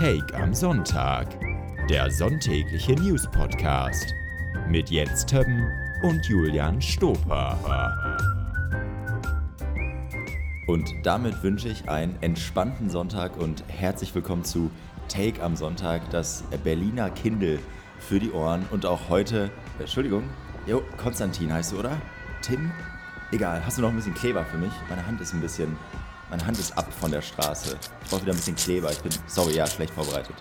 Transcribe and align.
Take 0.00 0.34
am 0.34 0.54
Sonntag, 0.54 1.26
der 1.90 2.10
sonntägliche 2.10 2.94
News-Podcast 2.94 4.14
mit 4.66 4.88
Jens 4.88 5.26
Többen 5.26 5.70
und 6.02 6.24
Julian 6.24 6.80
Stoper. 6.80 7.58
Und 10.68 10.90
damit 11.02 11.42
wünsche 11.42 11.68
ich 11.68 11.86
einen 11.90 12.16
entspannten 12.22 12.88
Sonntag 12.88 13.36
und 13.36 13.62
herzlich 13.68 14.14
willkommen 14.14 14.42
zu 14.42 14.70
Take 15.08 15.42
am 15.42 15.54
Sonntag, 15.54 16.08
das 16.08 16.44
Berliner 16.64 17.10
Kindle 17.10 17.58
für 17.98 18.18
die 18.18 18.32
Ohren. 18.32 18.64
Und 18.70 18.86
auch 18.86 19.10
heute, 19.10 19.50
Entschuldigung, 19.78 20.22
jo, 20.66 20.82
Konstantin 20.96 21.52
heißt 21.52 21.72
du, 21.72 21.78
oder? 21.78 22.00
Tim? 22.40 22.72
Egal, 23.32 23.62
hast 23.66 23.76
du 23.76 23.82
noch 23.82 23.90
ein 23.90 23.96
bisschen 23.96 24.14
Kleber 24.14 24.46
für 24.46 24.56
mich? 24.56 24.72
Meine 24.88 25.06
Hand 25.06 25.20
ist 25.20 25.34
ein 25.34 25.42
bisschen, 25.42 25.76
meine 26.30 26.46
Hand 26.46 26.58
ist 26.58 26.76
ab 26.78 26.86
von 26.92 27.10
der 27.10 27.22
Straße. 27.22 27.76
Ich 28.02 28.10
brauche 28.10 28.22
wieder 28.22 28.32
ein 28.32 28.36
bisschen 28.36 28.56
Kleber. 28.56 28.90
Ich 28.90 29.00
bin, 29.00 29.12
sorry, 29.26 29.56
ja, 29.56 29.66
schlecht 29.66 29.92
vorbereitet. 29.92 30.36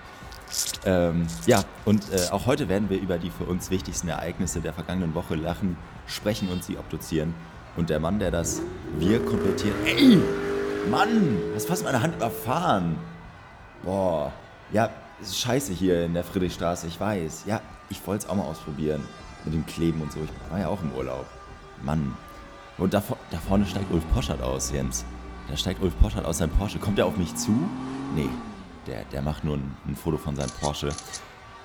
Ähm, 0.86 1.28
ja, 1.46 1.64
und 1.86 2.12
äh, 2.12 2.30
auch 2.32 2.46
heute 2.46 2.70
werden 2.70 2.90
wir 2.90 3.00
über 3.00 3.18
die 3.18 3.30
für 3.30 3.44
uns 3.44 3.70
wichtigsten 3.70 4.08
Ereignisse 4.08 4.62
der 4.62 4.74
vergangenen 4.74 5.14
Woche 5.14 5.36
lachen, 5.36 5.78
sprechen 6.08 6.50
und 6.50 6.64
sie 6.64 6.78
obduzieren. 6.78 7.34
Und 7.76 7.90
der 7.90 8.00
Mann, 8.00 8.20
der 8.20 8.32
das 8.32 8.62
wir 8.98 9.24
komplettiert. 9.26 9.76
Ey! 9.86 10.20
Mann! 10.90 11.38
Hast 11.54 11.68
fast 11.68 11.84
meine 11.84 12.02
Hand 12.02 12.16
überfahren. 12.16 12.98
Boah. 13.84 14.32
Ja, 14.72 14.90
ist 15.22 15.40
scheiße 15.40 15.74
hier 15.74 16.06
in 16.06 16.14
der 16.14 16.24
Friedrichstraße, 16.24 16.88
ich 16.88 17.00
weiß. 17.00 17.44
Ja, 17.46 17.62
ich 17.90 18.06
wollte 18.06 18.26
es 18.26 18.30
auch 18.30 18.36
mal 18.36 18.44
ausprobieren. 18.44 19.04
Mit 19.46 19.54
dem 19.54 19.66
Kleben 19.66 20.02
und 20.02 20.12
so. 20.12 20.20
Ich 20.20 20.52
war 20.52 20.60
ja 20.60 20.68
auch 20.68 20.82
im 20.82 20.92
Urlaub. 20.94 21.26
Mann. 21.82 22.16
Und 22.78 22.94
da, 22.94 23.04
da 23.32 23.38
vorne 23.38 23.66
steigt 23.66 23.92
Ulf 23.92 24.04
Poschert 24.14 24.42
aus, 24.42 24.72
Jens. 24.72 25.06
Da 25.50 25.58
steigt 25.58 25.82
Ulf 25.82 25.98
Poschert 26.00 26.26
aus 26.26 26.38
seinem 26.38 26.52
Porsche. 26.52 26.78
Kommt 26.78 27.00
er 27.00 27.08
auf 27.08 27.18
mich 27.18 27.34
zu? 27.36 27.52
Nee, 28.16 28.30
der, 28.86 29.04
der 29.06 29.22
macht 29.22 29.44
nur 29.44 29.58
ein, 29.58 29.76
ein 29.88 29.96
Foto 29.96 30.18
von 30.18 30.36
seinem 30.36 30.52
Porsche. 30.62 30.90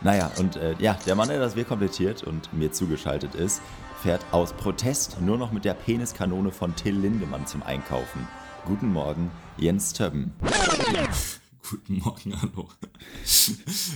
Naja, 0.02 0.30
und 0.38 0.56
äh, 0.56 0.74
ja, 0.78 0.98
der 1.06 1.14
Mann, 1.14 1.28
der 1.28 1.38
das 1.38 1.54
Wir 1.54 1.64
komplettiert 1.64 2.22
und 2.22 2.52
mir 2.52 2.72
zugeschaltet 2.72 3.34
ist, 3.34 3.60
fährt 4.02 4.24
aus 4.32 4.52
Protest 4.54 5.20
nur 5.20 5.38
noch 5.38 5.52
mit 5.52 5.64
der 5.64 5.74
Peniskanone 5.74 6.50
von 6.50 6.74
Till 6.76 6.94
Lindemann 6.94 7.46
zum 7.46 7.62
Einkaufen. 7.62 8.26
Guten 8.64 8.92
Morgen, 8.92 9.30
Jens 9.58 9.92
Többen. 9.92 10.32
Guten 11.70 11.98
Morgen, 11.98 12.40
hallo. 12.40 12.68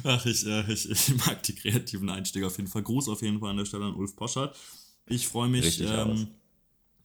Ach, 0.05 0.27
ich, 0.27 0.47
äh, 0.47 0.73
ich, 0.73 0.91
ich, 0.91 1.27
mag 1.27 1.43
die 1.43 1.55
kreativen 1.55 2.09
Einstiege 2.09 2.47
auf 2.47 2.57
jeden 2.57 2.69
Fall. 2.69 2.83
Gruß 2.83 3.09
auf 3.09 3.23
jeden 3.23 3.41
Fall 3.41 3.51
an 3.51 3.59
der 3.59 3.65
Stelle 3.65 3.87
an 3.87 3.95
Ulf 3.95 4.17
Poschert. 4.17 4.57
Ich 5.07 5.29
freue 5.29 5.49
mich, 5.49 5.81
ähm, 5.81 6.29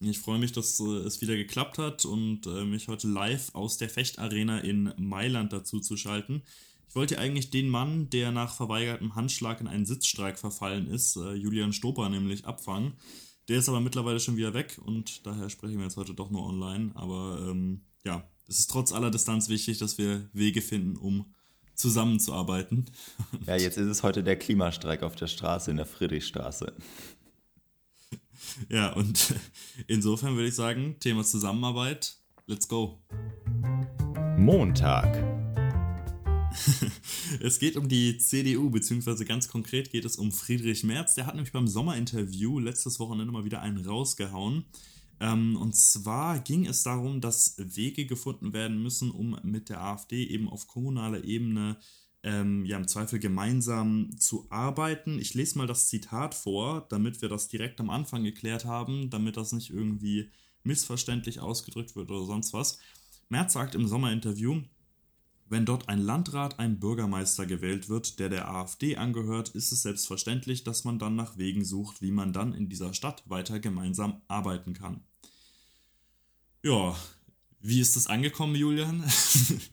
ich 0.10 0.20
freue 0.20 0.40
mich, 0.40 0.52
dass 0.52 0.80
äh, 0.80 0.84
es 0.84 1.22
wieder 1.22 1.36
geklappt 1.36 1.78
hat 1.78 2.06
und 2.06 2.46
äh, 2.46 2.66
mich 2.66 2.88
heute 2.88 3.08
live 3.08 3.54
aus 3.54 3.78
der 3.78 3.90
Fechtarena 3.90 4.60
in 4.60 4.94
Mailand 4.98 5.54
dazu 5.54 5.80
zu 5.80 5.98
schalten. 5.98 6.44
Ich 6.88 6.96
wollte 6.96 7.18
eigentlich 7.18 7.50
den 7.50 7.70
Mann, 7.70 8.10
der 8.10 8.32
nach 8.32 8.56
verweigertem 8.56 9.16
Handschlag 9.16 9.60
in 9.62 9.68
einen 9.68 9.86
Sitzstreik 9.86 10.38
verfallen 10.38 10.88
ist, 10.88 11.16
äh, 11.16 11.34
Julian 11.34 11.74
Stoper 11.74 12.10
nämlich, 12.10 12.46
abfangen. 12.46 12.94
Der 13.48 13.58
ist 13.58 13.68
aber 13.68 13.82
mittlerweile 13.82 14.20
schon 14.20 14.38
wieder 14.38 14.54
weg 14.54 14.80
und 14.84 15.26
daher 15.26 15.50
sprechen 15.50 15.78
wir 15.78 15.86
jetzt 15.86 15.98
heute 15.98 16.14
doch 16.14 16.30
nur 16.30 16.46
online. 16.46 16.92
Aber 16.96 17.40
ähm, 17.50 17.82
ja, 18.06 18.30
es 18.48 18.60
ist 18.60 18.70
trotz 18.70 18.94
aller 18.94 19.12
Distanz 19.12 19.50
wichtig, 19.50 19.80
dass 19.80 19.98
wir 19.98 20.30
Wege 20.34 20.62
finden, 20.62 20.96
um 20.96 21.34
zusammenzuarbeiten. 21.76 22.86
Ja, 23.48 23.56
jetzt 23.56 23.78
ist 23.78 23.88
es 23.88 24.04
heute 24.04 24.24
der 24.24 24.38
Klimastreik 24.38 25.04
auf 25.04 25.16
der 25.16 25.28
Straße, 25.28 25.72
in 25.72 25.78
der 25.78 25.86
Friedrichstraße. 25.86 26.74
Ja, 28.70 28.94
und 28.94 29.34
insofern 29.88 30.36
würde 30.36 30.50
ich 30.50 30.56
sagen, 30.56 30.98
Thema 31.00 31.24
Zusammenarbeit, 31.24 32.18
let's 32.48 32.68
go. 32.68 33.00
Montag. 34.38 35.24
es 37.42 37.60
geht 37.60 37.78
um 37.78 37.88
die 37.88 38.18
CDU, 38.18 38.70
beziehungsweise 38.70 39.26
ganz 39.26 39.48
konkret 39.48 39.92
geht 39.92 40.06
es 40.06 40.18
um 40.18 40.32
Friedrich 40.32 40.84
Merz. 40.84 41.16
Der 41.16 41.26
hat 41.26 41.36
nämlich 41.36 41.52
beim 41.52 41.68
Sommerinterview 41.68 42.60
letztes 42.60 43.00
Wochenende 43.00 43.32
mal 43.32 43.46
wieder 43.46 43.62
einen 43.62 43.86
rausgehauen. 43.86 44.66
Ähm, 45.20 45.56
und 45.56 45.76
zwar 45.76 46.40
ging 46.40 46.66
es 46.66 46.84
darum, 46.84 47.22
dass 47.22 47.56
Wege 47.58 48.06
gefunden 48.06 48.54
werden 48.54 48.82
müssen, 48.82 49.12
um 49.12 49.40
mit 49.44 49.70
der 49.70 49.82
AfD 49.82 50.24
eben 50.26 50.50
auf 50.50 50.68
kommunaler 50.68 51.24
Ebene 51.24 51.78
ähm, 52.24 52.66
ja 52.66 52.78
im 52.78 52.88
Zweifel 52.88 53.20
gemeinsam 53.20 54.18
zu 54.18 54.48
arbeiten. 54.50 55.20
Ich 55.20 55.34
lese 55.34 55.58
mal 55.58 55.68
das 55.68 55.88
Zitat 55.90 56.34
vor, 56.34 56.86
damit 56.90 57.22
wir 57.22 57.30
das 57.30 57.50
direkt 57.50 57.80
am 57.80 57.90
Anfang 57.90 58.24
geklärt 58.24 58.66
haben, 58.66 59.10
damit 59.10 59.38
das 59.38 59.52
nicht 59.52 59.70
irgendwie 59.70 60.32
missverständlich 60.64 61.42
ausgedrückt 61.42 61.96
wird 61.96 62.10
oder 62.10 62.26
sonst 62.26 62.54
was. 62.54 62.80
Merz 63.30 63.54
sagt 63.54 63.76
im 63.76 63.88
Sommerinterview, 63.88 64.62
wenn 65.50 65.66
dort 65.66 65.90
ein 65.90 66.00
Landrat, 66.00 66.58
ein 66.60 66.80
Bürgermeister 66.80 67.46
gewählt 67.46 67.90
wird, 67.90 68.20
der 68.20 68.30
der 68.30 68.50
AfD 68.50 68.96
angehört, 68.96 69.50
ist 69.50 69.72
es 69.72 69.84
selbstverständlich, 69.84 70.64
dass 70.64 70.84
man 70.84 71.00
dann 71.00 71.16
nach 71.16 71.38
Wegen 71.38 71.66
sucht, 71.66 72.02
wie 72.02 72.12
man 72.12 72.34
dann 72.34 72.54
in 72.54 72.70
dieser 72.70 72.94
Stadt 72.94 73.24
weiter 73.30 73.60
gemeinsam 73.60 74.22
arbeiten 74.28 74.74
kann. 74.74 75.04
Ja, 76.64 76.96
wie 77.60 77.82
ist 77.82 77.96
das 77.96 78.08
angekommen, 78.08 78.56
Julian? 78.56 79.04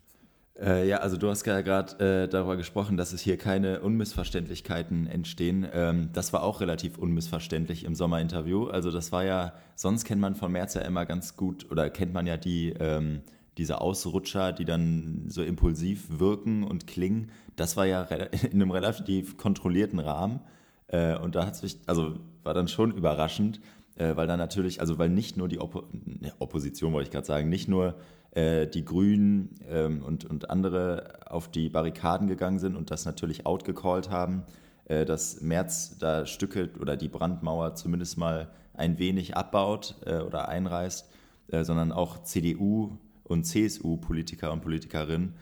Äh, 0.61 0.87
ja, 0.87 0.99
also 0.99 1.17
du 1.17 1.29
hast 1.31 1.47
ja 1.47 1.63
gerade 1.63 2.25
äh, 2.25 2.29
darüber 2.29 2.57
gesprochen, 2.57 2.99
dass 2.99 3.13
es 3.13 3.23
hier 3.23 3.39
keine 3.39 3.81
Unmissverständlichkeiten 3.81 5.07
entstehen. 5.07 5.67
Ähm, 5.73 6.11
das 6.13 6.33
war 6.35 6.43
auch 6.43 6.61
relativ 6.61 6.99
unmissverständlich 6.99 7.85
im 7.85 7.95
Sommerinterview. 7.95 8.67
Also 8.67 8.91
das 8.91 9.11
war 9.11 9.25
ja, 9.25 9.55
sonst 9.75 10.05
kennt 10.05 10.21
man 10.21 10.35
von 10.35 10.53
Merz 10.53 10.75
ja 10.75 10.83
immer 10.83 11.07
ganz 11.07 11.37
gut, 11.37 11.71
oder 11.71 11.89
kennt 11.89 12.13
man 12.13 12.27
ja 12.27 12.37
die, 12.37 12.75
ähm, 12.79 13.23
diese 13.57 13.81
Ausrutscher, 13.81 14.53
die 14.53 14.67
dann 14.67 15.25
so 15.29 15.43
impulsiv 15.43 16.19
wirken 16.19 16.63
und 16.63 16.87
klingen. 16.87 17.31
Das 17.57 17.79
war 17.79 17.87
ja 17.87 18.03
in 18.51 18.61
einem 18.61 18.71
relativ 18.71 19.39
kontrollierten 19.39 19.99
Rahmen. 19.99 20.41
Äh, 20.89 21.17
und 21.17 21.37
da 21.37 21.47
hat 21.47 21.55
es 21.55 21.63
mich, 21.63 21.79
also 21.87 22.17
war 22.43 22.53
dann 22.53 22.69
schon 22.69 22.91
überraschend, 22.91 23.61
äh, 23.97 24.15
weil 24.15 24.27
dann 24.27 24.39
natürlich, 24.39 24.81
also 24.81 24.99
weil 24.99 25.09
nicht 25.09 25.39
nur 25.39 25.49
die 25.49 25.59
Oppo 25.59 25.85
ne, 25.93 26.35
Opposition, 26.39 26.93
wollte 26.93 27.09
ich 27.09 27.13
gerade 27.13 27.27
sagen, 27.27 27.49
nicht 27.49 27.67
nur 27.67 27.95
äh, 28.33 28.67
die 28.67 28.85
Grünen 28.85 29.55
ähm, 29.69 30.03
und, 30.03 30.25
und 30.25 30.51
andere 30.51 31.21
auf 31.27 31.49
die 31.51 31.69
Barrikaden 31.69 32.29
gegangen 32.29 32.59
sind 32.59 32.77
und 32.77 32.91
das 32.91 33.05
natürlich 33.05 33.47
outgecallt 33.47 34.11
haben, 34.11 34.45
äh, 34.87 35.05
dass 35.05 35.41
Merz 35.41 35.99
da 35.99 36.27
Stücke 36.27 36.71
oder 36.81 36.97
die 36.97 37.09
Brandmauer 37.09 37.75
zumindest 37.75 38.19
mal 38.19 38.49
ein 38.75 38.99
wenig 38.99 39.37
abbaut 39.37 39.97
äh, 40.07 40.19
oder 40.19 40.49
einreißt, 40.49 41.09
äh, 41.49 41.65
sondern 41.65 41.93
auch 41.93 42.23
CDU 42.23 42.99
und 43.25 43.45
CSU-Politiker 43.45 44.53
und 44.53 44.63
Politikerinnen. 44.63 45.35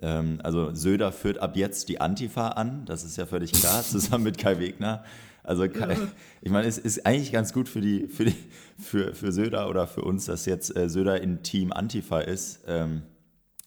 Ähm, 0.00 0.38
also 0.42 0.74
Söder 0.74 1.12
führt 1.12 1.38
ab 1.38 1.56
jetzt 1.56 1.88
die 1.88 2.00
Antifa 2.00 2.48
an, 2.48 2.84
das 2.86 3.04
ist 3.04 3.16
ja 3.16 3.26
völlig 3.26 3.52
klar, 3.52 3.82
zusammen 3.84 4.24
mit 4.24 4.38
Kai 4.38 4.58
Wegner. 4.58 5.04
Also 5.44 5.64
ich 5.64 6.50
meine, 6.50 6.66
es 6.66 6.78
ist 6.78 7.06
eigentlich 7.06 7.30
ganz 7.30 7.52
gut 7.52 7.68
für 7.68 7.82
die, 7.82 8.08
für 8.08 8.24
die, 8.24 8.34
für, 8.78 9.14
für 9.14 9.30
Söder 9.30 9.68
oder 9.68 9.86
für 9.86 10.02
uns, 10.02 10.24
dass 10.24 10.46
jetzt 10.46 10.74
äh, 10.76 10.88
Söder 10.88 11.20
in 11.20 11.42
Team 11.42 11.72
Antifa 11.72 12.20
ist 12.20 12.64
ähm, 12.66 13.02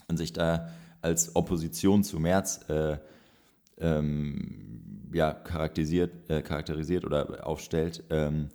und 0.08 0.18
sich 0.18 0.34
da 0.34 0.70
als 1.02 1.36
Opposition 1.36 2.04
zu 2.04 2.20
Merz 2.20 2.68
äh, 2.70 2.98
ähm, 3.80 5.10
ja, 5.14 5.34
charakterisiert, 5.34 6.30
äh, 6.30 6.42
charakterisiert 6.42 7.06
oder 7.06 7.46
aufstellt. 7.46 8.04
Ähm, 8.09 8.50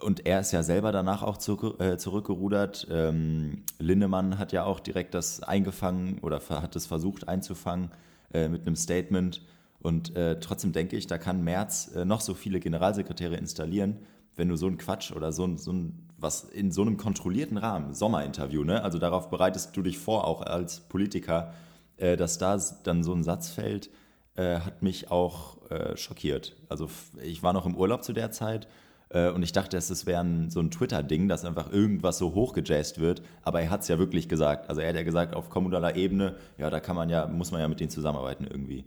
und 0.00 0.26
er 0.26 0.40
ist 0.40 0.52
ja 0.52 0.62
selber 0.62 0.92
danach 0.92 1.22
auch 1.22 1.38
zurück, 1.38 1.80
äh, 1.80 1.96
zurückgerudert. 1.96 2.86
Ähm, 2.90 3.64
Lindemann 3.78 4.38
hat 4.38 4.52
ja 4.52 4.64
auch 4.64 4.80
direkt 4.80 5.14
das 5.14 5.42
eingefangen 5.42 6.18
oder 6.20 6.40
hat 6.50 6.76
es 6.76 6.86
versucht 6.86 7.28
einzufangen 7.28 7.90
äh, 8.32 8.48
mit 8.48 8.66
einem 8.66 8.76
Statement 8.76 9.42
und 9.80 10.16
äh, 10.16 10.40
trotzdem 10.40 10.72
denke 10.72 10.96
ich, 10.96 11.06
da 11.06 11.18
kann 11.18 11.44
Merz 11.44 11.92
äh, 11.94 12.04
noch 12.04 12.20
so 12.20 12.34
viele 12.34 12.60
Generalsekretäre 12.60 13.36
installieren, 13.36 13.98
wenn 14.36 14.48
du 14.48 14.56
so 14.56 14.66
einen 14.66 14.78
Quatsch 14.78 15.12
oder 15.12 15.32
so 15.32 15.44
ein, 15.44 15.58
so 15.58 15.72
ein 15.72 16.08
was 16.18 16.42
in 16.42 16.72
so 16.72 16.82
einem 16.82 16.96
kontrollierten 16.96 17.56
Rahmen, 17.56 17.94
Sommerinterview, 17.94 18.64
ne? 18.64 18.82
Also 18.82 18.98
darauf 18.98 19.30
bereitest 19.30 19.76
du 19.76 19.82
dich 19.82 19.98
vor, 19.98 20.26
auch 20.26 20.42
als 20.42 20.80
Politiker, 20.80 21.54
äh, 21.96 22.16
dass 22.16 22.38
da 22.38 22.58
dann 22.82 23.04
so 23.04 23.12
ein 23.12 23.22
Satz 23.22 23.50
fällt, 23.50 23.90
äh, 24.34 24.60
hat 24.60 24.82
mich 24.82 25.10
auch 25.10 25.70
äh, 25.70 25.96
schockiert. 25.96 26.56
Also 26.68 26.88
ich 27.22 27.42
war 27.42 27.52
noch 27.52 27.66
im 27.66 27.76
Urlaub 27.76 28.02
zu 28.02 28.12
der 28.12 28.32
Zeit 28.32 28.66
äh, 29.10 29.30
und 29.30 29.42
ich 29.42 29.52
dachte, 29.52 29.76
es 29.76 30.06
wäre 30.06 30.26
so 30.48 30.60
ein 30.60 30.70
Twitter-Ding, 30.72 31.28
dass 31.28 31.44
einfach 31.44 31.72
irgendwas 31.72 32.18
so 32.18 32.34
hochgejazzt 32.34 32.98
wird, 32.98 33.22
aber 33.42 33.60
er 33.60 33.70
hat 33.70 33.82
es 33.82 33.88
ja 33.88 33.98
wirklich 33.98 34.28
gesagt. 34.28 34.68
Also 34.68 34.80
er 34.80 34.88
hat 34.88 34.96
ja 34.96 35.02
gesagt, 35.02 35.34
auf 35.34 35.50
kommunaler 35.50 35.94
Ebene, 35.94 36.34
ja, 36.56 36.68
da 36.68 36.80
kann 36.80 36.96
man 36.96 37.10
ja, 37.10 37.26
muss 37.26 37.52
man 37.52 37.60
ja 37.60 37.68
mit 37.68 37.80
denen 37.80 37.90
zusammenarbeiten 37.90 38.44
irgendwie. 38.44 38.84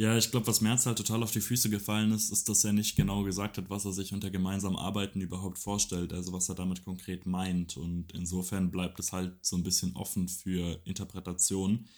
Ja, 0.00 0.16
ich 0.16 0.30
glaube, 0.30 0.46
was 0.46 0.60
Merz 0.60 0.86
halt 0.86 0.96
total 0.96 1.24
auf 1.24 1.32
die 1.32 1.40
Füße 1.40 1.70
gefallen 1.70 2.12
ist, 2.12 2.30
ist, 2.30 2.48
dass 2.48 2.62
er 2.62 2.72
nicht 2.72 2.94
genau 2.94 3.24
gesagt 3.24 3.58
hat, 3.58 3.68
was 3.68 3.84
er 3.84 3.92
sich 3.92 4.14
unter 4.14 4.30
gemeinsam 4.30 4.76
Arbeiten 4.76 5.20
überhaupt 5.20 5.58
vorstellt, 5.58 6.12
also 6.12 6.32
was 6.32 6.48
er 6.48 6.54
damit 6.54 6.84
konkret 6.84 7.26
meint. 7.26 7.76
Und 7.76 8.12
insofern 8.12 8.70
bleibt 8.70 9.00
es 9.00 9.12
halt 9.12 9.44
so 9.44 9.56
ein 9.56 9.64
bisschen 9.64 9.96
offen 9.96 10.28
für 10.28 10.80
Interpretation. 10.84 11.88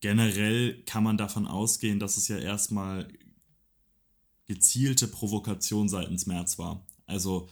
Generell 0.00 0.84
kann 0.84 1.02
man 1.02 1.18
davon 1.18 1.48
ausgehen, 1.48 1.98
dass 1.98 2.16
es 2.16 2.28
ja 2.28 2.38
erstmal 2.38 3.08
gezielte 4.46 5.08
Provokation 5.08 5.88
seitens 5.88 6.26
Merz 6.26 6.60
war. 6.60 6.86
Also, 7.06 7.48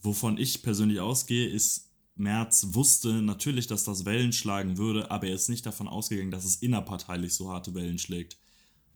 wovon 0.00 0.38
ich 0.38 0.64
persönlich 0.64 0.98
ausgehe, 0.98 1.48
ist, 1.48 1.88
Merz 2.16 2.66
wusste 2.70 3.22
natürlich, 3.22 3.68
dass 3.68 3.84
das 3.84 4.04
Wellen 4.04 4.32
schlagen 4.32 4.76
würde, 4.76 5.08
aber 5.12 5.28
er 5.28 5.34
ist 5.36 5.48
nicht 5.48 5.66
davon 5.66 5.86
ausgegangen, 5.86 6.32
dass 6.32 6.44
es 6.44 6.56
innerparteilich 6.56 7.34
so 7.34 7.48
harte 7.52 7.74
Wellen 7.74 7.98
schlägt. 7.98 8.41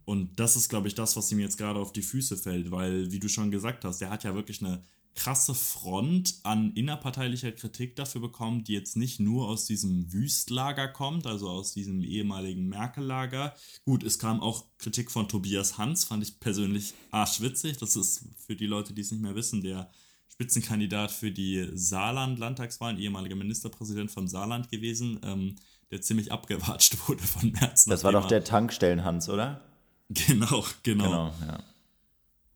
Und 0.07 0.39
das 0.39 0.57
ist, 0.57 0.69
glaube 0.69 0.87
ich, 0.87 0.95
das, 0.95 1.17
was 1.17 1.31
ihm 1.33 1.41
jetzt 1.41 1.59
gerade 1.59 1.81
auf 1.81 1.93
die 1.93 2.01
Füße 2.01 2.37
fällt, 2.37 2.71
weil, 2.71 3.11
wie 3.11 3.19
du 3.19 3.29
schon 3.29 3.51
gesagt 3.51 3.85
hast, 3.85 4.01
der 4.01 4.09
hat 4.09 4.23
ja 4.25 4.35
wirklich 4.35 4.65
eine 4.65 4.83
krasse 5.17 5.55
Front 5.55 6.37
an 6.45 6.73
innerparteilicher 6.75 7.51
Kritik 7.51 7.97
dafür 7.97 8.21
bekommen, 8.21 8.63
die 8.63 8.75
jetzt 8.75 8.97
nicht 8.97 9.19
nur 9.19 9.49
aus 9.49 9.67
diesem 9.67 10.13
Wüstlager 10.13 10.89
kommt, 10.89 11.27
also 11.27 11.49
aus 11.49 11.73
diesem 11.73 12.05
ehemaligen 12.05 12.69
Merkel-Lager. 12.69 13.55
Gut, 13.85 14.05
es 14.05 14.19
kam 14.19 14.41
auch 14.41 14.67
Kritik 14.79 15.11
von 15.11 15.29
Tobias 15.29 15.77
Hans, 15.77 16.05
fand 16.05 16.23
ich 16.23 16.39
persönlich 16.39 16.95
arschwitzig. 17.11 17.79
Das 17.79 17.97
ist 17.97 18.27
für 18.37 18.55
die 18.55 18.67
Leute, 18.67 18.93
die 18.93 19.01
es 19.01 19.11
nicht 19.11 19.23
mehr 19.23 19.35
wissen, 19.35 19.61
der 19.63 19.91
Spitzenkandidat 20.29 21.11
für 21.11 21.33
die 21.33 21.67
Saarland-Landtagswahlen, 21.73 22.99
ehemaliger 22.99 23.37
Ministerpräsident 23.37 24.11
vom 24.13 24.29
Saarland 24.29 24.71
gewesen, 24.71 25.19
ähm, 25.25 25.57
der 25.91 26.03
ziemlich 26.03 26.31
abgewatscht 26.31 26.97
wurde 27.09 27.23
von 27.23 27.51
Merz. 27.51 27.87
Das 27.87 28.05
war 28.05 28.13
doch 28.13 28.29
der 28.29 28.45
Tankstellen-Hans, 28.45 29.31
oder? 29.31 29.63
Genau, 30.29 30.65
genau. 30.83 31.05
Genau, 31.05 31.35
ja. 31.41 31.65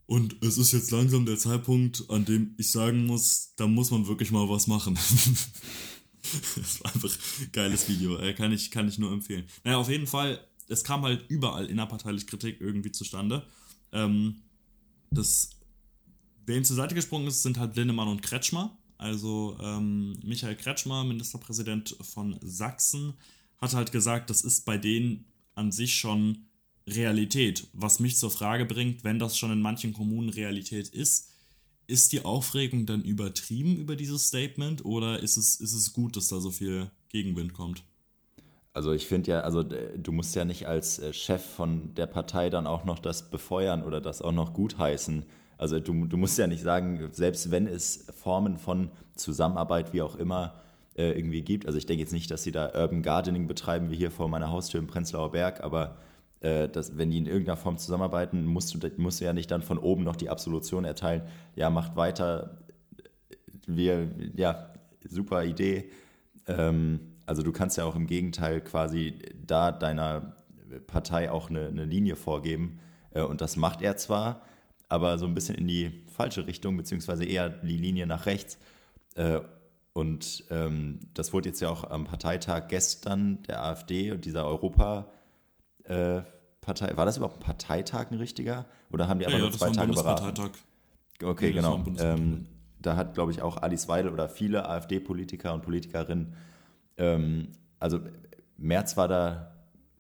Und 0.06 0.42
es 0.42 0.58
ist 0.58 0.72
jetzt 0.72 0.90
langsam 0.90 1.24
der 1.24 1.38
Zeitpunkt, 1.38 2.04
an 2.08 2.24
dem 2.24 2.54
ich 2.58 2.72
sagen 2.72 3.06
muss, 3.06 3.54
da 3.56 3.68
muss 3.68 3.92
man 3.92 4.08
wirklich 4.08 4.32
mal 4.32 4.48
was 4.48 4.66
machen. 4.66 4.94
das 6.56 6.82
war 6.82 6.92
einfach 6.92 7.10
ein 7.40 7.52
geiles 7.52 7.88
Video. 7.88 8.18
Äh, 8.18 8.34
kann, 8.34 8.52
ich, 8.52 8.72
kann 8.72 8.88
ich 8.88 8.98
nur 8.98 9.12
empfehlen. 9.12 9.44
Naja, 9.62 9.78
auf 9.78 9.88
jeden 9.88 10.08
Fall, 10.08 10.44
es 10.68 10.82
kam 10.82 11.02
halt 11.02 11.24
überall 11.28 11.66
innerparteilich 11.66 12.26
Kritik 12.26 12.60
irgendwie 12.60 12.90
zustande. 12.90 13.46
Ähm, 13.92 14.42
das, 15.12 15.50
wer 16.44 16.56
ihm 16.56 16.64
zur 16.64 16.74
Seite 16.74 16.96
gesprungen 16.96 17.28
ist, 17.28 17.42
sind 17.42 17.58
halt 17.58 17.76
Lindemann 17.76 18.08
und 18.08 18.22
Kretschmer. 18.22 18.76
Also 18.98 19.56
ähm, 19.62 20.18
Michael 20.24 20.56
Kretschmer, 20.56 21.04
Ministerpräsident 21.04 21.96
von 22.00 22.36
Sachsen, 22.42 23.14
hat 23.60 23.74
halt 23.74 23.92
gesagt, 23.92 24.28
das 24.28 24.42
ist 24.42 24.64
bei 24.64 24.76
denen 24.76 25.24
an 25.54 25.70
sich 25.70 25.94
schon 25.94 26.46
Realität. 26.90 27.68
Was 27.72 28.00
mich 28.00 28.16
zur 28.16 28.30
Frage 28.30 28.64
bringt, 28.66 29.04
wenn 29.04 29.18
das 29.18 29.36
schon 29.36 29.52
in 29.52 29.62
manchen 29.62 29.92
Kommunen 29.92 30.28
Realität 30.28 30.88
ist, 30.88 31.30
ist 31.86 32.12
die 32.12 32.24
Aufregung 32.24 32.86
dann 32.86 33.02
übertrieben 33.02 33.76
über 33.76 33.96
dieses 33.96 34.28
Statement 34.28 34.84
oder 34.84 35.20
ist 35.20 35.36
es, 35.36 35.56
ist 35.56 35.72
es 35.72 35.92
gut, 35.92 36.16
dass 36.16 36.28
da 36.28 36.38
so 36.38 36.50
viel 36.50 36.90
Gegenwind 37.08 37.52
kommt? 37.52 37.82
Also 38.72 38.92
ich 38.92 39.06
finde 39.06 39.32
ja, 39.32 39.40
also 39.40 39.64
du 39.64 40.12
musst 40.12 40.36
ja 40.36 40.44
nicht 40.44 40.68
als 40.68 41.00
äh, 41.00 41.12
Chef 41.12 41.44
von 41.44 41.92
der 41.94 42.06
Partei 42.06 42.50
dann 42.50 42.68
auch 42.68 42.84
noch 42.84 43.00
das 43.00 43.30
befeuern 43.30 43.82
oder 43.82 44.00
das 44.00 44.22
auch 44.22 44.32
noch 44.32 44.54
gutheißen. 44.54 45.24
Also 45.58 45.80
du, 45.80 46.06
du 46.06 46.16
musst 46.16 46.38
ja 46.38 46.46
nicht 46.46 46.62
sagen, 46.62 47.08
selbst 47.10 47.50
wenn 47.50 47.66
es 47.66 48.06
Formen 48.16 48.56
von 48.56 48.90
Zusammenarbeit, 49.16 49.92
wie 49.92 50.02
auch 50.02 50.14
immer, 50.14 50.54
äh, 50.96 51.10
irgendwie 51.10 51.42
gibt. 51.42 51.66
Also 51.66 51.78
ich 51.78 51.86
denke 51.86 52.02
jetzt 52.02 52.12
nicht, 52.12 52.30
dass 52.30 52.44
sie 52.44 52.52
da 52.52 52.72
Urban 52.74 53.02
Gardening 53.02 53.48
betreiben, 53.48 53.90
wie 53.90 53.96
hier 53.96 54.12
vor 54.12 54.28
meiner 54.28 54.50
Haustür 54.50 54.80
im 54.80 54.86
Prenzlauer 54.86 55.32
Berg, 55.32 55.62
aber 55.62 55.84
äh, 55.86 56.09
dass, 56.40 56.96
wenn 56.96 57.10
die 57.10 57.18
in 57.18 57.26
irgendeiner 57.26 57.58
Form 57.58 57.76
zusammenarbeiten, 57.76 58.46
musst 58.46 58.72
du, 58.72 58.90
musst 58.96 59.20
du 59.20 59.26
ja 59.26 59.34
nicht 59.34 59.50
dann 59.50 59.62
von 59.62 59.78
oben 59.78 60.04
noch 60.04 60.16
die 60.16 60.30
Absolution 60.30 60.84
erteilen, 60.86 61.22
ja, 61.54 61.68
macht 61.68 61.96
weiter, 61.96 62.58
wir, 63.66 64.10
ja, 64.34 64.72
super 65.06 65.44
Idee. 65.44 65.90
Ähm, 66.46 67.00
also 67.26 67.42
du 67.42 67.52
kannst 67.52 67.76
ja 67.76 67.84
auch 67.84 67.94
im 67.94 68.06
Gegenteil 68.06 68.60
quasi 68.62 69.18
da 69.46 69.70
deiner 69.70 70.34
Partei 70.86 71.30
auch 71.30 71.50
eine, 71.50 71.68
eine 71.68 71.84
Linie 71.84 72.16
vorgeben. 72.16 72.80
Äh, 73.12 73.22
und 73.22 73.40
das 73.40 73.56
macht 73.56 73.82
er 73.82 73.96
zwar, 73.96 74.42
aber 74.88 75.18
so 75.18 75.26
ein 75.26 75.34
bisschen 75.34 75.56
in 75.56 75.68
die 75.68 76.04
falsche 76.06 76.46
Richtung, 76.46 76.76
beziehungsweise 76.76 77.24
eher 77.24 77.50
die 77.50 77.76
Linie 77.76 78.06
nach 78.06 78.26
rechts. 78.26 78.58
Äh, 79.14 79.40
und 79.92 80.44
ähm, 80.50 81.00
das 81.14 81.32
wurde 81.32 81.50
jetzt 81.50 81.60
ja 81.60 81.68
auch 81.68 81.84
am 81.90 82.04
Parteitag 82.04 82.68
gestern 82.68 83.42
der 83.42 83.62
AfD 83.62 84.12
und 84.12 84.24
dieser 84.24 84.46
Europa- 84.46 85.10
äh, 85.90 86.22
Partei. 86.60 86.96
War 86.96 87.06
das 87.06 87.16
überhaupt 87.16 87.38
ein 87.38 87.44
Parteitag 87.44 88.10
ein 88.10 88.18
richtiger? 88.18 88.66
Oder 88.92 89.08
haben 89.08 89.18
die 89.18 89.26
aber 89.26 89.34
ja, 89.34 89.40
nur 89.40 89.52
zwei 89.52 89.70
Tage 89.70 89.92
beraten? 89.92 90.50
Okay, 91.22 91.46
nee, 91.48 91.52
genau. 91.52 91.84
Ähm, 91.98 92.46
da 92.80 92.96
hat, 92.96 93.14
glaube 93.14 93.32
ich, 93.32 93.42
auch 93.42 93.58
Alice 93.58 93.88
Weidel 93.88 94.12
oder 94.12 94.28
viele 94.28 94.68
AfD-Politiker 94.68 95.52
und 95.52 95.62
Politikerinnen, 95.62 96.34
ähm, 96.96 97.48
also 97.78 98.00
März 98.56 98.96
war 98.96 99.08
da 99.08 99.52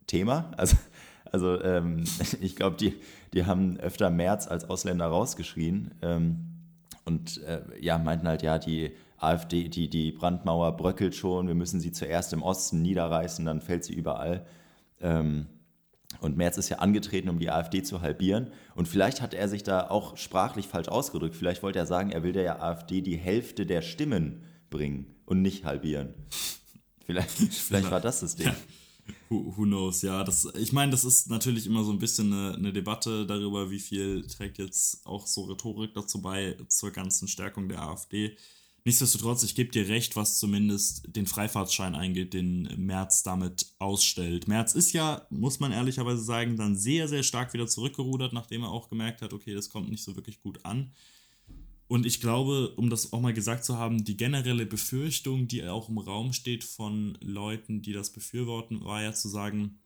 Thema. 0.06 0.50
Also, 0.56 0.76
also 1.32 1.62
ähm, 1.62 2.04
ich 2.40 2.56
glaube, 2.56 2.76
die, 2.76 2.96
die 3.32 3.46
haben 3.46 3.78
öfter 3.78 4.10
März 4.10 4.48
als 4.48 4.68
Ausländer 4.68 5.06
rausgeschrien 5.06 5.94
ähm, 6.02 6.46
und 7.04 7.42
äh, 7.44 7.62
ja, 7.80 7.98
meinten 7.98 8.26
halt, 8.26 8.42
ja, 8.42 8.58
die 8.58 8.92
AfD, 9.16 9.68
die, 9.68 9.88
die 9.88 10.12
Brandmauer 10.12 10.76
bröckelt 10.76 11.14
schon, 11.14 11.46
wir 11.46 11.54
müssen 11.54 11.78
sie 11.78 11.92
zuerst 11.92 12.32
im 12.32 12.42
Osten 12.42 12.82
niederreißen, 12.82 13.44
dann 13.44 13.60
fällt 13.60 13.84
sie 13.84 13.94
überall. 13.94 14.46
Ähm, 15.00 15.46
und 16.18 16.36
Merz 16.36 16.58
ist 16.58 16.68
ja 16.68 16.78
angetreten, 16.78 17.28
um 17.28 17.38
die 17.38 17.50
AfD 17.50 17.82
zu 17.82 18.00
halbieren. 18.00 18.50
Und 18.74 18.88
vielleicht 18.88 19.20
hat 19.20 19.32
er 19.32 19.48
sich 19.48 19.62
da 19.62 19.88
auch 19.88 20.16
sprachlich 20.16 20.66
falsch 20.66 20.88
ausgedrückt. 20.88 21.36
Vielleicht 21.36 21.62
wollte 21.62 21.78
er 21.78 21.86
sagen, 21.86 22.10
er 22.10 22.22
will 22.22 22.32
der 22.32 22.62
AfD 22.62 23.00
die 23.00 23.16
Hälfte 23.16 23.64
der 23.64 23.82
Stimmen 23.82 24.44
bringen 24.70 25.14
und 25.24 25.40
nicht 25.40 25.64
halbieren. 25.64 26.14
Vielleicht, 27.06 27.30
vielleicht 27.52 27.90
war 27.90 28.00
das 28.00 28.20
das 28.20 28.36
Ding. 28.36 28.52
Who, 29.28 29.54
who, 29.56 29.62
knows, 29.62 30.02
ja. 30.02 30.22
Das, 30.24 30.46
ich 30.56 30.72
meine, 30.72 30.92
das 30.92 31.04
ist 31.04 31.30
natürlich 31.30 31.66
immer 31.66 31.84
so 31.84 31.92
ein 31.92 31.98
bisschen 31.98 32.32
eine, 32.32 32.54
eine, 32.54 32.72
Debatte 32.72 33.26
darüber, 33.26 33.70
wie 33.70 33.80
viel 33.80 34.26
trägt 34.26 34.58
jetzt 34.58 35.06
auch 35.06 35.26
so 35.26 35.42
Rhetorik 35.44 35.94
dazu 35.94 36.20
bei, 36.20 36.56
zur 36.68 36.90
ganzen 36.90 37.26
Stärkung 37.26 37.68
der 37.68 37.82
AfD. 37.82 38.36
Nichtsdestotrotz, 38.84 39.42
ich 39.42 39.54
gebe 39.54 39.70
dir 39.70 39.88
recht, 39.88 40.16
was 40.16 40.38
zumindest 40.38 41.14
den 41.14 41.26
Freifahrtschein 41.26 41.94
eingeht, 41.94 42.32
den 42.32 42.62
Merz 42.78 43.22
damit 43.22 43.66
ausstellt. 43.78 44.48
Merz 44.48 44.74
ist 44.74 44.92
ja, 44.92 45.26
muss 45.28 45.60
man 45.60 45.72
ehrlicherweise 45.72 46.22
sagen, 46.22 46.56
dann 46.56 46.76
sehr, 46.76 47.06
sehr 47.06 47.22
stark 47.22 47.52
wieder 47.52 47.66
zurückgerudert, 47.66 48.32
nachdem 48.32 48.62
er 48.62 48.70
auch 48.70 48.88
gemerkt 48.88 49.20
hat, 49.20 49.34
okay, 49.34 49.54
das 49.54 49.68
kommt 49.68 49.90
nicht 49.90 50.02
so 50.02 50.16
wirklich 50.16 50.40
gut 50.40 50.64
an. 50.64 50.92
Und 51.88 52.06
ich 52.06 52.20
glaube, 52.20 52.70
um 52.76 52.88
das 52.88 53.12
auch 53.12 53.20
mal 53.20 53.34
gesagt 53.34 53.64
zu 53.64 53.76
haben, 53.76 54.04
die 54.04 54.16
generelle 54.16 54.64
Befürchtung, 54.64 55.48
die 55.48 55.66
auch 55.66 55.88
im 55.88 55.98
Raum 55.98 56.32
steht 56.32 56.64
von 56.64 57.18
Leuten, 57.20 57.82
die 57.82 57.92
das 57.92 58.10
befürworten, 58.10 58.84
war 58.84 59.02
ja 59.02 59.12
zu 59.12 59.28
sagen, 59.28 59.80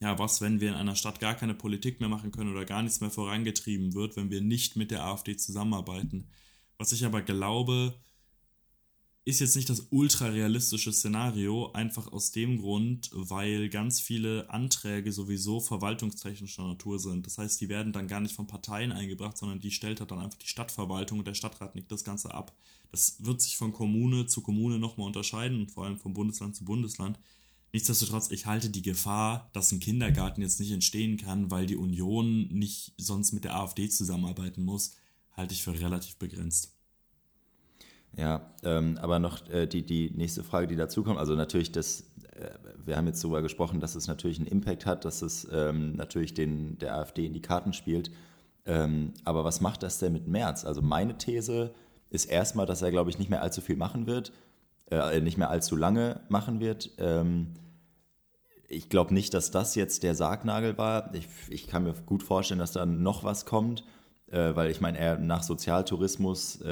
ja, 0.00 0.18
was, 0.18 0.40
wenn 0.40 0.60
wir 0.60 0.70
in 0.70 0.74
einer 0.74 0.96
Stadt 0.96 1.20
gar 1.20 1.34
keine 1.34 1.54
Politik 1.54 2.00
mehr 2.00 2.08
machen 2.08 2.32
können 2.32 2.50
oder 2.50 2.64
gar 2.64 2.82
nichts 2.82 3.00
mehr 3.00 3.10
vorangetrieben 3.10 3.94
wird, 3.94 4.16
wenn 4.16 4.30
wir 4.30 4.40
nicht 4.40 4.76
mit 4.76 4.90
der 4.90 5.04
AfD 5.04 5.36
zusammenarbeiten. 5.36 6.28
Was 6.78 6.92
ich 6.92 7.04
aber 7.04 7.22
glaube, 7.22 7.94
ist 9.26 9.40
jetzt 9.40 9.56
nicht 9.56 9.68
das 9.68 9.88
ultra 9.90 10.26
realistische 10.26 10.92
Szenario, 10.92 11.72
einfach 11.72 12.12
aus 12.12 12.30
dem 12.30 12.58
Grund, 12.58 13.10
weil 13.12 13.68
ganz 13.68 13.98
viele 13.98 14.48
Anträge 14.50 15.10
sowieso 15.10 15.58
verwaltungstechnischer 15.58 16.62
Natur 16.62 17.00
sind. 17.00 17.26
Das 17.26 17.36
heißt, 17.36 17.60
die 17.60 17.68
werden 17.68 17.92
dann 17.92 18.06
gar 18.06 18.20
nicht 18.20 18.36
von 18.36 18.46
Parteien 18.46 18.92
eingebracht, 18.92 19.36
sondern 19.36 19.58
die 19.58 19.72
stellt 19.72 19.98
halt 19.98 20.12
dann 20.12 20.20
einfach 20.20 20.38
die 20.38 20.46
Stadtverwaltung 20.46 21.18
und 21.18 21.26
der 21.26 21.34
Stadtrat 21.34 21.74
nickt 21.74 21.90
das 21.90 22.04
Ganze 22.04 22.32
ab. 22.32 22.56
Das 22.92 23.16
wird 23.18 23.40
sich 23.40 23.56
von 23.56 23.72
Kommune 23.72 24.26
zu 24.26 24.42
Kommune 24.42 24.78
nochmal 24.78 25.08
unterscheiden 25.08 25.58
und 25.58 25.72
vor 25.72 25.86
allem 25.86 25.98
von 25.98 26.14
Bundesland 26.14 26.54
zu 26.54 26.64
Bundesland. 26.64 27.18
Nichtsdestotrotz, 27.72 28.30
ich 28.30 28.46
halte 28.46 28.70
die 28.70 28.82
Gefahr, 28.82 29.50
dass 29.52 29.72
ein 29.72 29.80
Kindergarten 29.80 30.40
jetzt 30.40 30.60
nicht 30.60 30.70
entstehen 30.70 31.16
kann, 31.16 31.50
weil 31.50 31.66
die 31.66 31.76
Union 31.76 32.46
nicht 32.52 32.92
sonst 32.96 33.32
mit 33.32 33.42
der 33.42 33.56
AfD 33.56 33.88
zusammenarbeiten 33.88 34.64
muss, 34.64 34.92
halte 35.32 35.52
ich 35.52 35.64
für 35.64 35.76
relativ 35.76 36.14
begrenzt. 36.14 36.75
Ja, 38.16 38.50
ähm, 38.62 38.98
aber 39.00 39.18
noch 39.18 39.48
äh, 39.50 39.66
die, 39.66 39.84
die 39.84 40.10
nächste 40.10 40.42
Frage, 40.42 40.66
die 40.66 40.76
dazu 40.76 41.02
kommt, 41.02 41.18
also 41.18 41.34
natürlich 41.34 41.70
das, 41.70 42.00
äh, 42.34 42.48
wir 42.84 42.96
haben 42.96 43.06
jetzt 43.06 43.22
darüber 43.22 43.42
gesprochen, 43.42 43.78
dass 43.78 43.94
es 43.94 44.08
natürlich 44.08 44.38
einen 44.38 44.46
Impact 44.46 44.86
hat, 44.86 45.04
dass 45.04 45.20
es 45.20 45.46
ähm, 45.52 45.92
natürlich 45.96 46.32
den, 46.32 46.78
der 46.78 46.96
AfD 46.96 47.26
in 47.26 47.34
die 47.34 47.42
Karten 47.42 47.74
spielt. 47.74 48.10
Ähm, 48.64 49.12
aber 49.24 49.44
was 49.44 49.60
macht 49.60 49.82
das 49.82 49.98
denn 49.98 50.14
mit 50.14 50.26
März? 50.28 50.64
Also 50.64 50.80
meine 50.80 51.18
These 51.18 51.74
ist 52.08 52.24
erstmal, 52.24 52.64
dass 52.64 52.80
er, 52.80 52.90
glaube 52.90 53.10
ich, 53.10 53.18
nicht 53.18 53.28
mehr 53.28 53.42
allzu 53.42 53.60
viel 53.60 53.76
machen 53.76 54.06
wird, 54.06 54.32
äh, 54.90 55.20
nicht 55.20 55.36
mehr 55.36 55.50
allzu 55.50 55.76
lange 55.76 56.20
machen 56.30 56.58
wird. 56.58 56.92
Ähm, 56.96 57.52
ich 58.66 58.88
glaube 58.88 59.12
nicht, 59.12 59.34
dass 59.34 59.50
das 59.50 59.74
jetzt 59.74 60.02
der 60.02 60.14
Sargnagel 60.14 60.78
war. 60.78 61.14
Ich, 61.14 61.28
ich 61.50 61.66
kann 61.66 61.84
mir 61.84 61.92
gut 62.06 62.22
vorstellen, 62.22 62.60
dass 62.60 62.72
da 62.72 62.86
noch 62.86 63.24
was 63.24 63.44
kommt, 63.44 63.84
äh, 64.30 64.54
weil 64.54 64.70
ich 64.70 64.80
meine, 64.80 64.98
er 64.98 65.18
nach 65.18 65.42
Sozialtourismus 65.42 66.62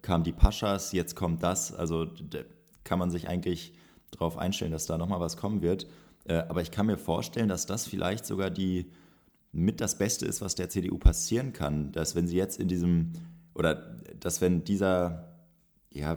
äh, 0.00 0.06
kam 0.06 0.24
die 0.24 0.32
Paschas, 0.32 0.92
jetzt 0.92 1.16
kommt 1.16 1.42
das. 1.42 1.72
Also 1.72 2.04
da 2.04 2.40
kann 2.84 2.98
man 2.98 3.10
sich 3.10 3.28
eigentlich 3.28 3.74
darauf 4.10 4.38
einstellen, 4.38 4.72
dass 4.72 4.86
da 4.86 4.98
nochmal 4.98 5.20
was 5.20 5.36
kommen 5.36 5.62
wird. 5.62 5.86
Äh, 6.24 6.34
aber 6.48 6.62
ich 6.62 6.70
kann 6.70 6.86
mir 6.86 6.98
vorstellen, 6.98 7.48
dass 7.48 7.66
das 7.66 7.86
vielleicht 7.86 8.26
sogar 8.26 8.50
die 8.50 8.90
mit 9.52 9.80
das 9.80 9.98
Beste 9.98 10.26
ist, 10.26 10.40
was 10.40 10.54
der 10.54 10.68
CDU 10.68 10.98
passieren 10.98 11.52
kann. 11.52 11.92
Dass 11.92 12.14
wenn 12.14 12.26
sie 12.26 12.36
jetzt 12.36 12.58
in 12.58 12.68
diesem, 12.68 13.12
oder 13.54 13.96
dass 14.18 14.40
wenn 14.40 14.64
dieser 14.64 15.28
ja, 15.92 16.16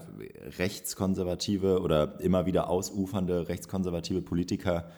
rechtskonservative 0.58 1.82
oder 1.82 2.20
immer 2.20 2.46
wieder 2.46 2.70
ausufernde 2.70 3.48
rechtskonservative 3.48 4.22
Politiker 4.22 4.90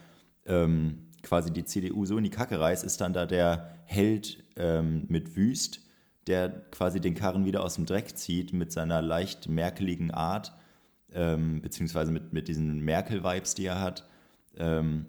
ähm, 0.45 1.07
quasi 1.23 1.51
die 1.51 1.63
CDU 1.63 2.05
so 2.05 2.17
in 2.17 2.25
die 2.25 2.29
Kacke 2.29 2.59
reißt, 2.59 2.83
ist 2.83 2.99
dann 3.01 3.13
da 3.13 3.25
der 3.25 3.73
Held 3.85 4.43
ähm, 4.57 5.05
mit 5.07 5.35
Wüst 5.35 5.84
der 6.27 6.49
quasi 6.71 6.99
den 6.99 7.15
Karren 7.15 7.45
wieder 7.45 7.63
aus 7.63 7.75
dem 7.75 7.85
Dreck 7.85 8.17
zieht 8.17 8.53
mit 8.53 8.71
seiner 8.71 9.01
leicht 9.01 9.47
merkeligen 9.47 10.11
Art. 10.11 10.53
ähm, 11.15 11.61
beziehungsweise 11.61 12.11
mit, 12.11 12.33
mit 12.33 12.47
diesen 12.47 12.81
Merkel-Vibes, 12.81 13.55
die 13.55 13.65
er 13.65 13.79
hat. 13.79 14.07
Ähm, 14.57 15.05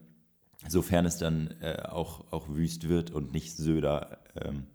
sofern 0.68 1.04
es 1.04 1.18
dann 1.18 1.54
äh, 1.60 1.82
auch, 1.88 2.32
auch 2.32 2.48
wüst 2.48 2.88
wird 2.88 3.10
und 3.10 3.32
nicht 3.32 3.56
Söder. 3.56 4.18
Ähm, 4.36 4.66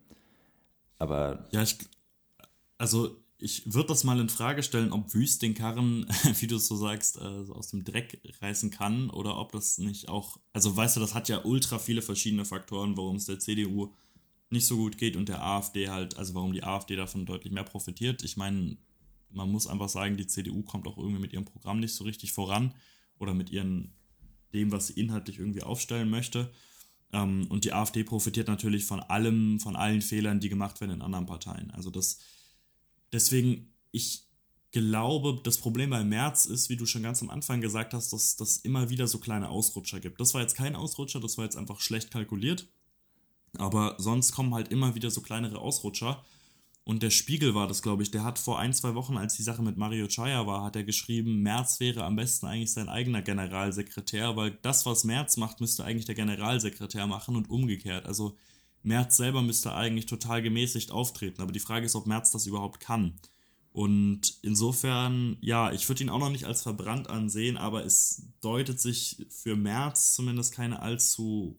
aber. 0.98 1.48
Ja, 1.52 1.64
ich, 1.64 1.78
also 2.78 3.18
ich 3.38 3.74
würde 3.74 3.88
das 3.88 4.04
mal 4.04 4.20
in 4.20 4.30
Frage 4.30 4.62
stellen, 4.62 4.92
ob 4.92 5.14
Wüst 5.14 5.42
den 5.42 5.56
Karren, 5.56 6.06
wie 6.40 6.48
du 6.48 6.58
es 6.58 6.68
so 6.68 6.76
sagst, 6.76 7.18
äh, 7.18 7.22
aus 7.22 7.70
dem 7.70 7.84
Dreck 7.84 8.22
reißen 8.42 8.70
kann 8.70 9.10
oder 9.10 9.38
ob 9.38 9.52
das 9.52 9.78
nicht 9.80 10.10
auch, 10.10 10.38
also 10.54 10.76
weißt 10.76 10.98
du, 10.98 11.00
das 11.00 11.16
hat 11.16 11.28
ja 11.30 11.44
ultra 11.44 11.80
viele 11.80 12.02
verschiedene 12.02 12.46
Faktoren, 12.46 12.96
warum 12.98 13.16
es 13.16 13.26
der 13.26 13.40
CDU 13.40 13.94
nicht 14.52 14.66
so 14.66 14.78
gut 14.78 14.98
geht 14.98 15.16
und 15.16 15.30
der 15.30 15.44
AfD 15.44 15.90
halt, 15.90 16.18
also 16.18 16.34
warum 16.34 16.54
die 16.54 16.64
AfD 16.64 16.96
davon 16.96 17.26
deutlich 17.26 17.54
mehr 17.54 17.64
profitiert. 17.64 18.24
Ich 18.24 18.38
meine, 18.38 18.78
man 19.30 19.50
muss 19.50 19.68
einfach 19.68 19.90
sagen, 19.90 20.18
die 20.18 20.28
CDU 20.28 20.62
kommt 20.64 20.88
auch 20.88 20.98
irgendwie 20.98 21.22
mit 21.22 21.34
ihrem 21.34 21.46
Programm 21.46 21.80
nicht 21.80 21.94
so 21.94 22.04
richtig 22.04 22.34
voran 22.34 22.74
oder 23.18 23.34
mit 23.34 23.50
ihren, 23.50 23.94
dem, 24.54 24.72
was 24.72 24.88
sie 24.88 25.00
inhaltlich 25.00 25.40
irgendwie 25.40 25.64
aufstellen 25.64 26.10
möchte. 26.10 26.52
Ähm, 27.14 27.48
und 27.50 27.64
die 27.64 27.74
AfD 27.74 28.04
profitiert 28.04 28.48
natürlich 28.48 28.86
von 28.86 29.00
allem, 29.00 29.60
von 29.60 29.76
allen 29.76 30.02
Fehlern, 30.02 30.40
die 30.40 30.50
gemacht 30.50 30.82
werden 30.82 30.92
in 30.92 31.02
anderen 31.02 31.26
Parteien. 31.26 31.72
Also 31.72 31.90
das 31.90 32.20
Deswegen, 33.12 33.74
ich 33.92 34.28
glaube, 34.72 35.42
das 35.44 35.58
Problem 35.58 35.90
bei 35.90 36.04
März 36.04 36.46
ist, 36.46 36.70
wie 36.70 36.78
du 36.78 36.86
schon 36.86 37.04
ganz 37.04 37.22
am 37.22 37.30
Anfang 37.30 37.60
gesagt 37.60 37.94
hast, 37.94 38.14
dass 38.14 38.38
das 38.38 38.58
immer 38.58 38.90
wieder 38.90 39.08
so 39.08 39.20
kleine 39.20 39.50
Ausrutscher 39.50 40.00
gibt. 40.00 40.20
Das 40.22 40.34
war 40.34 40.42
jetzt 40.42 40.56
kein 40.56 40.76
Ausrutscher, 40.76 41.20
das 41.20 41.38
war 41.38 41.46
jetzt 41.46 41.58
einfach 41.58 41.82
schlecht 41.82 42.12
kalkuliert. 42.12 42.68
Aber 43.58 43.96
sonst 43.98 44.32
kommen 44.32 44.54
halt 44.54 44.70
immer 44.70 44.96
wieder 44.96 45.12
so 45.12 45.22
kleinere 45.22 45.60
Ausrutscher. 45.60 46.24
Und 46.84 47.04
der 47.04 47.12
Spiegel 47.12 47.54
war 47.54 47.68
das, 47.68 47.82
glaube 47.82 48.04
ich. 48.04 48.12
Der 48.12 48.24
hat 48.24 48.40
vor 48.40 48.60
ein, 48.60 48.74
zwei 48.74 48.96
Wochen, 48.96 49.18
als 49.18 49.36
die 49.36 49.44
Sache 49.44 49.62
mit 49.62 49.78
Mario 49.78 50.08
Chaya 50.08 50.48
war, 50.48 50.64
hat 50.64 50.76
er 50.76 50.84
geschrieben, 50.84 51.42
Merz 51.42 51.80
wäre 51.80 52.04
am 52.04 52.16
besten 52.16 52.48
eigentlich 52.48 52.74
sein 52.74 52.90
eigener 52.90 53.22
Generalsekretär, 53.22 54.36
weil 54.36 54.52
das, 54.62 54.86
was 54.86 55.04
Merz 55.04 55.38
macht, 55.38 55.62
müsste 55.62 55.84
eigentlich 55.84 56.06
der 56.06 56.16
Generalsekretär 56.16 57.06
machen 57.06 57.36
und 57.36 57.50
umgekehrt. 57.50 58.06
Also 58.06 58.36
Merz 58.84 59.18
selber 59.18 59.44
müsste 59.44 59.76
eigentlich 59.76 60.08
total 60.08 60.42
gemäßigt 60.42 60.92
auftreten. 60.92 61.42
Aber 61.42 61.52
die 61.52 61.60
Frage 61.60 61.86
ist, 61.86 61.96
ob 61.96 62.08
Merz 62.08 62.32
das 62.32 62.48
überhaupt 62.48 62.80
kann. 62.80 63.20
Und 63.74 64.40
insofern, 64.42 65.38
ja, 65.40 65.72
ich 65.72 65.88
würde 65.88 66.04
ihn 66.04 66.10
auch 66.10 66.20
noch 66.20 66.32
nicht 66.32 66.46
als 66.46 66.64
verbrannt 66.64 67.10
ansehen, 67.10 67.58
aber 67.58 67.86
es 67.86 68.24
deutet 68.42 68.82
sich 68.82 69.26
für 69.30 69.56
Merz 69.56 70.14
zumindest 70.14 70.54
keine 70.54 70.82
allzu 70.82 71.58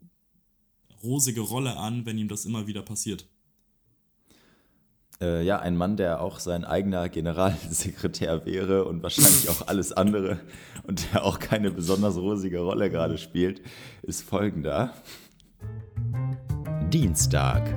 rosige 1.03 1.41
Rolle 1.41 1.77
an, 1.77 2.07
wenn 2.07 2.19
ihm 2.19 2.29
das 2.29 2.45
immer 2.45 2.67
wieder 2.67 2.83
passiert. 2.83 3.27
Äh, 5.21 5.45
ja, 5.45 5.61
ein 5.61 5.77
Mann, 5.77 5.97
der 5.97 6.21
auch 6.21 6.41
sein 6.41 6.65
eigener 6.65 7.09
Generalsekretär 7.09 8.45
wäre 8.45 8.85
und 8.85 9.03
wahrscheinlich 9.03 9.49
auch 9.51 9.67
alles 9.69 9.93
andere 9.93 10.41
und 10.83 11.13
der 11.13 11.25
auch 11.25 11.39
keine 11.39 11.71
besonders 11.71 12.17
rosige 12.17 12.61
Rolle 12.61 12.91
gerade 12.91 13.19
spielt, 13.19 13.63
ist 14.03 14.23
folgender. 14.23 14.95
Dienstag. 16.91 17.73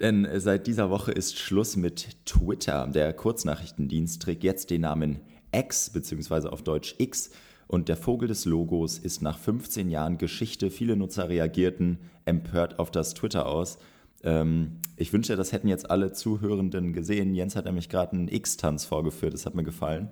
Denn 0.00 0.28
seit 0.40 0.66
dieser 0.66 0.90
Woche 0.90 1.12
ist 1.12 1.38
Schluss 1.38 1.76
mit 1.76 2.26
Twitter. 2.26 2.88
Der 2.88 3.12
Kurznachrichtendienst 3.12 4.20
trägt 4.20 4.42
jetzt 4.42 4.70
den 4.70 4.80
Namen 4.80 5.20
X 5.52 5.90
bzw. 5.90 6.48
auf 6.48 6.62
Deutsch 6.62 6.96
X 6.98 7.30
und 7.66 7.88
der 7.88 7.96
Vogel 7.96 8.28
des 8.28 8.44
Logos 8.44 8.98
ist 8.98 9.22
nach 9.22 9.38
15 9.38 9.90
Jahren 9.90 10.18
Geschichte. 10.18 10.70
Viele 10.70 10.96
Nutzer 10.96 11.28
reagierten 11.28 11.98
empört 12.24 12.78
auf 12.78 12.90
das 12.90 13.14
Twitter 13.14 13.46
aus. 13.46 13.78
Ähm, 14.22 14.80
ich 14.96 15.12
wünschte, 15.12 15.36
das 15.36 15.52
hätten 15.52 15.68
jetzt 15.68 15.90
alle 15.90 16.12
Zuhörenden 16.12 16.92
gesehen. 16.92 17.34
Jens 17.34 17.56
hat 17.56 17.66
nämlich 17.66 17.88
gerade 17.88 18.12
einen 18.12 18.28
X-Tanz 18.28 18.84
vorgeführt, 18.84 19.34
das 19.34 19.46
hat 19.46 19.54
mir 19.54 19.64
gefallen. 19.64 20.10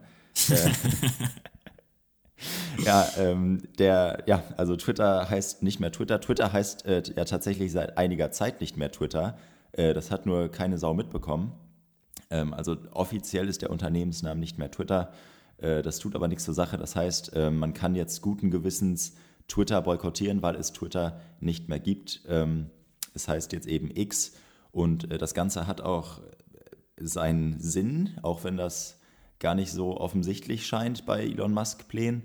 Äh, 0.51 0.71
ja, 2.85 3.09
ähm, 3.19 3.63
der, 3.79 4.23
ja, 4.27 4.43
also 4.57 4.77
Twitter 4.77 5.29
heißt 5.29 5.63
nicht 5.63 5.81
mehr 5.81 5.93
Twitter. 5.93 6.21
Twitter 6.21 6.53
heißt 6.53 6.87
äh, 6.87 7.03
ja 7.17 7.25
tatsächlich 7.25 7.73
seit 7.73 7.97
einiger 7.99 8.31
Zeit 8.31 8.61
nicht 8.61 8.77
mehr 8.77 8.91
Twitter. 8.91 9.39
Äh, 9.73 9.95
das 9.95 10.11
hat 10.11 10.27
nur 10.27 10.51
keine 10.51 10.79
Sau 10.79 10.95
mitbekommen. 10.95 11.53
Ähm, 12.31 12.53
also 12.55 12.77
offiziell 12.93 13.49
ist 13.49 13.63
der 13.63 13.71
Unternehmensname 13.71 14.41
nicht 14.41 14.59
mehr 14.59 14.71
Twitter. 14.71 15.13
Äh, 15.63 15.83
das 15.83 15.99
tut 15.99 16.15
aber 16.15 16.29
nichts 16.29 16.45
zur 16.45 16.55
Sache. 16.55 16.77
Das 16.77 16.97
heißt, 16.97 17.35
äh, 17.35 17.51
man 17.51 17.73
kann 17.73 17.95
jetzt 17.95 18.21
guten 18.21 18.51
Gewissens 18.51 19.15
Twitter 19.49 19.81
boykottieren, 19.81 20.43
weil 20.43 20.57
es 20.57 20.73
Twitter 20.73 21.21
nicht 21.41 21.69
mehr 21.69 21.81
gibt. 21.81 22.23
Ähm, 22.29 22.71
es 23.15 23.29
heißt 23.29 23.53
jetzt 23.53 23.67
eben 23.67 23.91
X 23.95 24.33
und 24.73 25.11
äh, 25.11 25.19
das 25.19 25.35
Ganze 25.35 25.67
hat 25.67 25.81
auch 25.81 26.21
seinen 26.99 27.59
Sinn, 27.61 28.19
auch 28.23 28.45
wenn 28.45 28.57
das 28.57 28.99
gar 29.39 29.55
nicht 29.55 29.73
so 29.73 29.97
offensichtlich 29.97 30.67
scheint 30.67 31.05
bei 31.07 31.23
Elon 31.23 31.53
Musk-Plänen. 31.53 32.25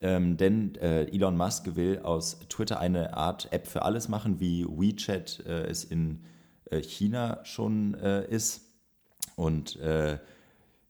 Ähm, 0.00 0.36
denn 0.36 0.74
äh, 0.76 1.04
Elon 1.04 1.36
Musk 1.36 1.76
will 1.76 2.00
aus 2.00 2.38
Twitter 2.48 2.80
eine 2.80 3.16
Art 3.16 3.52
App 3.52 3.66
für 3.66 3.82
alles 3.82 4.08
machen, 4.08 4.40
wie 4.40 4.64
WeChat 4.66 5.44
äh, 5.46 5.66
es 5.66 5.84
in 5.84 6.24
äh, 6.70 6.80
China 6.80 7.40
schon 7.44 7.94
ist. 7.94 8.62
Und 9.36 9.78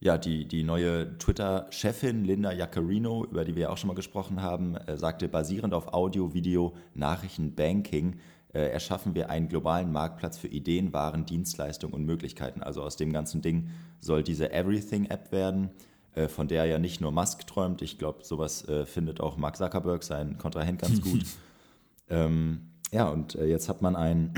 ja, 0.04 0.18
die, 0.18 0.46
die 0.46 0.62
neue 0.62 1.18
Twitter-Chefin 1.18 2.24
Linda 2.24 2.52
Jaccarino, 2.52 3.24
über 3.24 3.44
die 3.44 3.56
wir 3.56 3.62
ja 3.62 3.70
auch 3.70 3.76
schon 3.76 3.88
mal 3.88 3.94
gesprochen 3.94 4.40
haben, 4.40 4.76
äh, 4.76 4.96
sagte, 4.96 5.26
basierend 5.28 5.74
auf 5.74 5.92
Audio, 5.92 6.32
Video, 6.32 6.74
Nachrichten, 6.94 7.54
Banking 7.54 8.16
erschaffen 8.56 9.16
wir 9.16 9.30
einen 9.30 9.48
globalen 9.48 9.90
Marktplatz 9.90 10.38
für 10.38 10.46
Ideen, 10.46 10.92
Waren, 10.92 11.26
Dienstleistungen 11.26 11.92
und 11.92 12.04
Möglichkeiten. 12.04 12.62
Also 12.62 12.84
aus 12.84 12.94
dem 12.94 13.12
ganzen 13.12 13.42
Ding 13.42 13.70
soll 13.98 14.22
diese 14.22 14.52
Everything-App 14.52 15.32
werden 15.32 15.70
äh, 16.14 16.28
von 16.28 16.46
der 16.46 16.64
ja 16.66 16.78
nicht 16.78 17.00
nur 17.00 17.10
Musk 17.10 17.46
träumt. 17.46 17.82
Ich 17.82 17.98
glaube, 17.98 18.24
sowas 18.24 18.66
äh, 18.68 18.86
findet 18.86 19.20
auch 19.20 19.36
Mark 19.36 19.56
Zuckerberg, 19.56 20.04
sein 20.04 20.38
Kontrahent, 20.38 20.80
ganz 20.80 21.00
gut. 21.00 21.24
ähm, 22.08 22.60
ja, 22.92 23.08
und 23.08 23.34
äh, 23.34 23.46
jetzt 23.46 23.68
hat 23.68 23.82
man 23.82 23.96
ein, 23.96 24.32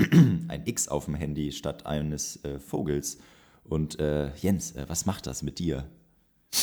ein 0.47 0.63
X 0.65 0.87
auf 0.87 1.05
dem 1.05 1.13
Handy 1.13 1.51
statt 1.51 1.85
eines 1.85 2.43
äh, 2.43 2.59
Vogels. 2.59 3.19
Und 3.67 3.99
äh, 3.99 4.35
Jens, 4.37 4.71
äh, 4.73 4.85
was 4.87 5.05
macht 5.05 5.27
das 5.27 5.41
mit 5.43 5.59
dir? 5.59 5.89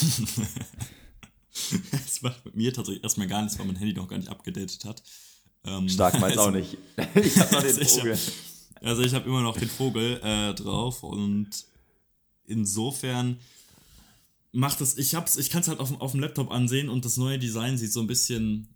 Es 1.93 2.21
macht 2.21 2.45
mit 2.45 2.57
mir 2.57 2.73
tatsächlich 2.73 3.05
erstmal 3.05 3.29
gar 3.29 3.41
nichts, 3.41 3.57
weil 3.61 3.67
mein 3.67 3.77
Handy 3.77 3.95
noch 3.95 4.09
gar 4.09 4.19
nicht 4.19 4.29
abgedatet 4.29 4.85
hat. 4.85 5.05
Ähm, 5.65 5.89
Stark 5.89 6.19
meins 6.19 6.37
also, 6.37 6.49
auch 6.49 6.51
nicht. 6.51 6.77
ich 7.15 7.39
habe 7.39 7.55
noch 7.55 7.63
den 7.63 7.79
also 7.79 7.85
Vogel. 7.85 8.13
Ich 8.15 8.27
hab, 8.75 8.87
also 8.87 9.03
ich 9.03 9.15
habe 9.15 9.29
immer 9.29 9.41
noch 9.41 9.57
den 9.57 9.69
Vogel 9.69 10.19
drauf 10.57 11.05
und 11.05 11.51
insofern 12.45 13.39
macht 14.55 14.81
es, 14.81 14.97
ich 14.97 15.15
hab's, 15.15 15.37
ich 15.37 15.51
kann 15.51 15.61
es 15.61 15.69
halt 15.69 15.81
auf, 15.81 16.01
auf 16.01 16.13
dem 16.13 16.21
Laptop 16.21 16.51
ansehen 16.51 16.89
und 16.89 17.05
das 17.05 17.17
neue 17.17 17.39
Design 17.39 17.77
sieht 17.77 17.93
so 17.93 18.01
ein 18.01 18.07
bisschen, 18.07 18.69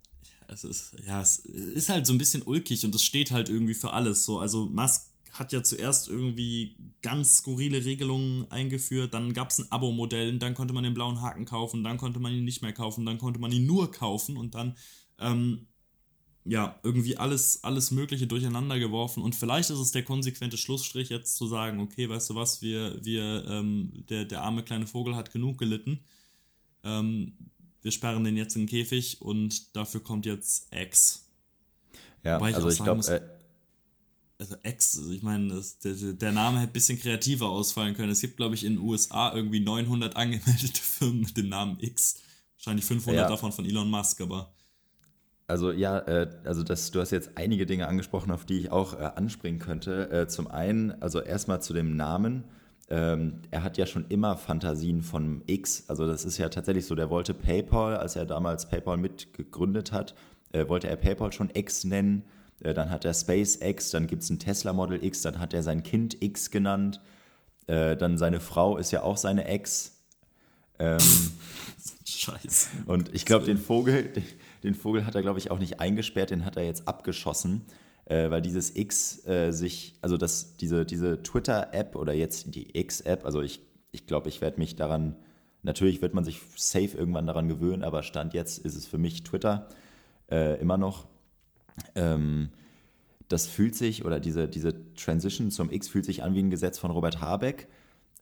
es 0.49 0.65
ist, 0.65 0.97
ja, 1.07 1.21
es 1.21 1.39
ist 1.39 1.89
halt 1.89 2.07
so 2.07 2.13
ein 2.13 2.19
bisschen 2.19 2.43
ulkig 2.43 2.85
und 2.85 2.95
es 2.95 3.05
steht 3.05 3.31
halt 3.31 3.49
irgendwie 3.49 3.75
für 3.75 3.93
alles 3.93 4.25
so. 4.25 4.39
Also 4.41 4.67
Musk 4.67 5.08
hat 5.33 5.53
ja 5.53 5.63
zuerst 5.63 6.09
irgendwie 6.09 6.77
ganz 7.03 7.39
skurrile 7.39 7.85
Regelungen 7.85 8.51
eingeführt, 8.51 9.15
dann 9.15 9.33
gab 9.33 9.51
es 9.51 9.59
ein 9.59 9.71
Abo-Modell, 9.71 10.39
dann 10.39 10.55
konnte 10.55 10.75
man 10.75 10.85
den 10.85 10.95
blauen 10.95 11.21
Haken 11.21 11.45
kaufen, 11.45 11.85
dann 11.85 11.99
konnte 11.99 12.19
man 12.19 12.33
ihn 12.33 12.45
nicht 12.45 12.63
mehr 12.63 12.73
kaufen, 12.73 13.07
dann 13.07 13.19
konnte 13.19 13.41
man 13.41 13.53
ihn 13.53 13.67
nur 13.67 13.91
kaufen 13.91 14.37
und 14.37 14.55
dann 14.55 14.77
ähm, 15.19 15.67
ja, 16.45 16.79
irgendwie 16.83 17.17
alles, 17.19 17.63
alles 17.63 17.91
Mögliche 17.91 18.27
durcheinander 18.27 18.79
geworfen. 18.79 19.23
Und 19.23 19.35
vielleicht 19.35 19.69
ist 19.69 19.79
es 19.79 19.93
der 19.93 20.03
konsequente 20.03 20.57
Schlussstrich, 20.57 21.11
jetzt 21.11 21.37
zu 21.37 21.47
sagen, 21.47 21.81
okay, 21.81 22.09
weißt 22.09 22.31
du 22.31 22.35
was, 22.35 22.63
wir, 22.63 23.05
wir, 23.05 23.45
ähm, 23.47 23.93
der, 24.09 24.25
der 24.25 24.43
arme 24.43 24.63
kleine 24.63 24.87
Vogel 24.87 25.15
hat 25.15 25.31
genug 25.31 25.59
gelitten. 25.59 26.01
Ähm, 26.85 27.35
wir 27.83 27.91
sperren 27.91 28.25
den 28.25 28.37
jetzt 28.37 28.57
in 28.57 28.63
den 28.63 28.69
Käfig 28.69 29.21
und 29.21 29.77
dafür 29.77 30.03
kommt 30.03 30.25
jetzt 30.25 30.73
X. 30.75 31.27
Ja, 32.25 32.37
Wobei 32.37 32.55
also 32.55 32.69
ich, 32.69 32.79
ich 32.79 32.85
glaube. 32.85 33.38
Also 34.41 34.55
X, 34.63 34.97
also 34.97 35.11
ich 35.11 35.23
meine, 35.23 35.61
der, 35.83 35.95
der 36.13 36.33
Name 36.33 36.59
hätte 36.61 36.71
ein 36.71 36.73
bisschen 36.73 36.99
kreativer 36.99 37.49
ausfallen 37.49 37.95
können. 37.95 38.13
Es 38.13 38.21
gibt, 38.21 38.37
glaube 38.37 38.55
ich, 38.55 38.65
in 38.65 38.75
den 38.75 38.83
USA 38.83 39.35
irgendwie 39.35 39.59
900 39.59 40.15
angemeldete 40.15 40.81
Firmen 40.81 41.21
mit 41.23 41.37
dem 41.37 41.49
Namen 41.49 41.77
X. 41.81 42.21
Wahrscheinlich 42.57 42.85
500 42.85 43.23
ja. 43.23 43.29
davon 43.29 43.51
von 43.51 43.65
Elon 43.65 43.91
Musk, 43.91 44.21
aber. 44.21 44.53
Also 45.49 45.73
ja, 45.73 45.99
äh, 46.01 46.31
also 46.45 46.63
das, 46.63 46.93
du 46.93 47.01
hast 47.01 47.11
jetzt 47.11 47.31
einige 47.35 47.67
Dinge 47.67 47.89
angesprochen, 47.89 48.31
auf 48.31 48.45
die 48.45 48.59
ich 48.59 48.71
auch 48.71 48.95
äh, 48.95 49.11
anspringen 49.17 49.59
könnte. 49.59 50.09
Äh, 50.11 50.29
zum 50.29 50.47
einen, 50.47 51.03
also 51.03 51.21
erstmal 51.21 51.61
zu 51.61 51.73
dem 51.73 51.97
Namen. 51.97 52.45
Ähm, 52.91 53.41
er 53.51 53.65
hat 53.65 53.77
ja 53.77 53.87
schon 53.87 54.07
immer 54.09 54.37
Fantasien 54.37 55.03
von 55.03 55.43
X. 55.47 55.85
Also 55.89 56.07
das 56.07 56.25
ist 56.25 56.39
ja 56.39 56.49
tatsächlich 56.49 56.87
so, 56.87 56.95
der 56.95 57.11
wollte 57.11 57.35
PayPal, 57.35 57.97
als 57.97 58.15
er 58.15 58.25
damals 58.25 58.69
PayPal 58.69 58.99
mitgegründet 58.99 59.93
hat, 59.93 60.15
wollte 60.67 60.89
er 60.89 60.97
PayPal 60.97 61.31
schon 61.31 61.51
X 61.53 61.85
nennen. 61.85 62.25
Äh, 62.61 62.75
dann 62.75 62.91
hat 62.91 63.05
er 63.05 63.15
SpaceX, 63.15 63.91
dann 63.91 64.07
gibt 64.07 64.23
es 64.23 64.31
ein 64.31 64.39
Tesla 64.39 64.73
Model 64.73 65.03
X, 65.03 65.23
dann 65.23 65.39
hat 65.39 65.55
er 65.55 65.63
sein 65.63 65.83
Kind 65.83 66.23
X 66.23 66.51
genannt. 66.51 67.01
Äh, 67.67 67.97
dann 67.97 68.19
seine 68.19 68.41
Frau 68.41 68.77
ist 68.77 68.91
ja 68.91 69.03
auch 69.03 69.17
seine 69.17 69.45
Ex. 69.45 70.03
Ähm, 70.79 70.99
Scheiße. 72.05 72.69
Und 72.87 73.15
ich 73.15 73.27
glaube, 73.27 73.45
den 73.45 73.59
Vogel, 73.59 74.11
den 74.63 74.75
Vogel 74.75 75.07
hat 75.07 75.15
er, 75.15 75.23
glaube 75.23 75.39
ich, 75.39 75.51
auch 75.51 75.59
nicht 75.59 75.81
eingesperrt, 75.81 76.31
den 76.31 76.45
hat 76.45 76.57
er 76.57 76.65
jetzt 76.65 76.89
abgeschossen, 76.89 77.67
äh, 78.07 78.31
weil 78.31 78.43
dieses 78.43 78.75
X 78.75 79.23
sich, 79.51 79.97
also 80.01 80.17
das, 80.17 80.57
diese, 80.57 80.87
diese 80.87 81.23
Twitter-App 81.23 81.97
oder 81.97 82.15
jetzt 82.15 82.55
die 82.55 82.79
X-App, 82.79 83.25
also 83.25 83.43
ich, 83.43 83.61
ich 83.93 84.07
glaube, 84.07 84.29
ich 84.29 84.41
werde 84.41 84.59
mich 84.59 84.77
daran 84.77 85.17
Natürlich 85.63 86.01
wird 86.03 86.15
man 86.15 86.25
sich 86.25 86.41
safe 86.57 86.97
irgendwann 86.97 87.27
daran 87.27 87.49
gewöhnen, 87.49 87.83
aber 87.83 88.03
Stand 88.03 88.33
jetzt 88.33 88.59
ist 88.59 88.77
es 88.77 88.87
für 88.87 88.99
mich 88.99 89.25
Twitter 89.25 89.69
äh, 90.31 90.61
immer 90.61 90.77
noch. 90.77 91.07
Ähm, 91.95 92.51
das 93.29 93.47
fühlt 93.47 93.75
sich, 93.75 94.05
oder 94.05 94.21
diese, 94.21 94.49
diese 94.49 94.75
Transition 94.95 95.51
zum 95.51 95.71
X 95.71 95.89
fühlt 95.89 96.05
sich 96.05 96.23
an 96.23 96.35
wie 96.35 96.41
ein 96.41 96.51
Gesetz 96.51 96.79
von 96.79 96.91
Robert 96.91 97.21
Habeck, 97.21 97.69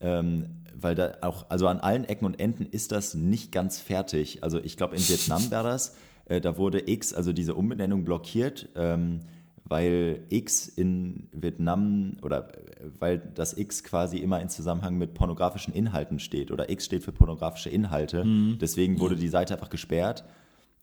ähm, 0.00 0.46
weil 0.74 0.94
da 0.94 1.18
auch, 1.22 1.46
also 1.48 1.68
an 1.68 1.80
allen 1.80 2.04
Ecken 2.04 2.26
und 2.26 2.38
Enden 2.38 2.66
ist 2.66 2.92
das 2.92 3.14
nicht 3.14 3.52
ganz 3.52 3.78
fertig. 3.78 4.42
Also 4.42 4.58
ich 4.58 4.76
glaube, 4.76 4.96
in 4.96 5.08
Vietnam 5.08 5.50
war 5.50 5.62
das, 5.62 5.94
äh, 6.26 6.40
da 6.40 6.58
wurde 6.58 6.90
X, 6.90 7.14
also 7.14 7.32
diese 7.32 7.54
Umbenennung 7.54 8.04
blockiert, 8.04 8.68
ähm, 8.74 9.20
weil 9.64 10.24
X 10.28 10.68
in 10.68 11.28
Vietnam 11.32 12.18
oder 12.22 12.50
äh, 12.54 12.90
weil 12.98 13.18
das 13.18 13.56
X 13.56 13.84
quasi 13.84 14.18
immer 14.18 14.40
in 14.40 14.48
Zusammenhang 14.48 14.98
mit 14.98 15.14
pornografischen 15.14 15.72
Inhalten 15.72 16.18
steht 16.18 16.50
oder 16.50 16.68
X 16.68 16.84
steht 16.84 17.04
für 17.04 17.12
pornografische 17.12 17.70
Inhalte. 17.70 18.24
Mhm. 18.24 18.58
Deswegen 18.60 19.00
wurde 19.00 19.16
die 19.16 19.28
Seite 19.28 19.54
einfach 19.54 19.70
gesperrt. 19.70 20.24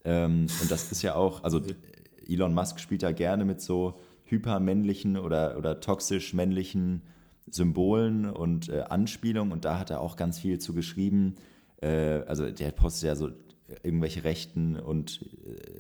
Ähm, 0.06 0.48
und 0.62 0.72
das 0.72 0.92
ist 0.92 1.02
ja 1.02 1.16
auch, 1.16 1.44
also 1.44 1.62
Elon 2.28 2.54
Musk 2.54 2.80
spielt 2.80 3.02
ja 3.02 3.12
gerne 3.12 3.46
mit 3.46 3.62
so 3.62 4.00
hypermännlichen 4.26 5.18
oder, 5.18 5.58
oder 5.58 5.80
toxisch 5.80 6.34
männlichen 6.34 7.02
Symbolen 7.50 8.26
und 8.30 8.70
äh, 8.70 8.82
Anspielungen 8.82 9.52
und 9.52 9.66
da 9.66 9.80
hat 9.80 9.90
er 9.90 10.02
auch 10.02 10.16
ganz 10.16 10.40
viel 10.40 10.60
zu 10.60 10.74
geschrieben. 10.74 11.36
Äh, 11.82 12.22
also 12.26 12.50
der 12.50 12.72
postet 12.72 13.08
ja 13.08 13.16
so 13.16 13.30
irgendwelche 13.84 14.24
rechten 14.24 14.78
und 14.80 15.26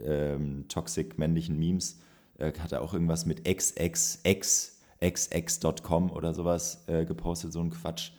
äh, 0.03 0.33
ähm, 0.33 0.65
toxic 0.67 1.17
männlichen 1.17 1.57
Memes. 1.57 1.99
Äh, 2.37 2.53
hat 2.59 2.71
er 2.71 2.81
auch 2.81 2.93
irgendwas 2.93 3.25
mit 3.25 3.45
xxx, 3.45 4.81
xx.com 5.01 6.11
oder 6.11 6.33
sowas 6.33 6.83
äh, 6.87 7.05
gepostet, 7.05 7.53
so 7.53 7.61
ein 7.61 7.69
Quatsch. 7.69 8.11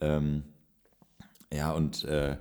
Ähm, 0.00 0.44
ja, 1.52 1.72
und 1.72 2.04
äh, 2.04 2.36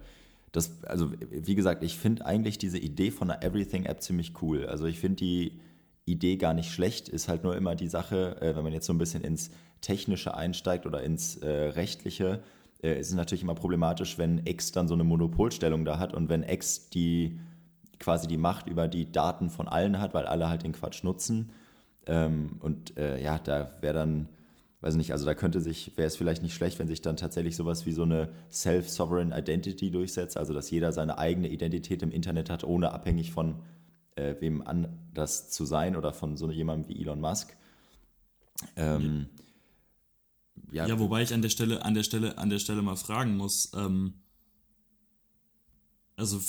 das, 0.57 0.83
also 0.85 1.11
wie 1.19 1.53
gesagt, 1.53 1.83
ich 1.83 1.97
finde 1.97 2.25
eigentlich 2.25 2.57
diese 2.57 2.79
Idee 2.79 3.11
von 3.11 3.29
einer 3.29 3.43
Everything-App 3.43 4.01
ziemlich 4.01 4.41
cool. 4.41 4.65
Also 4.65 4.85
ich 4.85 4.99
finde 4.99 5.17
die 5.17 5.59
Idee 6.05 6.37
gar 6.37 6.55
nicht 6.55 6.71
schlecht, 6.71 7.09
ist 7.09 7.27
halt 7.27 7.43
nur 7.43 7.55
immer 7.55 7.75
die 7.75 7.87
Sache, 7.87 8.41
äh, 8.41 8.55
wenn 8.55 8.63
man 8.63 8.73
jetzt 8.73 8.87
so 8.87 8.93
ein 8.93 8.97
bisschen 8.97 9.23
ins 9.23 9.51
Technische 9.81 10.33
einsteigt 10.33 10.87
oder 10.87 11.03
ins 11.03 11.37
äh, 11.37 11.47
Rechtliche, 11.47 12.41
äh, 12.81 12.99
ist 12.99 13.09
es 13.09 13.15
natürlich 13.15 13.43
immer 13.43 13.53
problematisch, 13.53 14.17
wenn 14.17 14.41
X 14.45 14.71
dann 14.71 14.87
so 14.87 14.95
eine 14.95 15.03
Monopolstellung 15.03 15.85
da 15.85 15.99
hat 15.99 16.15
und 16.15 16.27
wenn 16.27 16.41
X 16.41 16.89
die 16.89 17.39
quasi 17.99 18.27
die 18.27 18.37
Macht 18.37 18.67
über 18.67 18.87
die 18.87 19.11
Daten 19.11 19.51
von 19.51 19.67
allen 19.67 19.99
hat, 19.99 20.15
weil 20.15 20.25
alle 20.25 20.49
halt 20.49 20.63
den 20.63 20.73
Quatsch 20.73 21.03
nutzen. 21.03 21.51
Ähm, 22.07 22.57
und 22.61 22.97
äh, 22.97 23.21
ja, 23.21 23.37
da 23.37 23.71
wäre 23.81 23.93
dann, 23.93 24.29
weiß 24.81 24.96
nicht, 24.96 25.12
also 25.12 25.25
da 25.25 25.34
könnte 25.34 25.60
sich, 25.60 25.98
wäre 25.98 26.07
es 26.07 26.15
vielleicht 26.15 26.43
nicht 26.43 26.53
schlecht, 26.53 26.77
wenn 26.79 26.88
sich 26.88 27.01
dann 27.01 27.17
tatsächlich 27.17 27.55
sowas 27.55 27.86
wie 27.86 27.91
so 27.91 28.03
eine 28.03 28.29
Self-Sovereign 28.51 29.31
Identity 29.31 29.89
durchsetzt, 29.89 30.38
also 30.38 30.53
dass 30.53 30.69
jeder 30.69 30.91
seine 30.91 31.17
eigene 31.17 31.50
Identität 31.50 32.03
im 32.03 32.12
Internet 32.12 32.50
hat, 32.50 32.63
ohne 32.63 32.91
abhängig 32.91 33.31
von 33.31 33.63
äh, 34.15 34.36
wem 34.39 34.62
anders 34.62 35.50
zu 35.50 35.65
sein 35.65 35.96
oder 35.96 36.13
von 36.13 36.38
so 36.38 36.51
jemandem 36.51 36.89
wie 36.89 37.01
Elon 37.01 37.19
Musk. 37.19 37.57
Ähm, 38.75 39.27
ja. 40.72 40.88
ja, 40.88 41.00
wobei 41.00 41.22
ich 41.24 41.34
an 41.34 41.41
der 41.41 41.50
Stelle, 41.50 41.84
an 41.84 41.93
der 41.93 42.03
Stelle, 42.03 42.38
an 42.38 42.50
der 42.50 42.60
Stelle 42.60 42.81
mal 42.81 42.98
fragen 42.98 43.36
muss, 43.38 43.72
ähm, 43.75 44.13
also 46.15 46.39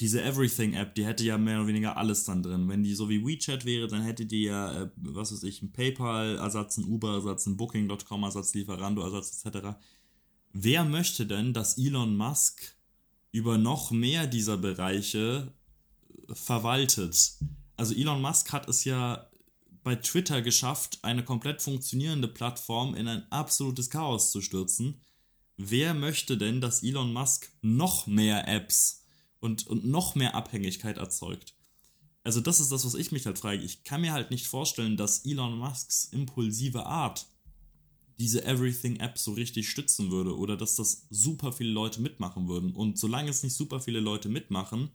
diese 0.00 0.22
Everything-App, 0.22 0.94
die 0.94 1.04
hätte 1.04 1.24
ja 1.24 1.38
mehr 1.38 1.58
oder 1.58 1.68
weniger 1.68 1.96
alles 1.96 2.24
dann 2.24 2.42
drin. 2.42 2.68
Wenn 2.68 2.84
die 2.84 2.94
so 2.94 3.08
wie 3.08 3.24
WeChat 3.26 3.64
wäre, 3.64 3.88
dann 3.88 4.02
hätte 4.02 4.26
die 4.26 4.44
ja, 4.44 4.82
äh, 4.82 4.90
was 4.96 5.32
weiß 5.32 5.42
ich, 5.42 5.60
einen 5.60 5.72
PayPal-Ersatz, 5.72 6.78
einen 6.78 6.86
Uber-Ersatz, 6.86 7.46
einen 7.46 7.56
Booking.com-Ersatz, 7.56 8.54
Lieferando-Ersatz 8.54 9.44
etc. 9.44 9.76
Wer 10.52 10.84
möchte 10.84 11.26
denn, 11.26 11.52
dass 11.52 11.78
Elon 11.78 12.16
Musk 12.16 12.76
über 13.32 13.58
noch 13.58 13.90
mehr 13.90 14.26
dieser 14.28 14.56
Bereiche 14.56 15.52
verwaltet? 16.32 17.36
Also 17.76 17.94
Elon 17.94 18.22
Musk 18.22 18.52
hat 18.52 18.68
es 18.68 18.84
ja 18.84 19.28
bei 19.82 19.96
Twitter 19.96 20.42
geschafft, 20.42 20.98
eine 21.02 21.24
komplett 21.24 21.60
funktionierende 21.60 22.28
Plattform 22.28 22.94
in 22.94 23.08
ein 23.08 23.30
absolutes 23.30 23.90
Chaos 23.90 24.30
zu 24.30 24.42
stürzen. 24.42 25.00
Wer 25.56 25.92
möchte 25.92 26.38
denn, 26.38 26.60
dass 26.60 26.84
Elon 26.84 27.12
Musk 27.12 27.50
noch 27.62 28.06
mehr 28.06 28.46
Apps 28.46 28.97
und, 29.40 29.66
und 29.66 29.84
noch 29.84 30.14
mehr 30.14 30.34
Abhängigkeit 30.34 30.98
erzeugt? 30.98 31.54
Also 32.24 32.40
das 32.40 32.60
ist 32.60 32.72
das, 32.72 32.84
was 32.84 32.94
ich 32.94 33.12
mich 33.12 33.26
halt 33.26 33.38
frage. 33.38 33.62
Ich 33.62 33.84
kann 33.84 34.00
mir 34.00 34.12
halt 34.12 34.30
nicht 34.30 34.46
vorstellen, 34.46 34.96
dass 34.96 35.24
Elon 35.24 35.58
Musks 35.58 36.06
impulsive 36.06 36.84
Art 36.84 37.26
diese 38.18 38.44
Everything-App 38.44 39.16
so 39.16 39.32
richtig 39.32 39.70
stützen 39.70 40.10
würde 40.10 40.36
oder 40.36 40.56
dass 40.56 40.74
das 40.76 41.06
super 41.10 41.52
viele 41.52 41.70
Leute 41.70 42.00
mitmachen 42.00 42.48
würden. 42.48 42.72
Und 42.72 42.98
solange 42.98 43.30
es 43.30 43.42
nicht 43.42 43.54
super 43.54 43.80
viele 43.80 44.00
Leute 44.00 44.28
mitmachen, 44.28 44.90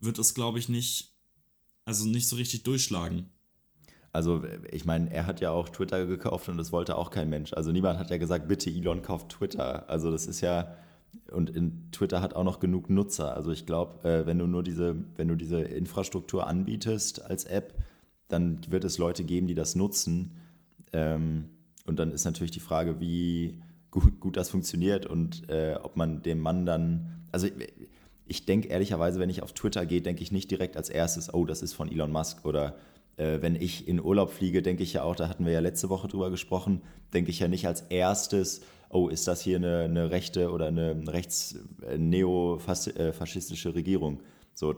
wird 0.00 0.18
es, 0.18 0.34
glaube 0.34 0.58
ich, 0.58 0.68
nicht, 0.68 1.14
also 1.84 2.06
nicht 2.06 2.28
so 2.28 2.36
richtig 2.36 2.62
durchschlagen. 2.64 3.30
Also 4.12 4.44
ich 4.70 4.84
meine, 4.84 5.10
er 5.10 5.26
hat 5.26 5.40
ja 5.40 5.50
auch 5.50 5.68
Twitter 5.68 6.06
gekauft 6.06 6.48
und 6.48 6.56
das 6.58 6.72
wollte 6.72 6.96
auch 6.96 7.10
kein 7.10 7.28
Mensch. 7.28 7.52
Also 7.52 7.72
niemand 7.72 7.98
hat 7.98 8.10
ja 8.10 8.18
gesagt, 8.18 8.48
bitte 8.48 8.70
Elon 8.70 9.02
kauft 9.02 9.30
Twitter. 9.30 9.88
Also 9.88 10.10
das 10.10 10.26
ist 10.26 10.40
ja 10.40 10.76
und 11.30 11.50
in 11.50 11.90
Twitter 11.92 12.20
hat 12.20 12.34
auch 12.34 12.44
noch 12.44 12.60
genug 12.60 12.90
Nutzer. 12.90 13.36
Also 13.36 13.50
ich 13.50 13.66
glaube, 13.66 14.08
äh, 14.08 14.26
wenn 14.26 14.38
du 14.38 14.46
nur 14.46 14.62
diese, 14.62 14.96
wenn 15.16 15.28
du 15.28 15.36
diese 15.36 15.60
Infrastruktur 15.60 16.46
anbietest 16.46 17.24
als 17.24 17.44
App, 17.44 17.74
dann 18.28 18.60
wird 18.68 18.84
es 18.84 18.98
Leute 18.98 19.24
geben, 19.24 19.46
die 19.46 19.54
das 19.54 19.74
nutzen. 19.74 20.36
Ähm, 20.92 21.50
und 21.86 21.98
dann 21.98 22.12
ist 22.12 22.24
natürlich 22.24 22.50
die 22.50 22.60
Frage, 22.60 23.00
wie 23.00 23.60
gut, 23.90 24.20
gut 24.20 24.36
das 24.36 24.50
funktioniert 24.50 25.06
und 25.06 25.48
äh, 25.48 25.76
ob 25.82 25.96
man 25.96 26.22
dem 26.22 26.40
Mann 26.40 26.66
dann, 26.66 27.24
also 27.32 27.46
ich, 27.46 27.52
ich 28.26 28.44
denke 28.44 28.68
ehrlicherweise, 28.68 29.18
wenn 29.20 29.30
ich 29.30 29.42
auf 29.42 29.52
Twitter 29.52 29.86
gehe, 29.86 30.02
denke 30.02 30.22
ich 30.22 30.32
nicht 30.32 30.50
direkt 30.50 30.76
als 30.76 30.90
erstes, 30.90 31.32
oh, 31.32 31.46
das 31.46 31.62
ist 31.62 31.72
von 31.72 31.90
Elon 31.90 32.12
Musk 32.12 32.44
oder 32.44 32.76
äh, 33.16 33.40
wenn 33.40 33.56
ich 33.56 33.88
in 33.88 34.00
Urlaub 34.00 34.30
fliege, 34.30 34.62
denke 34.62 34.82
ich 34.82 34.92
ja 34.92 35.02
auch, 35.02 35.16
da 35.16 35.28
hatten 35.28 35.46
wir 35.46 35.52
ja 35.52 35.60
letzte 35.60 35.88
Woche 35.88 36.08
drüber 36.08 36.30
gesprochen, 36.30 36.82
denke 37.14 37.30
ich 37.30 37.38
ja 37.38 37.48
nicht 37.48 37.66
als 37.66 37.82
erstes, 37.82 38.60
oh, 38.90 39.08
ist 39.08 39.28
das 39.28 39.40
hier 39.40 39.56
eine, 39.56 39.80
eine 39.80 40.10
rechte 40.10 40.50
oder 40.50 40.66
eine 40.66 41.02
rechts-neofaschistische 41.06 43.68
äh, 43.68 43.72
Regierung? 43.72 44.20
So, 44.54 44.74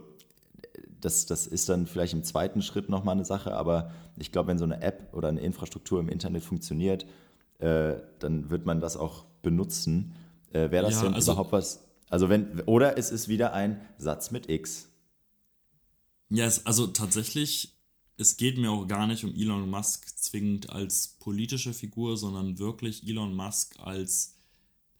das, 1.00 1.26
das 1.26 1.46
ist 1.46 1.68
dann 1.68 1.86
vielleicht 1.86 2.12
im 2.12 2.24
zweiten 2.24 2.62
Schritt 2.62 2.88
nochmal 2.88 3.14
eine 3.14 3.24
Sache, 3.24 3.54
aber 3.54 3.92
ich 4.18 4.32
glaube, 4.32 4.48
wenn 4.48 4.58
so 4.58 4.64
eine 4.64 4.82
App 4.82 5.10
oder 5.12 5.28
eine 5.28 5.40
Infrastruktur 5.40 6.00
im 6.00 6.08
Internet 6.08 6.42
funktioniert, 6.42 7.06
äh, 7.58 7.94
dann 8.18 8.50
wird 8.50 8.66
man 8.66 8.80
das 8.80 8.96
auch 8.96 9.24
benutzen. 9.42 10.14
Äh, 10.52 10.70
Wäre 10.70 10.86
das 10.86 10.96
ja, 10.96 11.02
denn 11.02 11.14
also, 11.14 11.32
überhaupt 11.32 11.52
was? 11.52 11.84
Also 12.08 12.28
wenn, 12.28 12.60
oder 12.66 12.98
es 12.98 13.10
ist 13.10 13.28
wieder 13.28 13.52
ein 13.52 13.80
Satz 13.96 14.30
mit 14.30 14.50
X. 14.50 14.88
Ja, 16.28 16.46
es, 16.46 16.66
also 16.66 16.88
tatsächlich 16.88 17.79
es 18.20 18.36
geht 18.36 18.58
mir 18.58 18.70
auch 18.70 18.86
gar 18.86 19.06
nicht 19.06 19.24
um 19.24 19.34
Elon 19.34 19.70
Musk 19.70 20.06
zwingend 20.18 20.68
als 20.68 21.16
politische 21.20 21.72
Figur, 21.72 22.18
sondern 22.18 22.58
wirklich 22.58 23.08
Elon 23.08 23.34
Musk 23.34 23.80
als 23.80 24.36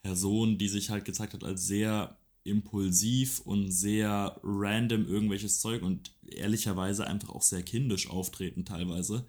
Person, 0.02 0.56
die 0.56 0.68
sich 0.68 0.88
halt 0.88 1.04
gezeigt 1.04 1.34
hat 1.34 1.44
als 1.44 1.66
sehr 1.66 2.16
impulsiv 2.44 3.40
und 3.40 3.70
sehr 3.70 4.40
random 4.42 5.04
irgendwelches 5.04 5.60
Zeug 5.60 5.82
und 5.82 6.14
ehrlicherweise 6.26 7.06
einfach 7.06 7.28
auch 7.28 7.42
sehr 7.42 7.62
kindisch 7.62 8.08
auftreten 8.08 8.64
teilweise. 8.64 9.26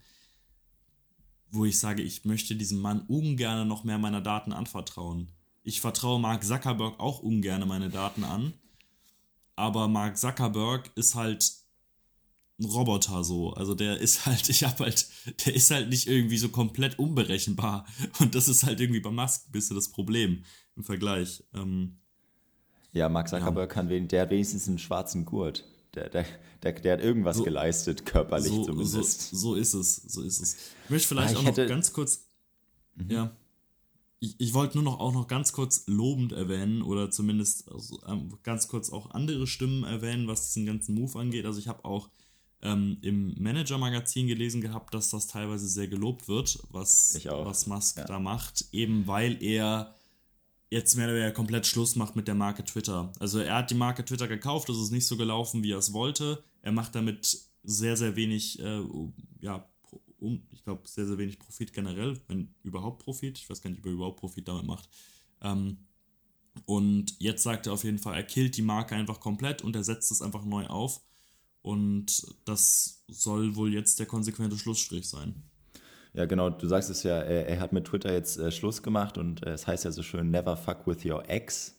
Wo 1.49 1.65
ich 1.65 1.77
sage, 1.77 2.01
ich 2.01 2.23
möchte 2.23 2.55
diesem 2.55 2.79
Mann 2.79 3.01
ungern 3.07 3.67
noch 3.67 3.83
mehr 3.83 3.97
meiner 3.97 4.21
Daten 4.21 4.53
anvertrauen. 4.53 5.27
Ich 5.63 5.81
vertraue 5.81 6.21
Mark 6.21 6.45
Zuckerberg 6.45 6.97
auch 6.97 7.19
ungern 7.19 7.67
meine 7.67 7.89
Daten 7.89 8.23
an. 8.23 8.53
Aber 9.57 9.89
Mark 9.89 10.17
Zuckerberg 10.17 10.89
ist 10.95 11.15
halt 11.15 11.60
ein 12.61 12.65
Roboter 12.65 13.23
so. 13.23 13.53
Also 13.53 13.75
der 13.75 13.99
ist 13.99 14.25
halt, 14.25 14.49
ich 14.49 14.63
hab 14.63 14.79
halt, 14.79 15.07
der 15.45 15.55
ist 15.55 15.71
halt 15.71 15.89
nicht 15.89 16.07
irgendwie 16.07 16.37
so 16.37 16.49
komplett 16.49 16.99
unberechenbar. 16.99 17.85
Und 18.19 18.35
das 18.35 18.47
ist 18.47 18.63
halt 18.63 18.79
irgendwie 18.79 19.01
bei 19.01 19.11
Musk 19.11 19.47
ein 19.47 19.51
bisschen 19.51 19.75
das 19.75 19.89
Problem 19.89 20.43
im 20.75 20.83
Vergleich. 20.83 21.43
Ähm, 21.53 21.97
ja, 22.93 23.09
Mark 23.09 23.29
Zuckerberg 23.29 23.69
ja. 23.69 23.73
kann 23.73 23.89
wen, 23.89 24.07
der 24.07 24.23
hat 24.23 24.29
wenigstens 24.31 24.67
einen 24.67 24.79
schwarzen 24.79 25.25
Gurt. 25.25 25.65
Der, 25.95 26.09
der, 26.09 26.25
der, 26.63 26.73
der 26.73 26.93
hat 26.93 27.01
irgendwas 27.01 27.37
so, 27.37 27.43
geleistet, 27.43 28.05
körperlich 28.05 28.51
so, 28.51 28.65
zumindest. 28.65 29.29
So, 29.29 29.37
so, 29.37 29.55
ist 29.55 29.73
es, 29.73 29.95
so 29.95 30.21
ist 30.21 30.41
es. 30.41 30.55
Ich 30.85 30.89
möchte 30.89 31.07
vielleicht 31.07 31.33
ich 31.33 31.37
auch 31.37 31.43
noch 31.43 31.55
ganz 31.55 31.91
kurz, 31.91 32.27
mhm. 32.95 33.11
ja, 33.11 33.35
ich, 34.19 34.39
ich 34.39 34.53
wollte 34.53 34.77
nur 34.77 34.83
noch 34.83 34.99
auch 34.99 35.13
noch 35.13 35.27
ganz 35.27 35.51
kurz 35.51 35.83
lobend 35.87 36.31
erwähnen 36.31 36.81
oder 36.81 37.11
zumindest 37.11 37.69
also, 37.69 37.99
ähm, 38.07 38.37
ganz 38.43 38.67
kurz 38.67 38.89
auch 38.91 39.11
andere 39.11 39.47
Stimmen 39.47 39.83
erwähnen, 39.83 40.27
was 40.27 40.47
diesen 40.47 40.65
ganzen 40.65 40.95
Move 40.95 41.19
angeht. 41.19 41.45
Also 41.45 41.59
ich 41.59 41.67
habe 41.67 41.83
auch 41.83 42.09
ähm, 42.61 42.97
im 43.01 43.35
Manager-Magazin 43.41 44.27
gelesen 44.27 44.61
gehabt, 44.61 44.93
dass 44.93 45.09
das 45.09 45.27
teilweise 45.27 45.67
sehr 45.67 45.87
gelobt 45.87 46.27
wird, 46.27 46.59
was, 46.69 47.19
was 47.25 47.67
Musk 47.67 47.97
ja. 47.97 48.05
da 48.05 48.19
macht, 48.19 48.65
eben 48.71 49.07
weil 49.07 49.41
er 49.43 49.95
jetzt 50.69 50.95
mehr 50.95 51.05
oder 51.05 51.15
weniger 51.15 51.31
komplett 51.31 51.65
Schluss 51.67 51.95
macht 51.95 52.15
mit 52.15 52.27
der 52.27 52.35
Marke 52.35 52.63
Twitter. 52.63 53.11
Also 53.19 53.39
er 53.39 53.55
hat 53.55 53.71
die 53.71 53.75
Marke 53.75 54.05
Twitter 54.05 54.27
gekauft, 54.27 54.69
es 54.69 54.77
ist 54.77 54.91
nicht 54.91 55.07
so 55.07 55.17
gelaufen, 55.17 55.63
wie 55.63 55.71
er 55.71 55.79
es 55.79 55.91
wollte. 55.91 56.43
Er 56.61 56.71
macht 56.71 56.95
damit 56.95 57.37
sehr, 57.63 57.97
sehr 57.97 58.15
wenig, 58.15 58.59
äh, 58.59 58.81
ja, 59.41 59.67
um, 60.19 60.43
ich 60.51 60.63
glaube, 60.63 60.87
sehr, 60.87 61.05
sehr 61.07 61.17
wenig 61.17 61.39
Profit 61.39 61.73
generell, 61.73 62.19
wenn 62.27 62.53
überhaupt 62.63 63.03
Profit. 63.03 63.37
Ich 63.37 63.49
weiß 63.49 63.61
gar 63.61 63.69
nicht, 63.69 63.79
ob 63.79 63.85
er 63.87 63.91
überhaupt 63.91 64.19
Profit 64.19 64.47
damit 64.47 64.65
macht. 64.65 64.87
Ähm, 65.41 65.77
Und 66.65 67.15
jetzt 67.19 67.43
sagt 67.43 67.67
er 67.67 67.73
auf 67.73 67.83
jeden 67.83 67.97
Fall, 67.97 68.15
er 68.15 68.23
killt 68.23 68.55
die 68.57 68.61
Marke 68.61 68.95
einfach 68.95 69.19
komplett 69.19 69.61
und 69.63 69.75
er 69.75 69.83
setzt 69.83 70.11
es 70.11 70.21
einfach 70.21 70.43
neu 70.45 70.67
auf. 70.67 71.01
Und 71.61 72.25
das 72.45 73.03
soll 73.07 73.55
wohl 73.55 73.73
jetzt 73.73 73.99
der 73.99 74.07
konsequente 74.07 74.57
Schlussstrich 74.57 75.07
sein. 75.07 75.43
Ja, 76.13 76.25
genau, 76.25 76.49
du 76.49 76.67
sagst 76.67 76.89
es 76.89 77.03
ja, 77.03 77.19
er, 77.19 77.47
er 77.47 77.59
hat 77.59 77.71
mit 77.71 77.85
Twitter 77.85 78.11
jetzt 78.11 78.37
äh, 78.37 78.51
Schluss 78.51 78.83
gemacht 78.83 79.17
und 79.17 79.45
äh, 79.45 79.51
es 79.51 79.67
heißt 79.67 79.85
ja 79.85 79.91
so 79.91 80.03
schön, 80.03 80.29
never 80.29 80.57
fuck 80.57 80.85
with 80.85 81.05
your 81.05 81.29
ex. 81.29 81.75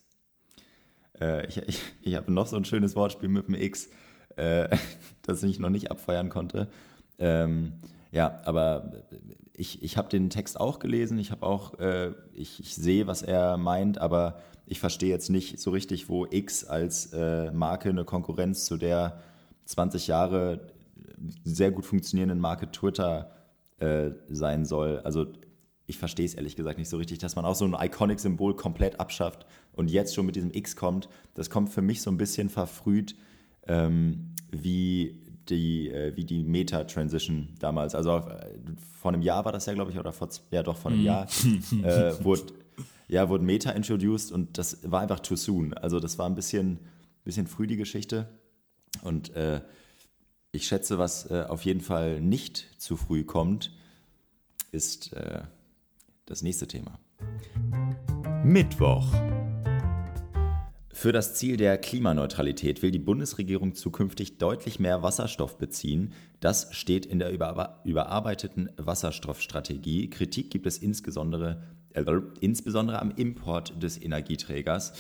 Äh, 1.21 1.47
ich 1.49 1.59
ich, 1.59 1.81
ich 2.01 2.15
habe 2.15 2.33
noch 2.33 2.47
so 2.47 2.57
ein 2.57 2.65
schönes 2.65 2.97
Wortspiel 2.97 3.29
mit 3.29 3.49
dem 3.49 3.55
X, 3.55 3.91
äh, 4.37 4.75
das 5.23 5.43
ich 5.43 5.59
noch 5.59 5.69
nicht 5.69 5.91
abfeiern 5.91 6.31
konnte. 6.31 6.69
Ähm, 7.19 7.75
ja, 8.11 8.41
aber 8.45 9.05
ich, 9.53 9.83
ich 9.83 9.97
habe 9.97 10.09
den 10.09 10.31
Text 10.31 10.59
auch 10.59 10.79
gelesen, 10.79 11.19
ich 11.19 11.31
habe 11.31 11.45
auch, 11.45 11.79
äh, 11.79 12.13
ich, 12.33 12.61
ich 12.61 12.75
sehe, 12.75 13.07
was 13.07 13.23
er 13.23 13.59
meint, 13.59 13.99
aber 13.99 14.41
ich 14.67 14.81
verstehe 14.81 15.11
jetzt 15.11 15.29
nicht 15.29 15.61
so 15.61 15.71
richtig, 15.71 16.09
wo 16.09 16.27
X 16.31 16.65
als 16.65 17.13
äh, 17.13 17.51
Marke 17.53 17.91
eine 17.91 18.05
Konkurrenz 18.05 18.65
zu 18.65 18.79
der 18.79 19.21
20 19.65 20.07
Jahre 20.07 20.73
sehr 21.45 21.71
gut 21.71 21.87
funktionierenden 21.87 22.39
Marke 22.39 22.71
Twitter 22.71 23.31
äh, 23.79 24.11
sein 24.29 24.65
soll. 24.65 25.01
Also 25.01 25.27
ich 25.87 25.99
verstehe 25.99 26.25
es 26.25 26.35
ehrlich 26.35 26.57
gesagt 26.57 26.79
nicht 26.79 26.89
so 26.89 26.97
richtig, 26.97 27.19
dass 27.19 27.37
man 27.37 27.45
auch 27.45 27.55
so 27.55 27.65
ein 27.65 27.75
Iconic-Symbol 27.75 28.57
komplett 28.57 29.01
abschafft 29.01 29.47
und 29.73 29.91
jetzt 29.91 30.15
schon 30.15 30.27
mit 30.27 30.37
diesem 30.37 30.53
X 30.53 30.77
kommt. 30.77 31.09
Das 31.35 31.51
kommt 31.51 31.71
für 31.71 31.83
mich 31.83 32.03
so 32.03 32.11
ein 32.11 32.17
bisschen 32.17 32.49
verfrüht 32.49 33.15
ähm, 33.67 34.35
wie 34.51 35.21
die, 35.49 35.91
äh, 35.91 36.17
wie 36.17 36.25
die 36.25 36.45
Meta-Transition 36.45 37.49
damals. 37.59 37.95
Also 37.95 38.19
äh, 38.19 38.57
vor 39.01 39.13
einem 39.13 39.23
Jahr 39.23 39.45
war 39.45 39.53
das 39.53 39.67
ja, 39.67 39.75
glaube 39.75 39.91
ich, 39.91 39.99
oder 39.99 40.13
vor, 40.13 40.29
ja 40.51 40.63
doch, 40.63 40.77
vor 40.77 40.91
einem 40.91 41.01
mhm. 41.01 41.07
Jahr 41.07 41.27
äh, 41.83 42.25
wurde, 42.25 42.53
ja, 43.09 43.29
wurde 43.29 43.45
Meta 43.45 43.71
introduced 43.71 44.33
und 44.33 44.59
das 44.59 44.79
war 44.91 45.01
einfach 45.01 45.21
too 45.21 45.37
soon. 45.37 45.75
Also 45.75 46.01
das 46.01 46.19
war 46.19 46.27
ein 46.27 46.35
bisschen, 46.35 46.79
bisschen 47.25 47.47
früh 47.47 47.67
die 47.67 47.77
Geschichte. 47.77 48.29
Und 49.01 49.35
äh, 49.35 49.63
ich 50.53 50.67
schätze, 50.67 50.99
was 50.99 51.31
äh, 51.31 51.47
auf 51.49 51.65
jeden 51.65 51.81
Fall 51.81 52.21
nicht 52.21 52.67
zu 52.79 52.97
früh 52.97 53.25
kommt, 53.25 53.73
ist 54.71 55.13
äh, 55.15 55.43
das 56.27 56.43
nächste 56.43 56.67
Thema. 56.69 56.99
Mittwoch. 58.45 59.07
Für 60.93 61.11
das 61.11 61.35
Ziel 61.35 61.57
der 61.57 61.79
Klimaneutralität 61.79 62.83
will 62.83 62.91
die 62.91 62.99
Bundesregierung 62.99 63.75
zukünftig 63.75 64.39
deutlich 64.39 64.79
mehr 64.79 65.03
Wasserstoff 65.03 65.59
beziehen. 65.59 66.13
Das 66.39 66.69
steht 66.73 67.07
in 67.07 67.19
der 67.19 67.31
überarbeiteten 67.31 68.71
Wasserstoffstrategie. 68.77 70.11
Kritik 70.11 70.51
gibt 70.51 70.67
es 70.67 70.79
insbesondere, 70.79 71.63
äh, 71.95 72.05
insbesondere 72.41 73.01
am 73.01 73.11
Import 73.11 73.83
des 73.83 74.01
Energieträgers. 74.01 74.93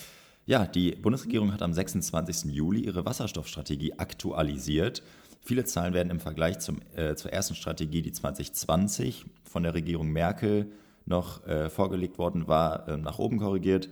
Ja, 0.44 0.66
die 0.66 0.92
Bundesregierung 0.92 1.52
hat 1.52 1.62
am 1.62 1.72
26. 1.72 2.52
Juli 2.52 2.80
ihre 2.80 3.04
Wasserstoffstrategie 3.04 3.98
aktualisiert. 3.98 5.02
Viele 5.40 5.64
Zahlen 5.64 5.94
werden 5.94 6.10
im 6.10 6.18
Vergleich 6.18 6.58
zum, 6.58 6.80
äh, 6.96 7.14
zur 7.14 7.32
ersten 7.32 7.54
Strategie, 7.54 8.02
die 8.02 8.12
2020 8.12 9.24
von 9.44 9.62
der 9.62 9.74
Regierung 9.74 10.08
Merkel 10.10 10.72
noch 11.06 11.46
äh, 11.46 11.70
vorgelegt 11.70 12.18
worden 12.18 12.48
war, 12.48 12.88
äh, 12.88 12.96
nach 12.96 13.20
oben 13.20 13.38
korrigiert. 13.38 13.88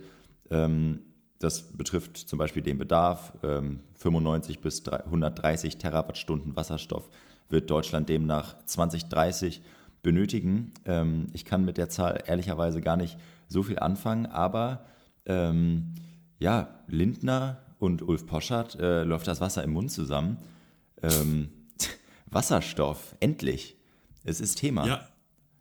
Ähm, 0.49 1.01
das 1.39 1.63
betrifft 1.71 2.17
zum 2.17 2.37
Beispiel 2.37 2.61
den 2.61 2.77
Bedarf. 2.77 3.33
95 3.95 4.57
ähm, 4.57 4.61
bis 4.61 4.87
130 4.87 5.77
Terawattstunden 5.77 6.55
Wasserstoff 6.55 7.09
wird 7.49 7.69
Deutschland 7.69 8.09
demnach 8.09 8.55
2030 8.65 9.61
benötigen. 10.03 10.73
Ähm, 10.85 11.27
ich 11.33 11.45
kann 11.45 11.65
mit 11.65 11.77
der 11.77 11.89
Zahl 11.89 12.23
ehrlicherweise 12.27 12.81
gar 12.81 12.97
nicht 12.97 13.17
so 13.47 13.63
viel 13.63 13.79
anfangen, 13.79 14.25
aber 14.25 14.85
ähm, 15.25 15.93
ja, 16.41 16.83
Lindner 16.87 17.61
und 17.79 18.01
Ulf 18.01 18.25
Poschardt 18.25 18.75
äh, 18.75 19.03
läuft 19.03 19.27
das 19.27 19.39
Wasser 19.39 19.63
im 19.63 19.73
Mund 19.73 19.91
zusammen. 19.91 20.37
Ähm, 21.01 21.49
Wasserstoff, 22.25 23.15
endlich. 23.19 23.77
Es 24.23 24.41
ist 24.41 24.55
Thema. 24.55 24.87
Ja, 24.87 25.07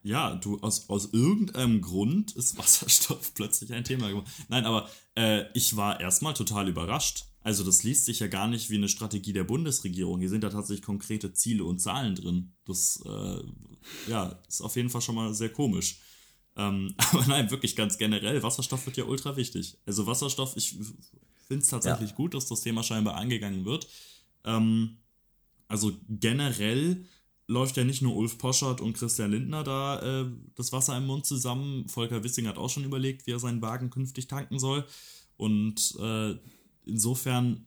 ja, 0.02 0.34
du, 0.36 0.58
aus, 0.60 0.88
aus 0.88 1.12
irgendeinem 1.12 1.82
Grund 1.82 2.32
ist 2.32 2.56
Wasserstoff 2.58 3.34
plötzlich 3.34 3.72
ein 3.74 3.84
Thema 3.84 4.08
geworden. 4.08 4.28
Nein, 4.48 4.64
aber 4.64 4.88
äh, 5.16 5.44
ich 5.52 5.76
war 5.76 6.00
erstmal 6.00 6.32
total 6.32 6.68
überrascht. 6.68 7.26
Also 7.42 7.62
das 7.62 7.82
liest 7.82 8.06
sich 8.06 8.20
ja 8.20 8.26
gar 8.26 8.48
nicht 8.48 8.70
wie 8.70 8.76
eine 8.76 8.88
Strategie 8.88 9.32
der 9.34 9.44
Bundesregierung. 9.44 10.20
Hier 10.20 10.28
sind 10.28 10.44
da 10.44 10.50
tatsächlich 10.50 10.84
konkrete 10.84 11.32
Ziele 11.32 11.64
und 11.64 11.78
Zahlen 11.78 12.14
drin. 12.14 12.52
Das 12.64 13.02
äh, 13.06 13.42
ja, 14.10 14.40
ist 14.48 14.62
auf 14.62 14.76
jeden 14.76 14.90
Fall 14.90 15.00
schon 15.02 15.14
mal 15.14 15.34
sehr 15.34 15.50
komisch. 15.50 16.00
Ähm, 16.56 16.94
aber 17.12 17.26
nein, 17.26 17.50
wirklich 17.50 17.76
ganz 17.76 17.98
generell, 17.98 18.42
Wasserstoff 18.42 18.86
wird 18.86 18.96
ja 18.96 19.04
ultra 19.04 19.36
wichtig. 19.36 19.78
Also 19.86 20.06
Wasserstoff, 20.06 20.56
ich 20.56 20.76
finde 21.46 21.62
es 21.62 21.68
tatsächlich 21.68 22.10
ja. 22.10 22.16
gut, 22.16 22.34
dass 22.34 22.46
das 22.46 22.60
Thema 22.60 22.82
scheinbar 22.82 23.16
angegangen 23.16 23.64
wird. 23.64 23.88
Ähm, 24.44 24.98
also 25.68 25.92
generell 26.08 27.04
läuft 27.50 27.76
ja 27.76 27.84
nicht 27.84 28.00
nur 28.00 28.14
Ulf 28.14 28.38
Poschert 28.38 28.80
und 28.80 28.92
Christian 28.92 29.32
Lindner 29.32 29.64
da 29.64 30.22
äh, 30.22 30.30
das 30.54 30.72
Wasser 30.72 30.96
im 30.96 31.06
Mund 31.06 31.26
zusammen. 31.26 31.88
Volker 31.88 32.22
Wissing 32.22 32.46
hat 32.46 32.58
auch 32.58 32.70
schon 32.70 32.84
überlegt, 32.84 33.26
wie 33.26 33.32
er 33.32 33.40
seinen 33.40 33.60
Wagen 33.60 33.90
künftig 33.90 34.28
tanken 34.28 34.58
soll. 34.58 34.84
Und 35.36 35.96
äh, 36.00 36.36
insofern, 36.84 37.66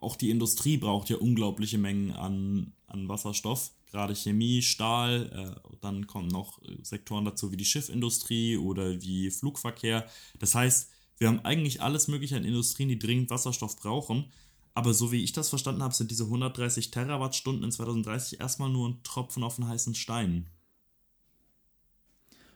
auch 0.00 0.16
die 0.16 0.30
Industrie 0.30 0.78
braucht 0.78 1.10
ja 1.10 1.16
unglaubliche 1.16 1.76
Mengen 1.76 2.12
an, 2.12 2.72
an 2.86 3.08
Wasserstoff. 3.08 3.72
Gerade 3.90 4.14
Chemie, 4.14 4.62
Stahl, 4.62 5.30
äh, 5.32 5.76
dann 5.80 6.06
kommen 6.06 6.28
noch 6.28 6.60
Sektoren 6.82 7.24
dazu 7.24 7.52
wie 7.52 7.56
die 7.56 7.64
Schiffindustrie 7.64 8.56
oder 8.56 9.00
wie 9.00 9.30
Flugverkehr. 9.30 10.06
Das 10.38 10.54
heißt, 10.54 10.90
wir 11.18 11.28
haben 11.28 11.40
eigentlich 11.44 11.82
alles 11.82 12.08
Mögliche 12.08 12.36
an 12.36 12.44
Industrien, 12.44 12.88
die 12.88 12.98
dringend 12.98 13.30
Wasserstoff 13.30 13.76
brauchen. 13.76 14.26
Aber 14.74 14.94
so 14.94 15.10
wie 15.10 15.24
ich 15.24 15.32
das 15.32 15.48
verstanden 15.48 15.82
habe, 15.82 15.94
sind 15.94 16.10
diese 16.12 16.24
130 16.24 16.92
Terawattstunden 16.92 17.64
in 17.64 17.72
2030 17.72 18.40
erstmal 18.40 18.70
nur 18.70 18.88
ein 18.88 19.02
Tropfen 19.02 19.42
auf 19.42 19.58
einen 19.58 19.68
heißen 19.68 19.96
Stein. 19.96 20.48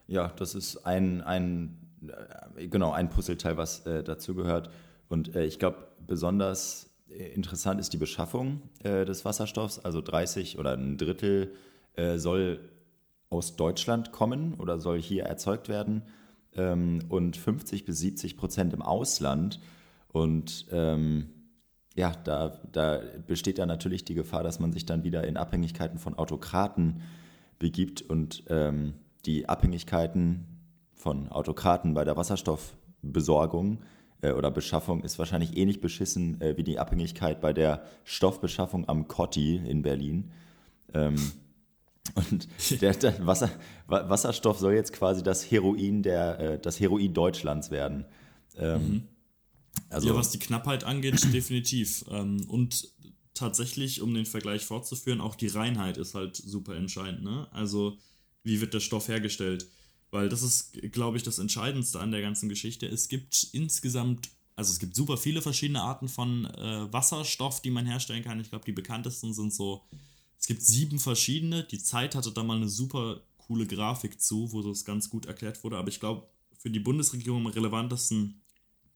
Ja, 0.06 0.28
das 0.28 0.54
ist 0.54 0.76
ein, 0.86 1.20
ein, 1.22 1.78
äh, 2.56 2.68
genau, 2.68 2.92
ein 2.92 3.10
Puzzleteil, 3.10 3.56
was 3.56 3.86
äh, 3.86 4.04
dazu 4.04 4.34
gehört. 4.34 4.70
Und 5.08 5.34
äh, 5.34 5.44
ich 5.46 5.58
glaube, 5.58 5.88
besonders 6.06 6.84
äh, 6.84 6.91
interessant 7.34 7.80
ist 7.80 7.92
die 7.92 7.98
Beschaffung 7.98 8.62
äh, 8.82 9.04
des 9.04 9.24
Wasserstoffs. 9.24 9.78
Also 9.78 10.00
30 10.00 10.58
oder 10.58 10.76
ein 10.76 10.96
Drittel 10.98 11.54
äh, 11.96 12.18
soll 12.18 12.60
aus 13.30 13.56
Deutschland 13.56 14.12
kommen 14.12 14.54
oder 14.54 14.78
soll 14.78 15.00
hier 15.00 15.24
erzeugt 15.24 15.68
werden 15.68 16.02
ähm, 16.54 17.00
und 17.08 17.36
50 17.36 17.84
bis 17.84 17.98
70 17.98 18.36
Prozent 18.36 18.72
im 18.72 18.82
Ausland. 18.82 19.60
Und 20.08 20.66
ähm, 20.70 21.30
ja, 21.94 22.12
da, 22.24 22.60
da 22.70 23.00
besteht 23.26 23.58
dann 23.58 23.68
natürlich 23.68 24.04
die 24.04 24.14
Gefahr, 24.14 24.42
dass 24.42 24.58
man 24.58 24.72
sich 24.72 24.86
dann 24.86 25.04
wieder 25.04 25.24
in 25.24 25.36
Abhängigkeiten 25.36 25.98
von 25.98 26.14
Autokraten 26.14 27.02
begibt 27.58 28.02
und 28.02 28.44
ähm, 28.48 28.94
die 29.24 29.48
Abhängigkeiten 29.48 30.46
von 30.94 31.28
Autokraten 31.28 31.94
bei 31.94 32.04
der 32.04 32.16
Wasserstoffbesorgung 32.16 33.80
äh, 34.22 34.32
oder 34.32 34.50
Beschaffung 34.50 35.02
ist 35.02 35.18
wahrscheinlich 35.18 35.56
ähnlich 35.56 35.80
beschissen 35.80 36.40
äh, 36.40 36.56
wie 36.56 36.64
die 36.64 36.78
Abhängigkeit 36.78 37.40
bei 37.40 37.52
der 37.52 37.84
Stoffbeschaffung 38.04 38.88
am 38.88 39.08
Cotti 39.08 39.56
in 39.56 39.82
Berlin. 39.82 40.30
Ähm, 40.94 41.16
und 42.14 42.48
der, 42.80 42.94
der 42.94 43.26
Wasser, 43.26 43.50
Wasserstoff 43.86 44.58
soll 44.58 44.74
jetzt 44.74 44.92
quasi 44.92 45.22
das 45.22 45.50
Heroin 45.50 46.02
der, 46.02 46.38
äh, 46.40 46.58
das 46.58 46.80
Heroin 46.80 47.12
Deutschlands 47.12 47.70
werden. 47.70 48.06
Ähm, 48.56 48.88
mhm. 48.88 49.02
Also, 49.88 50.08
ja, 50.08 50.14
was 50.14 50.30
die 50.30 50.38
Knappheit 50.38 50.84
angeht, 50.84 51.22
definitiv. 51.32 52.04
Ähm, 52.10 52.44
und 52.48 52.88
tatsächlich, 53.34 54.02
um 54.02 54.14
den 54.14 54.26
Vergleich 54.26 54.64
fortzuführen, 54.64 55.20
auch 55.20 55.34
die 55.34 55.48
Reinheit 55.48 55.96
ist 55.96 56.14
halt 56.14 56.36
super 56.36 56.76
entscheidend. 56.76 57.22
Ne? 57.24 57.46
Also, 57.52 57.96
wie 58.42 58.60
wird 58.60 58.74
der 58.74 58.80
Stoff 58.80 59.08
hergestellt? 59.08 59.68
Weil 60.12 60.28
das 60.28 60.42
ist, 60.42 60.74
glaube 60.92 61.16
ich, 61.16 61.22
das 61.22 61.38
Entscheidendste 61.38 61.98
an 61.98 62.12
der 62.12 62.20
ganzen 62.20 62.50
Geschichte. 62.50 62.86
Es 62.86 63.08
gibt 63.08 63.48
insgesamt, 63.52 64.28
also 64.54 64.70
es 64.70 64.78
gibt 64.78 64.94
super 64.94 65.16
viele 65.16 65.40
verschiedene 65.40 65.80
Arten 65.80 66.06
von 66.06 66.44
äh, 66.44 66.92
Wasserstoff, 66.92 67.62
die 67.62 67.70
man 67.70 67.86
herstellen 67.86 68.22
kann. 68.22 68.38
Ich 68.38 68.50
glaube, 68.50 68.66
die 68.66 68.72
bekanntesten 68.72 69.32
sind 69.32 69.54
so, 69.54 69.82
es 70.38 70.46
gibt 70.46 70.62
sieben 70.62 70.98
verschiedene. 70.98 71.64
Die 71.64 71.82
Zeit 71.82 72.14
hatte 72.14 72.30
da 72.30 72.44
mal 72.44 72.58
eine 72.58 72.68
super 72.68 73.22
coole 73.38 73.66
Grafik 73.66 74.20
zu, 74.20 74.52
wo 74.52 74.60
das 74.60 74.84
ganz 74.84 75.08
gut 75.08 75.24
erklärt 75.24 75.64
wurde. 75.64 75.78
Aber 75.78 75.88
ich 75.88 75.98
glaube, 75.98 76.26
für 76.58 76.68
die 76.68 76.80
Bundesregierung 76.80 77.46
am 77.46 77.52
relevantesten 77.52 78.42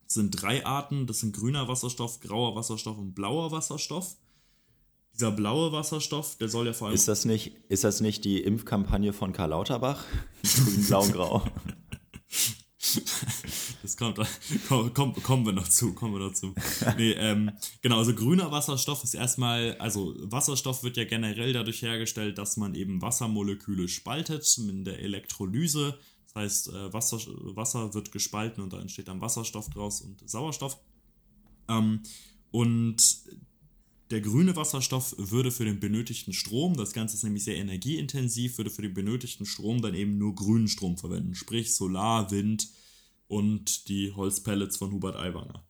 sind 0.06 0.30
drei 0.30 0.66
Arten. 0.66 1.06
Das 1.06 1.20
sind 1.20 1.34
grüner 1.34 1.66
Wasserstoff, 1.66 2.20
grauer 2.20 2.54
Wasserstoff 2.56 2.98
und 2.98 3.14
blauer 3.14 3.50
Wasserstoff. 3.52 4.16
Dieser 5.16 5.32
blaue 5.32 5.72
Wasserstoff, 5.72 6.36
der 6.36 6.48
soll 6.48 6.66
ja 6.66 6.72
vor 6.74 6.88
allem. 6.88 6.94
Ist 6.94 7.08
das 7.08 7.24
nicht, 7.24 7.56
ist 7.68 7.84
das 7.84 8.00
nicht 8.00 8.24
die 8.24 8.42
Impfkampagne 8.42 9.12
von 9.12 9.32
Karl 9.32 9.50
Lauterbach? 9.50 10.04
Grün, 10.42 10.86
blau, 10.86 11.06
grau. 11.08 11.42
Das 13.82 13.96
kommt, 13.96 14.18
komm, 14.68 14.92
komm, 14.92 15.14
kommen 15.22 15.46
wir 15.46 15.52
noch 15.52 15.68
zu, 15.68 15.94
kommen 15.94 16.14
wir 16.14 16.20
noch 16.20 16.34
zu. 16.34 16.54
Nee, 16.96 17.12
ähm, 17.12 17.50
genau, 17.82 17.98
also 17.98 18.14
grüner 18.14 18.50
Wasserstoff 18.50 19.04
ist 19.04 19.14
erstmal, 19.14 19.76
also 19.78 20.14
Wasserstoff 20.18 20.82
wird 20.82 20.96
ja 20.96 21.04
generell 21.04 21.52
dadurch 21.52 21.82
hergestellt, 21.82 22.38
dass 22.38 22.56
man 22.56 22.74
eben 22.74 23.00
Wassermoleküle 23.00 23.88
spaltet 23.88 24.58
in 24.58 24.84
der 24.84 25.00
Elektrolyse 25.00 25.98
heißt, 26.36 26.68
äh, 26.68 26.92
Wasser, 26.92 27.18
Wasser 27.56 27.94
wird 27.94 28.12
gespalten 28.12 28.62
und 28.62 28.72
da 28.72 28.80
entsteht 28.80 29.08
dann 29.08 29.20
Wasserstoff 29.20 29.68
draus 29.70 30.02
und 30.02 30.28
Sauerstoff. 30.28 30.78
Ähm, 31.68 32.02
und 32.52 32.96
der 34.10 34.20
grüne 34.20 34.54
Wasserstoff 34.54 35.14
würde 35.18 35.50
für 35.50 35.64
den 35.64 35.80
benötigten 35.80 36.32
Strom, 36.32 36.76
das 36.76 36.92
Ganze 36.92 37.16
ist 37.16 37.24
nämlich 37.24 37.44
sehr 37.44 37.56
energieintensiv, 37.56 38.56
würde 38.58 38.70
für 38.70 38.82
den 38.82 38.94
benötigten 38.94 39.46
Strom 39.46 39.82
dann 39.82 39.94
eben 39.94 40.18
nur 40.18 40.34
grünen 40.34 40.68
Strom 40.68 40.96
verwenden, 40.96 41.34
sprich 41.34 41.74
Solar, 41.74 42.30
Wind 42.30 42.68
und 43.28 43.88
die 43.88 44.12
Holzpellets 44.12 44.76
von 44.76 44.92
Hubert 44.92 45.16
Aiwanger. 45.16 45.64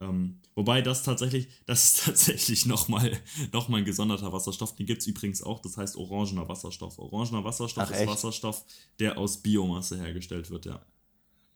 Ähm, 0.00 0.40
wobei 0.54 0.82
das 0.82 1.02
tatsächlich, 1.02 1.48
das 1.66 1.84
ist 1.84 2.00
tatsächlich 2.04 2.66
nochmal 2.66 3.12
noch 3.52 3.68
mal 3.68 3.78
ein 3.78 3.84
gesonderter 3.84 4.32
Wasserstoff. 4.32 4.74
Den 4.74 4.86
gibt 4.86 5.02
es 5.02 5.06
übrigens 5.06 5.42
auch, 5.42 5.60
das 5.60 5.76
heißt 5.76 5.96
orangener 5.96 6.48
Wasserstoff. 6.48 6.98
Orangener 6.98 7.44
Wasserstoff 7.44 7.84
Ach, 7.86 7.90
ist 7.90 7.98
echt? 7.98 8.10
Wasserstoff, 8.10 8.64
der 8.98 9.18
aus 9.18 9.42
Biomasse 9.42 9.98
hergestellt 9.98 10.50
wird, 10.50 10.66
ja. 10.66 10.80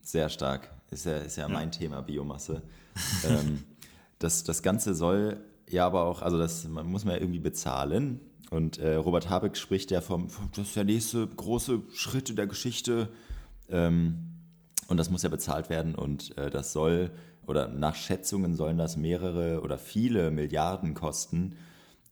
Sehr 0.03 0.29
stark. 0.29 0.75
Ist 0.91 1.05
ja, 1.07 1.19
ist 1.19 1.37
ja, 1.37 1.49
ja. 1.49 1.49
mein 1.49 1.73
Thema, 1.73 2.01
Biomasse. 2.01 2.63
ähm, 3.25 3.65
das, 4.19 4.45
das 4.45 4.63
Ganze 4.63 4.95
soll 4.95 5.39
ja 5.71 5.87
aber 5.87 6.05
auch, 6.05 6.23
also 6.23 6.39
das 6.39 6.67
man 6.69 6.87
muss 6.87 7.05
man 7.05 7.15
ja 7.15 7.21
irgendwie 7.21 7.41
bezahlen. 7.41 8.21
Und 8.51 8.79
äh, 8.79 8.95
Robert 8.95 9.29
Habeck 9.29 9.57
spricht 9.57 9.91
ja 9.91 10.01
vom, 10.01 10.29
das 10.57 10.69
ist 10.69 10.77
der 10.77 10.85
nächste 10.85 11.27
große 11.27 11.83
Schritt 11.93 12.31
in 12.31 12.37
der 12.37 12.47
Geschichte. 12.47 13.09
Ähm, 13.69 14.29
und 14.89 14.97
das 14.97 15.11
muss 15.11 15.23
ja 15.23 15.29
bezahlt 15.29 15.69
werden 15.69 15.95
und 15.95 16.37
äh, 16.39 16.49
das 16.49 16.73
soll, 16.73 17.11
oder 17.47 17.69
nach 17.69 17.95
Schätzungen 17.95 18.55
sollen 18.55 18.79
das 18.79 18.97
mehrere 18.97 19.61
oder 19.61 19.77
viele 19.77 20.31
Milliarden 20.31 20.95
kosten. 20.95 21.57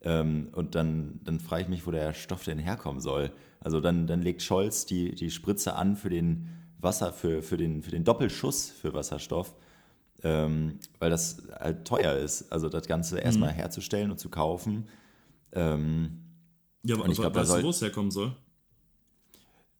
Ähm, 0.02 0.48
und 0.52 0.74
dann, 0.74 1.20
dann 1.24 1.40
frage 1.40 1.62
ich 1.62 1.68
mich, 1.68 1.86
wo 1.86 1.90
der 1.90 2.12
Stoff 2.12 2.44
denn 2.44 2.58
herkommen 2.58 3.00
soll. 3.00 3.32
Also 3.60 3.80
dann, 3.80 4.06
dann 4.06 4.20
legt 4.20 4.42
Scholz 4.42 4.84
die, 4.84 5.14
die 5.14 5.30
Spritze 5.30 5.74
an 5.74 5.96
für 5.96 6.10
den 6.10 6.48
Wasser, 6.78 7.12
für, 7.14 7.42
für, 7.42 7.56
den, 7.56 7.82
für 7.82 7.90
den 7.90 8.04
Doppelschuss 8.04 8.70
für 8.70 8.92
Wasserstoff 8.92 9.54
ähm, 10.22 10.78
weil 10.98 11.10
das 11.10 11.42
halt 11.58 11.86
teuer 11.86 12.14
ist. 12.14 12.52
Also 12.52 12.68
das 12.68 12.86
Ganze 12.86 13.18
erstmal 13.18 13.52
mhm. 13.52 13.56
herzustellen 13.56 14.10
und 14.10 14.18
zu 14.18 14.28
kaufen. 14.28 14.88
Ähm, 15.52 16.22
ja, 16.82 16.96
aber 16.96 17.08
ich 17.08 17.18
glaub, 17.18 17.34
weißt 17.34 17.58
du, 17.58 17.62
wo 17.62 17.70
es 17.70 17.80
herkommen 17.82 18.10
soll? 18.10 18.34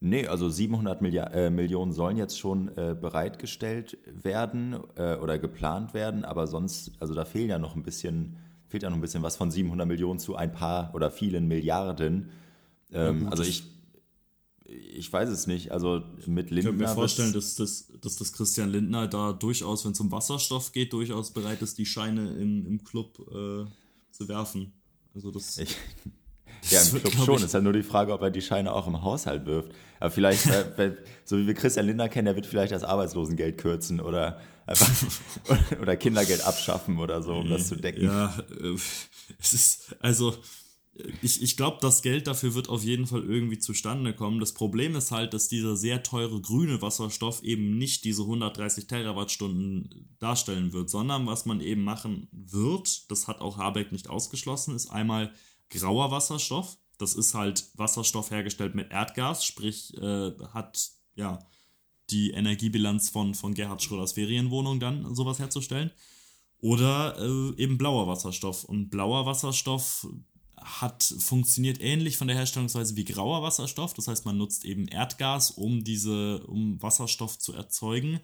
Nee, 0.01 0.27
also 0.27 0.51
700 0.51 1.01
Milliard, 1.01 1.35
äh, 1.35 1.51
Millionen 1.51 1.93
sollen 1.93 2.17
jetzt 2.17 2.39
schon 2.39 2.69
äh, 2.77 2.95
bereitgestellt 3.01 3.97
werden 4.05 4.77
äh, 4.97 5.17
oder 5.17 5.39
geplant 5.39 5.95
werden, 5.95 6.25
aber 6.25 6.47
sonst, 6.47 6.93
also 7.01 7.15
da 7.15 7.25
fehlen 7.25 7.49
ja 7.49 7.59
noch 7.59 7.77
ein 7.77 7.83
bisschen, 7.83 8.37
fehlt 8.69 8.83
ja 8.83 8.91
noch 8.91 8.97
ein 8.97 9.01
bisschen 9.01 9.23
was 9.23 9.37
von 9.37 9.51
700 9.51 9.89
Millionen 9.89 10.19
zu 10.19 10.37
ein 10.37 10.53
paar 10.53 10.95
oder 10.95 11.11
vielen 11.11 11.49
Milliarden. 11.49 12.31
Ähm, 12.93 13.25
ja, 13.25 13.29
also 13.31 13.43
ich, 13.43 13.65
ich 14.69 15.13
weiß 15.13 15.29
es 15.29 15.47
nicht. 15.47 15.73
Also 15.73 16.03
mit 16.27 16.51
Lindner. 16.51 16.59
Ich 16.59 16.65
könnte 16.65 16.85
mir 16.85 16.89
vorstellen, 16.89 17.33
dass, 17.33 17.55
dass, 17.55 17.93
dass 18.01 18.17
das 18.17 18.33
Christian 18.33 18.71
Lindner 18.71 19.07
da 19.07 19.33
durchaus, 19.33 19.85
wenn 19.85 19.93
es 19.93 20.01
um 20.01 20.11
Wasserstoff 20.11 20.73
geht, 20.73 20.93
durchaus 20.93 21.31
bereit 21.33 21.63
ist, 21.63 21.79
die 21.79 21.87
Scheine 21.87 22.33
im, 22.37 22.67
im 22.67 22.85
Club 22.85 23.19
äh, 23.29 23.65
zu 24.11 24.29
werfen. 24.29 24.73
Also 25.15 25.31
das. 25.31 25.59
Ich, 25.59 25.77
ja, 26.71 26.83
im 26.83 27.03
Club 27.03 27.13
schon. 27.25 27.43
Ist 27.43 27.55
ja 27.55 27.61
nur 27.61 27.73
die 27.73 27.83
Frage, 27.83 28.13
ob 28.13 28.23
er 28.23 28.31
die 28.31 28.43
Scheine 28.43 28.73
auch 28.73 28.87
im 28.87 29.03
Haushalt 29.03 29.47
wirft. 29.47 29.71
Aber 30.01 30.11
vielleicht, 30.11 30.43
so 31.25 31.39
wie 31.39 31.47
wir 31.47 31.55
Christian 31.55 31.87
Lindner 31.87 32.09
kennen, 32.09 32.27
der 32.27 32.37
wird 32.37 32.47
vielleicht 32.47 32.73
das 32.73 32.83
Arbeitslosengeld 32.83 33.59
kürzen 33.59 34.01
oder 34.01 34.41
einfach 34.67 34.91
oder 35.81 35.97
Kindergeld 35.97 36.45
abschaffen 36.45 36.99
oder 36.99 37.23
so, 37.23 37.35
um 37.35 37.49
das 37.49 37.69
zu 37.69 37.77
decken. 37.77 38.05
Ja, 38.05 38.37
äh, 38.61 38.75
es 39.39 39.55
ist 39.55 39.97
also 40.01 40.35
ich, 41.23 41.43
ich 41.43 41.57
glaube, 41.57 41.79
das 41.81 42.03
Geld 42.03 42.27
dafür 42.27 42.55
wird 42.55 42.69
auf 42.69 42.83
jeden 42.83 43.07
Fall 43.07 43.23
irgendwie 43.23 43.59
zustande 43.59 44.15
kommen. 44.15 44.41
Das 44.41 44.55
Problem 44.55 44.97
ist 44.97 45.11
halt, 45.11 45.35
dass 45.35 45.49
dieser 45.49 45.77
sehr 45.77 46.03
teure 46.03 46.41
grüne 46.41 46.81
Wasserstoff 46.81 47.43
eben 47.43 47.77
nicht 47.77 48.05
diese 48.05 48.23
130 48.23 48.87
Terawattstunden 48.87 50.17
darstellen 50.19 50.73
wird, 50.73 50.91
sondern 50.91 51.27
was 51.27 51.47
man 51.47 51.61
eben 51.61 51.83
machen 51.83 52.29
wird, 52.33 53.11
das 53.11 53.29
hat 53.29 53.41
auch 53.41 53.59
Habeck 53.59 53.93
nicht 53.93 54.09
ausgeschlossen, 54.09 54.75
ist 54.75 54.91
einmal 54.91 55.33
grauer 55.71 56.11
Wasserstoff. 56.11 56.79
Das 56.99 57.15
ist 57.15 57.35
halt 57.35 57.67
Wasserstoff 57.75 58.31
hergestellt 58.31 58.75
mit 58.75 58.91
Erdgas, 58.91 59.45
sprich 59.45 59.95
äh, 59.99 60.33
hat 60.53 60.91
ja 61.15 61.39
die 62.11 62.31
Energiebilanz 62.31 63.11
von, 63.11 63.35
von 63.35 63.55
Gerhard 63.55 63.83
Schröders 63.83 64.13
Ferienwohnung 64.13 64.81
dann 64.81 65.15
sowas 65.15 65.39
herzustellen. 65.39 65.91
Oder 66.59 67.19
äh, 67.19 67.63
eben 67.63 67.77
blauer 67.77 68.07
Wasserstoff. 68.07 68.65
Und 68.65 68.89
blauer 68.89 69.27
Wasserstoff 69.27 70.07
hat 70.61 71.15
funktioniert 71.19 71.81
ähnlich 71.81 72.17
von 72.17 72.29
der 72.29 72.37
Herstellungsweise 72.37 72.97
wie 72.97 73.05
grauer 73.05 73.43
Wasserstoff. 73.43 73.95
Das 73.95 74.09
heißt, 74.09 74.25
man 74.25 74.39
nutzt 74.39 74.65
eben 74.65 74.89
Erdgas, 74.89 75.51
um 75.51 75.85
diese, 75.85 76.45
um 76.47 76.81
Wasserstoff 76.83 77.39
zu 77.39 77.53
erzeugen. 77.53 78.21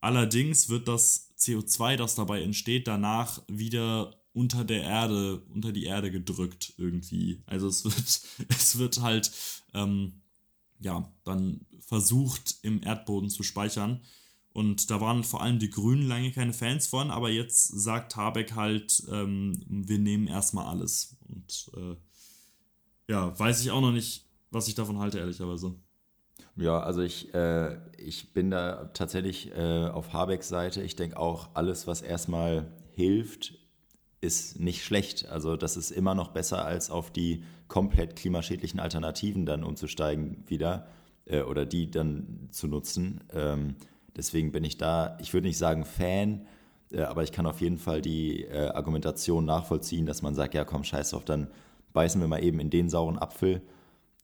Allerdings 0.00 0.68
wird 0.68 0.88
das 0.88 1.32
CO2, 1.38 1.96
das 1.96 2.14
dabei 2.14 2.42
entsteht, 2.42 2.88
danach 2.88 3.42
wieder 3.48 4.16
unter 4.32 4.64
der 4.64 4.82
Erde, 4.82 5.42
unter 5.52 5.72
die 5.72 5.84
Erde 5.84 6.10
gedrückt 6.10 6.74
irgendwie. 6.76 7.42
Also 7.46 7.68
es 7.68 7.84
wird, 7.84 8.48
es 8.48 8.78
wird 8.78 9.00
halt 9.00 9.30
ähm, 9.74 10.22
ja 10.80 11.12
dann 11.24 11.66
versucht 11.80 12.56
im 12.62 12.82
Erdboden 12.82 13.28
zu 13.28 13.42
speichern. 13.42 14.00
Und 14.52 14.90
da 14.90 15.00
waren 15.00 15.24
vor 15.24 15.42
allem 15.42 15.58
die 15.58 15.70
Grünen 15.70 16.06
lange 16.06 16.30
keine 16.30 16.52
Fans 16.52 16.86
von, 16.86 17.10
aber 17.10 17.30
jetzt 17.30 17.64
sagt 17.64 18.16
Habeck 18.16 18.54
halt, 18.54 19.02
ähm, 19.10 19.62
wir 19.66 19.98
nehmen 19.98 20.26
erstmal 20.26 20.66
alles. 20.66 21.16
Und 21.28 21.70
äh, 21.74 21.96
ja, 23.08 23.38
weiß 23.38 23.62
ich 23.62 23.70
auch 23.70 23.80
noch 23.80 23.92
nicht, 23.92 24.26
was 24.50 24.68
ich 24.68 24.74
davon 24.74 24.98
halte, 24.98 25.18
ehrlicherweise. 25.18 25.74
Ja, 26.56 26.80
also 26.80 27.00
ich, 27.00 27.32
äh, 27.34 27.78
ich 27.96 28.34
bin 28.34 28.50
da 28.50 28.90
tatsächlich 28.92 29.50
äh, 29.52 29.86
auf 29.86 30.12
Habecks 30.12 30.48
Seite. 30.48 30.82
Ich 30.82 30.96
denke 30.96 31.16
auch, 31.16 31.48
alles, 31.54 31.86
was 31.86 32.02
erstmal 32.02 32.70
hilft, 32.92 33.54
ist 34.20 34.60
nicht 34.60 34.84
schlecht. 34.84 35.28
Also 35.28 35.56
das 35.56 35.76
ist 35.76 35.90
immer 35.90 36.14
noch 36.14 36.28
besser, 36.28 36.64
als 36.64 36.90
auf 36.90 37.10
die 37.10 37.44
komplett 37.68 38.16
klimaschädlichen 38.16 38.80
Alternativen 38.80 39.46
dann 39.46 39.64
umzusteigen 39.64 40.44
wieder 40.46 40.88
äh, 41.24 41.40
oder 41.40 41.64
die 41.64 41.90
dann 41.90 42.48
zu 42.50 42.66
nutzen. 42.66 43.24
Ähm, 43.32 43.76
Deswegen 44.16 44.52
bin 44.52 44.64
ich 44.64 44.76
da, 44.78 45.16
ich 45.20 45.32
würde 45.32 45.46
nicht 45.46 45.58
sagen 45.58 45.84
Fan, 45.84 46.46
äh, 46.90 47.02
aber 47.02 47.22
ich 47.22 47.32
kann 47.32 47.46
auf 47.46 47.60
jeden 47.60 47.78
Fall 47.78 48.02
die 48.02 48.44
äh, 48.44 48.68
Argumentation 48.68 49.44
nachvollziehen, 49.44 50.06
dass 50.06 50.22
man 50.22 50.34
sagt, 50.34 50.54
ja 50.54 50.64
komm, 50.64 50.84
scheiß 50.84 51.10
drauf, 51.10 51.24
dann 51.24 51.48
beißen 51.92 52.20
wir 52.20 52.28
mal 52.28 52.42
eben 52.42 52.60
in 52.60 52.70
den 52.70 52.88
sauren 52.88 53.18
Apfel. 53.18 53.62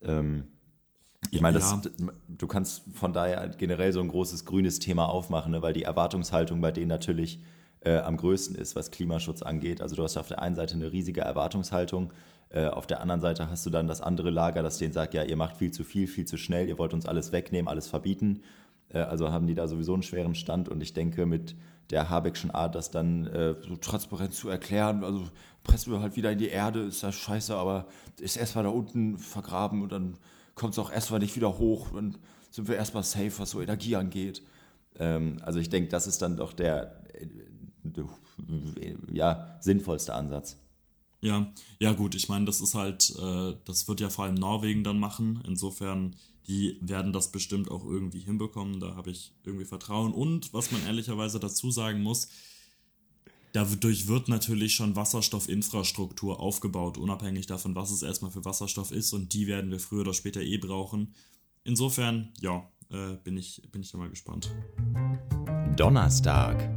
Ähm, 0.02 0.44
ich 1.30 1.40
meine, 1.40 1.58
ja. 1.58 1.82
du 2.28 2.46
kannst 2.46 2.84
von 2.94 3.12
daher 3.12 3.48
generell 3.48 3.92
so 3.92 4.00
ein 4.00 4.08
großes 4.08 4.44
grünes 4.44 4.78
Thema 4.78 5.08
aufmachen, 5.08 5.52
ne, 5.52 5.62
weil 5.62 5.72
die 5.72 5.82
Erwartungshaltung 5.82 6.60
bei 6.60 6.70
denen 6.70 6.88
natürlich 6.88 7.40
äh, 7.80 7.98
am 7.98 8.16
größten 8.16 8.56
ist, 8.56 8.76
was 8.76 8.90
Klimaschutz 8.90 9.42
angeht. 9.42 9.80
Also 9.80 9.96
du 9.96 10.02
hast 10.02 10.16
auf 10.16 10.28
der 10.28 10.40
einen 10.40 10.54
Seite 10.54 10.74
eine 10.74 10.92
riesige 10.92 11.20
Erwartungshaltung, 11.22 12.12
äh, 12.50 12.66
auf 12.66 12.86
der 12.86 13.00
anderen 13.00 13.20
Seite 13.20 13.50
hast 13.50 13.66
du 13.66 13.70
dann 13.70 13.88
das 13.88 14.00
andere 14.00 14.30
Lager, 14.30 14.62
das 14.62 14.78
denen 14.78 14.92
sagt, 14.92 15.14
ja, 15.14 15.22
ihr 15.22 15.36
macht 15.36 15.58
viel 15.58 15.70
zu 15.70 15.84
viel, 15.84 16.06
viel 16.06 16.24
zu 16.24 16.36
schnell, 16.36 16.68
ihr 16.68 16.78
wollt 16.78 16.94
uns 16.94 17.06
alles 17.06 17.32
wegnehmen, 17.32 17.68
alles 17.68 17.88
verbieten. 17.88 18.42
Äh, 18.90 18.98
also 18.98 19.30
haben 19.30 19.46
die 19.46 19.54
da 19.54 19.68
sowieso 19.68 19.94
einen 19.94 20.02
schweren 20.02 20.34
Stand 20.34 20.68
und 20.68 20.80
ich 20.80 20.92
denke, 20.92 21.26
mit 21.26 21.56
der 21.90 22.10
Habeckschen 22.10 22.50
Art, 22.50 22.74
das 22.74 22.90
dann 22.90 23.26
äh, 23.26 23.54
so 23.66 23.76
transparent 23.76 24.34
zu 24.34 24.48
erklären, 24.48 25.04
also 25.04 25.24
pressen 25.64 25.92
wir 25.92 26.00
halt 26.00 26.16
wieder 26.16 26.32
in 26.32 26.38
die 26.38 26.48
Erde, 26.48 26.80
ist 26.80 27.02
das 27.02 27.14
scheiße, 27.14 27.54
aber 27.54 27.86
ist 28.20 28.36
erstmal 28.36 28.64
da 28.64 28.70
unten 28.70 29.16
vergraben 29.16 29.82
und 29.82 29.92
dann 29.92 30.18
kommt 30.54 30.74
es 30.74 30.78
auch 30.78 30.92
erstmal 30.92 31.20
nicht 31.20 31.36
wieder 31.36 31.58
hoch, 31.58 31.88
dann 31.94 32.18
sind 32.50 32.68
wir 32.68 32.76
erstmal 32.76 33.04
safe, 33.04 33.32
was 33.38 33.50
so 33.50 33.60
Energie 33.60 33.96
angeht. 33.96 34.42
Ähm, 34.98 35.38
also 35.42 35.58
ich 35.58 35.70
denke, 35.70 35.88
das 35.88 36.06
ist 36.06 36.20
dann 36.20 36.36
doch 36.36 36.52
der 36.52 37.00
äh, 37.14 37.26
ja, 39.12 39.56
sinnvollste 39.60 40.14
Ansatz. 40.14 40.58
Ja, 41.20 41.52
ja 41.80 41.92
gut, 41.92 42.14
ich 42.14 42.28
meine, 42.28 42.44
das 42.44 42.60
ist 42.60 42.74
halt, 42.74 43.14
äh, 43.18 43.54
das 43.64 43.88
wird 43.88 44.00
ja 44.00 44.08
vor 44.08 44.24
allem 44.24 44.36
Norwegen 44.36 44.84
dann 44.84 44.98
machen. 45.00 45.42
Insofern 45.46 46.14
die 46.48 46.78
werden 46.80 47.12
das 47.12 47.30
bestimmt 47.30 47.70
auch 47.70 47.84
irgendwie 47.84 48.20
hinbekommen. 48.20 48.80
Da 48.80 48.96
habe 48.96 49.10
ich 49.10 49.34
irgendwie 49.44 49.66
Vertrauen. 49.66 50.12
Und 50.12 50.52
was 50.54 50.72
man 50.72 50.84
ehrlicherweise 50.86 51.38
dazu 51.38 51.70
sagen 51.70 52.00
muss, 52.02 52.28
dadurch 53.52 54.08
wird 54.08 54.28
natürlich 54.28 54.74
schon 54.74 54.96
Wasserstoffinfrastruktur 54.96 56.40
aufgebaut, 56.40 56.96
unabhängig 56.96 57.46
davon, 57.46 57.74
was 57.74 57.90
es 57.90 58.02
erstmal 58.02 58.30
für 58.30 58.46
Wasserstoff 58.46 58.90
ist. 58.92 59.12
Und 59.12 59.34
die 59.34 59.46
werden 59.46 59.70
wir 59.70 59.78
früher 59.78 60.00
oder 60.00 60.14
später 60.14 60.40
eh 60.40 60.56
brauchen. 60.56 61.14
Insofern, 61.64 62.32
ja, 62.40 62.66
äh, 62.90 63.16
bin, 63.22 63.36
ich, 63.36 63.60
bin 63.70 63.82
ich 63.82 63.92
da 63.92 63.98
mal 63.98 64.08
gespannt. 64.08 64.50
Donnerstag. 65.76 66.70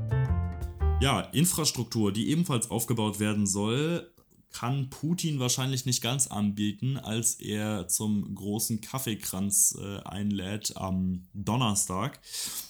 Ja, 1.01 1.21
Infrastruktur, 1.21 2.11
die 2.11 2.29
ebenfalls 2.29 2.69
aufgebaut 2.69 3.21
werden 3.21 3.47
soll, 3.47 4.10
kann 4.51 4.89
Putin 4.89 5.39
wahrscheinlich 5.39 5.85
nicht 5.85 6.01
ganz 6.01 6.27
anbieten, 6.27 6.97
als 6.97 7.35
er 7.35 7.87
zum 7.87 8.35
großen 8.35 8.81
Kaffeekranz 8.81 9.77
äh, 9.79 9.99
einlädt 9.99 10.77
am 10.77 11.23
Donnerstag. 11.33 12.19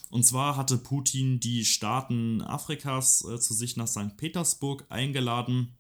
Und 0.10 0.24
zwar 0.26 0.58
hatte 0.58 0.78
Putin 0.78 1.40
die 1.40 1.66
Staaten 1.66 2.42
Afrikas 2.42 3.26
äh, 3.26 3.40
zu 3.40 3.54
sich 3.54 3.78
nach 3.78 3.88
St. 3.88 4.18
Petersburg 4.18 4.86
eingeladen. 4.90 5.78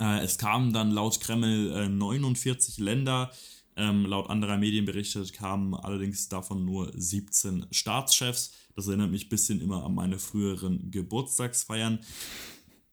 Äh, 0.00 0.20
es 0.20 0.38
kamen 0.38 0.72
dann 0.72 0.90
laut 0.90 1.20
Kreml 1.20 1.88
49 1.88 2.78
äh, 2.78 2.82
Länder, 2.82 3.32
Ähm, 3.74 4.04
laut 4.04 4.28
anderer 4.28 4.58
Medienberichte 4.58 5.24
kamen 5.32 5.74
allerdings 5.74 6.28
davon 6.28 6.66
nur 6.66 6.92
17 6.94 7.68
Staatschefs. 7.70 8.52
Das 8.76 8.86
erinnert 8.86 9.10
mich 9.10 9.26
ein 9.26 9.28
bisschen 9.30 9.62
immer 9.62 9.84
an 9.84 9.94
meine 9.94 10.18
früheren 10.18 10.90
Geburtstagsfeiern. 10.90 12.00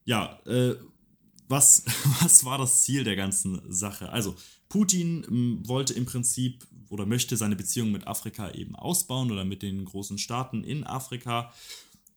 Ja, 0.05 0.39
äh, 0.45 0.75
was, 1.49 1.83
was 2.21 2.45
war 2.45 2.57
das 2.57 2.83
Ziel 2.83 3.03
der 3.03 3.15
ganzen 3.15 3.61
Sache? 3.69 4.09
Also, 4.09 4.35
Putin 4.69 5.23
m, 5.25 5.67
wollte 5.67 5.93
im 5.93 6.05
Prinzip 6.05 6.65
oder 6.89 7.05
möchte 7.05 7.37
seine 7.37 7.55
Beziehung 7.55 7.91
mit 7.91 8.07
Afrika 8.07 8.51
eben 8.51 8.75
ausbauen 8.75 9.31
oder 9.31 9.45
mit 9.45 9.61
den 9.61 9.83
großen 9.85 10.17
Staaten 10.17 10.63
in 10.63 10.83
Afrika 10.83 11.51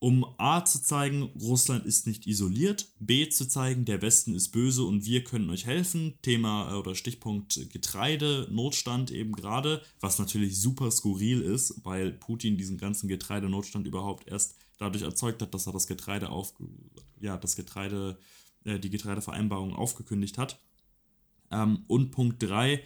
um 0.02 0.26
A 0.36 0.64
zu 0.64 0.82
zeigen, 0.82 1.30
Russland 1.40 1.86
ist 1.86 2.08
nicht 2.08 2.26
isoliert, 2.26 2.88
B 2.98 3.28
zu 3.28 3.46
zeigen, 3.46 3.84
der 3.84 4.02
Westen 4.02 4.34
ist 4.34 4.48
böse 4.48 4.82
und 4.82 5.06
wir 5.06 5.22
können 5.22 5.48
euch 5.48 5.64
helfen. 5.64 6.14
Thema 6.22 6.72
äh, 6.72 6.74
oder 6.74 6.96
Stichpunkt 6.96 7.70
Getreide, 7.70 8.48
Notstand 8.50 9.12
eben 9.12 9.30
gerade, 9.30 9.80
was 10.00 10.18
natürlich 10.18 10.60
super 10.60 10.90
skurril 10.90 11.40
ist, 11.40 11.84
weil 11.84 12.10
Putin 12.10 12.56
diesen 12.56 12.78
ganzen 12.78 13.06
Getreidenotstand 13.06 13.86
überhaupt 13.86 14.26
erst 14.26 14.56
dadurch 14.76 15.04
erzeugt 15.04 15.40
hat, 15.40 15.54
dass 15.54 15.68
er 15.68 15.72
das 15.72 15.86
Getreide 15.86 16.30
auf, 16.30 16.52
ja, 17.20 17.36
das 17.36 17.54
Getreide, 17.54 18.18
äh, 18.18 18.22
die 18.64 18.90
Getreidevereinbarung 18.90 19.74
aufgekündigt 19.74 20.38
hat. 20.38 20.58
Ähm, 21.50 21.84
und 21.86 22.10
Punkt 22.10 22.42
3, 22.42 22.82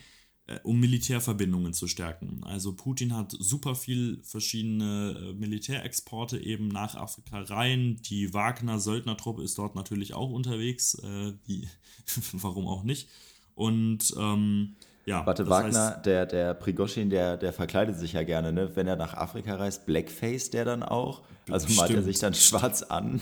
äh, 0.47 0.61
um 0.63 0.79
Militärverbindungen 0.79 1.73
zu 1.73 1.89
stärken. 1.89 2.43
Also 2.45 2.75
Putin 2.75 3.15
hat 3.15 3.35
super 3.39 3.75
viel 3.75 4.21
verschiedene 4.23 5.31
äh, 5.31 5.33
Militärexporte 5.33 6.39
eben 6.39 6.69
nach 6.69 6.95
Afrika 6.95 7.41
rein. 7.43 7.97
Die 8.03 8.33
Wagner 8.33 8.79
Söldnertruppe 8.79 9.43
ist 9.43 9.59
dort 9.59 9.75
natürlich 9.75 10.15
auch 10.15 10.31
unterwegs. 10.31 10.95
Äh, 11.03 11.33
wie, 11.47 11.69
warum 12.33 12.69
auch 12.69 12.85
nicht? 12.85 13.09
Und 13.55 14.15
ähm, 14.19 14.77
ja. 15.07 15.25
Warte, 15.25 15.49
Wagner, 15.49 15.95
heißt, 15.95 16.07
der, 16.07 16.27
der 16.27 16.55
Prigoschin, 16.55 17.11
der, 17.11 17.37
der 17.37 17.53
verkleidet 17.53 17.97
sich 17.97 18.13
ja 18.13 18.25
gerne, 18.25 18.53
ne? 18.53 18.75
Wenn 18.75 18.87
er 18.87 18.97
nach 18.97 19.15
Afrika 19.15 19.55
reist, 19.55 19.87
Blackface 19.87 20.51
der 20.51 20.65
dann 20.65 20.83
auch? 20.83 21.23
Also 21.49 21.67
bestimmt, 21.67 21.89
malt 21.89 21.99
er 21.99 22.03
sich 22.03 22.19
dann 22.19 22.35
schwarz 22.35 22.83
an? 22.83 23.21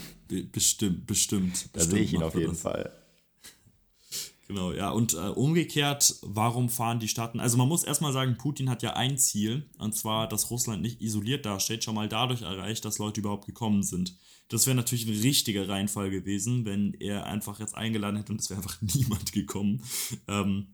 Bestimmt, 0.50 1.06
bestimmt. 1.06 1.68
Da 1.74 1.80
sehe 1.80 2.00
ich 2.00 2.14
ihn 2.14 2.22
auf 2.22 2.34
jeden 2.34 2.52
das. 2.52 2.62
Fall. 2.62 2.90
Genau, 4.48 4.72
ja. 4.72 4.90
Und 4.90 5.14
äh, 5.14 5.28
umgekehrt, 5.28 6.16
warum 6.22 6.68
fahren 6.68 7.00
die 7.00 7.08
Staaten? 7.08 7.40
Also 7.40 7.56
man 7.56 7.68
muss 7.68 7.84
erstmal 7.84 8.12
sagen, 8.12 8.36
Putin 8.36 8.68
hat 8.70 8.82
ja 8.82 8.94
ein 8.94 9.18
Ziel, 9.18 9.68
und 9.78 9.94
zwar, 9.94 10.28
dass 10.28 10.50
Russland 10.50 10.82
nicht 10.82 11.00
isoliert 11.00 11.46
dasteht, 11.46 11.84
schon 11.84 11.94
mal 11.94 12.08
dadurch 12.08 12.42
erreicht, 12.42 12.84
dass 12.84 12.98
Leute 12.98 13.20
überhaupt 13.20 13.46
gekommen 13.46 13.82
sind. 13.82 14.16
Das 14.48 14.66
wäre 14.66 14.76
natürlich 14.76 15.06
ein 15.06 15.20
richtiger 15.20 15.68
Reinfall 15.68 16.10
gewesen, 16.10 16.66
wenn 16.66 16.92
er 16.94 17.24
einfach 17.26 17.58
jetzt 17.58 17.74
eingeladen 17.74 18.16
hätte 18.16 18.32
und 18.32 18.40
es 18.40 18.50
wäre 18.50 18.60
einfach 18.60 18.80
niemand 18.94 19.32
gekommen. 19.32 19.82
Ähm, 20.28 20.68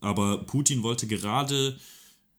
aber 0.00 0.44
Putin 0.44 0.82
wollte 0.82 1.06
gerade 1.06 1.78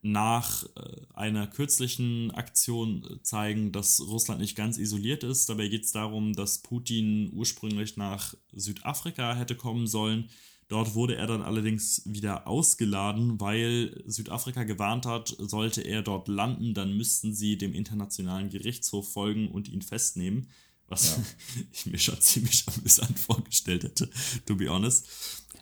nach 0.02 0.64
äh, 0.76 1.00
einer 1.14 1.46
kürzlichen 1.46 2.30
Aktion 2.32 3.04
äh, 3.04 3.22
zeigen, 3.22 3.72
dass 3.72 4.00
Russland 4.00 4.40
nicht 4.40 4.56
ganz 4.56 4.76
isoliert 4.76 5.24
ist. 5.24 5.48
Dabei 5.48 5.68
geht 5.68 5.84
es 5.84 5.92
darum, 5.92 6.34
dass 6.34 6.58
Putin 6.58 7.30
ursprünglich 7.32 7.96
nach 7.96 8.34
Südafrika 8.52 9.34
hätte 9.34 9.56
kommen 9.56 9.86
sollen, 9.86 10.28
Dort 10.68 10.94
wurde 10.94 11.16
er 11.16 11.26
dann 11.26 11.42
allerdings 11.42 12.02
wieder 12.06 12.46
ausgeladen, 12.46 13.38
weil 13.40 14.02
Südafrika 14.06 14.64
gewarnt 14.64 15.04
hat, 15.04 15.34
sollte 15.38 15.82
er 15.82 16.02
dort 16.02 16.28
landen, 16.28 16.72
dann 16.72 16.96
müssten 16.96 17.34
sie 17.34 17.58
dem 17.58 17.74
internationalen 17.74 18.48
Gerichtshof 18.48 19.12
folgen 19.12 19.48
und 19.48 19.68
ihn 19.68 19.82
festnehmen. 19.82 20.48
Was 20.88 21.16
ja. 21.16 21.22
ich 21.72 21.86
mir 21.86 21.98
schon 21.98 22.20
ziemlich 22.20 22.64
amüsant 22.66 23.18
vorgestellt 23.18 23.84
hätte, 23.84 24.08
to 24.46 24.56
be 24.56 24.68
honest. 24.68 25.06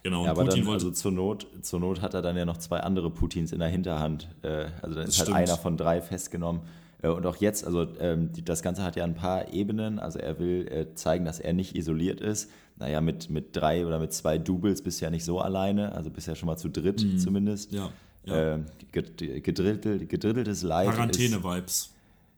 Genau, 0.02 0.24
ja, 0.24 0.32
aber 0.32 0.44
Putin 0.44 0.60
dann, 0.60 0.66
wollte. 0.66 0.86
Also 0.86 0.90
zur 0.90 1.12
Not, 1.12 1.46
zur 1.62 1.80
Not 1.80 2.02
hat 2.02 2.14
er 2.14 2.22
dann 2.22 2.36
ja 2.36 2.44
noch 2.44 2.56
zwei 2.56 2.80
andere 2.80 3.10
Putins 3.10 3.52
in 3.52 3.60
der 3.60 3.68
Hinterhand. 3.68 4.28
Äh, 4.42 4.66
also 4.82 4.96
dann 4.96 5.06
ist 5.06 5.18
halt 5.20 5.32
einer 5.32 5.56
von 5.56 5.76
drei 5.76 6.00
festgenommen. 6.00 6.62
Äh, 7.02 7.08
und 7.08 7.24
auch 7.26 7.36
jetzt, 7.36 7.64
also 7.64 7.86
ähm, 8.00 8.30
das 8.44 8.62
Ganze 8.62 8.82
hat 8.82 8.96
ja 8.96 9.04
ein 9.04 9.14
paar 9.14 9.52
Ebenen. 9.52 9.98
Also 9.98 10.18
er 10.18 10.38
will 10.38 10.66
äh, 10.68 10.94
zeigen, 10.94 11.24
dass 11.24 11.38
er 11.38 11.52
nicht 11.52 11.76
isoliert 11.76 12.20
ist 12.20 12.50
naja, 12.82 13.00
mit, 13.00 13.30
mit 13.30 13.56
drei 13.56 13.86
oder 13.86 13.98
mit 13.98 14.12
zwei 14.12 14.38
Doubles 14.38 14.82
bist 14.82 15.00
du 15.00 15.04
ja 15.04 15.10
nicht 15.10 15.24
so 15.24 15.40
alleine, 15.40 15.92
also 15.92 16.10
bist 16.10 16.26
ja 16.26 16.34
schon 16.34 16.46
mal 16.46 16.56
zu 16.56 16.68
dritt 16.68 17.02
mhm. 17.02 17.18
zumindest. 17.18 17.72
Ja. 17.72 17.90
ja. 18.24 18.54
Äh, 18.54 18.58
gedrittel, 18.90 20.06
gedritteltes 20.06 20.62
Leid. 20.62 20.90
Quarantäne-Vibes. 20.90 21.92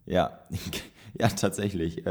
Ja, 0.06 0.40
ja, 1.18 1.28
tatsächlich. 1.28 2.06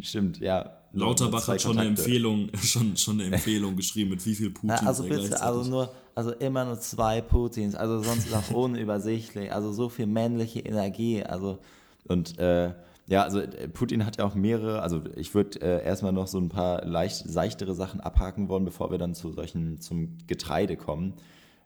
Stimmt, 0.00 0.38
ja. 0.38 0.74
Lauterbach 0.92 1.48
hat 1.48 1.60
schon 1.60 1.78
eine 1.78 1.88
Empfehlung, 1.88 2.50
schon, 2.62 2.96
schon 2.96 3.20
eine 3.20 3.24
Empfehlung 3.34 3.76
geschrieben, 3.76 4.10
mit 4.10 4.24
wie 4.24 4.34
viel 4.34 4.50
Putins. 4.50 4.86
also 4.86 5.04
bitte, 5.04 5.40
also 5.42 5.68
nur, 5.68 5.92
also 6.14 6.32
immer 6.32 6.64
nur 6.64 6.80
zwei 6.80 7.20
Putins, 7.20 7.74
also 7.74 8.02
sonst 8.02 8.26
ist 8.26 8.34
auch 8.34 8.50
unübersichtlich, 8.50 9.52
also 9.52 9.72
so 9.72 9.88
viel 9.88 10.06
männliche 10.06 10.60
Energie, 10.60 11.22
also 11.22 11.58
und 12.06 12.38
äh, 12.38 12.72
ja, 13.08 13.22
also 13.22 13.40
äh, 13.40 13.68
Putin 13.68 14.04
hat 14.04 14.18
ja 14.18 14.24
auch 14.24 14.34
mehrere, 14.34 14.82
also 14.82 15.02
ich 15.16 15.34
würde 15.34 15.60
äh, 15.60 15.84
erstmal 15.84 16.12
noch 16.12 16.26
so 16.26 16.38
ein 16.38 16.48
paar 16.48 16.84
leicht, 16.84 17.28
seichtere 17.28 17.74
Sachen 17.74 18.00
abhaken 18.00 18.48
wollen, 18.48 18.64
bevor 18.64 18.90
wir 18.90 18.98
dann 18.98 19.14
zu 19.14 19.32
solchen, 19.32 19.80
zum 19.80 20.18
Getreide 20.26 20.76
kommen. 20.76 21.14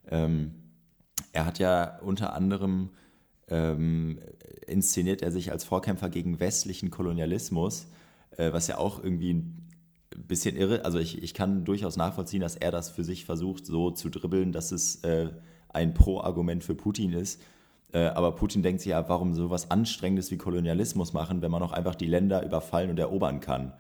Ähm, 0.09 0.53
er 1.33 1.45
hat 1.47 1.59
ja 1.59 1.99
unter 2.01 2.35
anderem 2.35 2.91
ähm, 3.49 4.21
inszeniert 4.67 5.23
er 5.23 5.33
sich 5.33 5.51
als 5.51 5.65
Vorkämpfer 5.65 6.11
gegen 6.11 6.39
westlichen 6.39 6.91
Kolonialismus, 6.91 7.89
äh, 8.37 8.53
was 8.53 8.67
ja 8.67 8.79
auch 8.79 9.03
irgendwie 9.03 9.35
ein 9.35 9.69
bisschen 10.27 10.57
irre, 10.57 10.85
also 10.85 10.99
ich, 10.99 11.23
ich 11.23 11.35
kann 11.35 11.65
durchaus 11.65 11.97
nachvollziehen, 11.97 12.41
dass 12.41 12.57
er 12.57 12.71
das 12.71 12.91
für 12.91 13.05
sich 13.05 13.25
versucht, 13.25 13.67
so 13.67 13.91
zu 13.91 14.09
dribbeln, 14.09 14.53
dass 14.53 14.73
es 14.73 14.97
äh, 15.05 15.31
ein 15.69 15.95
Pro-Argument 15.95 16.65
für 16.65 16.75
Putin 16.75 17.13
ist. 17.13 17.41
Äh, 17.93 18.07
aber 18.07 18.33
Putin 18.33 18.63
denkt 18.63 18.81
sich 18.81 18.91
ja, 18.91 19.09
warum 19.09 19.35
sowas 19.35 19.71
Anstrengendes 19.71 20.31
wie 20.31 20.39
Kolonialismus 20.39 21.13
machen, 21.13 21.43
wenn 21.43 21.51
man 21.51 21.63
auch 21.63 21.73
einfach 21.73 21.95
die 21.95 22.07
Länder 22.07 22.45
überfallen 22.45 22.91
und 22.91 22.99
erobern 22.99 23.41
kann. 23.41 23.73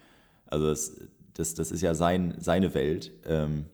Also 0.46 0.68
das, 0.68 1.00
das, 1.34 1.54
das 1.54 1.70
ist 1.70 1.80
ja 1.80 1.94
sein, 1.94 2.34
seine 2.38 2.74
Welt. 2.74 3.12
Ähm 3.26 3.66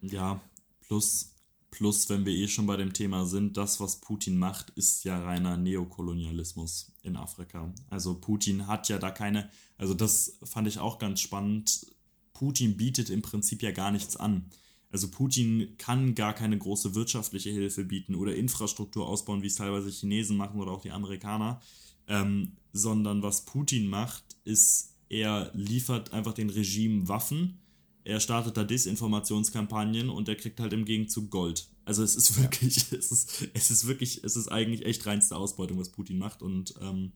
ja, 0.00 0.40
plus, 0.86 1.31
plus, 1.72 2.08
wenn 2.10 2.24
wir 2.24 2.32
eh 2.32 2.46
schon 2.46 2.66
bei 2.66 2.76
dem 2.76 2.92
Thema 2.92 3.26
sind, 3.26 3.56
das, 3.56 3.80
was 3.80 3.96
Putin 3.96 4.38
macht, 4.38 4.70
ist 4.76 5.04
ja 5.04 5.20
reiner 5.20 5.56
Neokolonialismus 5.56 6.92
in 7.02 7.16
Afrika. 7.16 7.74
Also 7.90 8.14
Putin 8.14 8.68
hat 8.68 8.88
ja 8.88 8.98
da 8.98 9.10
keine, 9.10 9.50
also 9.78 9.94
das 9.94 10.38
fand 10.44 10.68
ich 10.68 10.78
auch 10.78 10.98
ganz 10.98 11.20
spannend. 11.20 11.86
Putin 12.34 12.76
bietet 12.76 13.10
im 13.10 13.22
Prinzip 13.22 13.62
ja 13.62 13.72
gar 13.72 13.90
nichts 13.90 14.16
an. 14.16 14.50
Also 14.90 15.08
Putin 15.08 15.74
kann 15.78 16.14
gar 16.14 16.34
keine 16.34 16.58
große 16.58 16.94
wirtschaftliche 16.94 17.50
Hilfe 17.50 17.84
bieten 17.84 18.14
oder 18.14 18.36
Infrastruktur 18.36 19.08
ausbauen, 19.08 19.42
wie 19.42 19.46
es 19.46 19.54
teilweise 19.54 19.90
Chinesen 19.90 20.36
machen 20.36 20.60
oder 20.60 20.72
auch 20.72 20.82
die 20.82 20.90
Amerikaner, 20.90 21.62
ähm, 22.06 22.52
sondern 22.74 23.22
was 23.22 23.46
Putin 23.46 23.86
macht, 23.86 24.24
ist, 24.44 24.92
er 25.08 25.50
liefert 25.54 26.12
einfach 26.12 26.34
den 26.34 26.50
Regime 26.50 27.08
Waffen, 27.08 27.61
er 28.04 28.20
startet 28.20 28.56
da 28.56 28.64
Desinformationskampagnen 28.64 30.10
und 30.10 30.28
er 30.28 30.36
kriegt 30.36 30.60
halt 30.60 30.72
im 30.72 30.84
Gegenzug 30.84 31.30
Gold. 31.30 31.68
Also 31.84 32.02
es 32.02 32.16
ist 32.16 32.40
wirklich, 32.40 32.90
ja. 32.90 32.98
es 32.98 33.12
ist, 33.12 33.48
es 33.54 33.70
ist 33.70 33.86
wirklich, 33.86 34.24
es 34.24 34.36
ist 34.36 34.48
eigentlich 34.48 34.84
echt 34.84 35.06
reinste 35.06 35.36
Ausbeutung, 35.36 35.78
was 35.78 35.90
Putin 35.90 36.18
macht 36.18 36.42
und 36.42 36.74
ähm, 36.80 37.12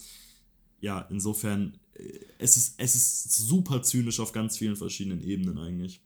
ja, 0.80 1.06
insofern, 1.10 1.78
äh, 1.94 2.20
es 2.38 2.56
ist, 2.56 2.74
es 2.78 2.94
ist 2.94 3.36
super 3.48 3.82
zynisch 3.82 4.20
auf 4.20 4.32
ganz 4.32 4.58
vielen 4.58 4.76
verschiedenen 4.76 5.22
Ebenen 5.22 5.58
eigentlich. 5.58 6.00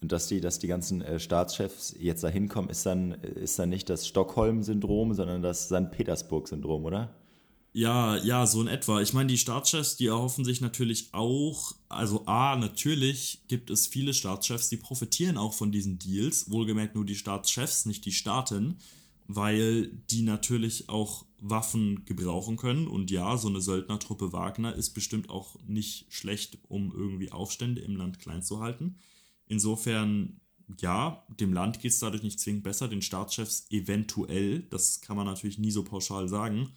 Und 0.00 0.10
dass 0.10 0.26
die, 0.26 0.40
dass 0.40 0.58
die 0.58 0.66
ganzen 0.66 1.00
äh, 1.00 1.20
Staatschefs 1.20 1.94
jetzt 1.98 2.24
da 2.24 2.28
hinkommen, 2.28 2.70
ist 2.70 2.84
dann, 2.86 3.12
ist 3.12 3.58
dann 3.58 3.68
nicht 3.68 3.88
das 3.88 4.06
Stockholm-Syndrom, 4.08 5.14
sondern 5.14 5.42
das 5.42 5.66
St. 5.66 5.92
Petersburg-Syndrom, 5.92 6.84
oder? 6.84 7.14
Ja, 7.74 8.16
ja, 8.18 8.46
so 8.46 8.60
in 8.60 8.66
etwa. 8.68 9.00
Ich 9.00 9.14
meine, 9.14 9.28
die 9.28 9.38
Staatschefs, 9.38 9.96
die 9.96 10.06
erhoffen 10.06 10.44
sich 10.44 10.60
natürlich 10.60 11.08
auch, 11.14 11.74
also 11.88 12.26
A, 12.26 12.56
natürlich 12.56 13.40
gibt 13.48 13.70
es 13.70 13.86
viele 13.86 14.12
Staatschefs, 14.12 14.68
die 14.68 14.76
profitieren 14.76 15.38
auch 15.38 15.54
von 15.54 15.72
diesen 15.72 15.98
Deals, 15.98 16.50
wohlgemerkt 16.50 16.94
nur 16.94 17.06
die 17.06 17.14
Staatschefs, 17.14 17.86
nicht 17.86 18.04
die 18.04 18.12
Staaten, 18.12 18.76
weil 19.26 19.86
die 20.10 20.20
natürlich 20.22 20.90
auch 20.90 21.24
Waffen 21.38 22.04
gebrauchen 22.04 22.58
können. 22.58 22.86
Und 22.86 23.10
ja, 23.10 23.38
so 23.38 23.48
eine 23.48 23.62
Söldnertruppe 23.62 24.34
Wagner 24.34 24.74
ist 24.74 24.90
bestimmt 24.90 25.30
auch 25.30 25.56
nicht 25.66 26.04
schlecht, 26.10 26.58
um 26.68 26.92
irgendwie 26.92 27.32
Aufstände 27.32 27.80
im 27.80 27.96
Land 27.96 28.18
klein 28.18 28.42
zu 28.42 28.60
halten. 28.60 28.96
Insofern, 29.46 30.40
ja, 30.78 31.24
dem 31.40 31.54
Land 31.54 31.80
geht 31.80 31.92
es 31.92 32.00
dadurch 32.00 32.22
nicht 32.22 32.38
zwingend 32.38 32.64
besser, 32.64 32.88
den 32.88 33.00
Staatschefs 33.00 33.66
eventuell, 33.70 34.60
das 34.60 35.00
kann 35.00 35.16
man 35.16 35.26
natürlich 35.26 35.58
nie 35.58 35.70
so 35.70 35.84
pauschal 35.84 36.28
sagen. 36.28 36.68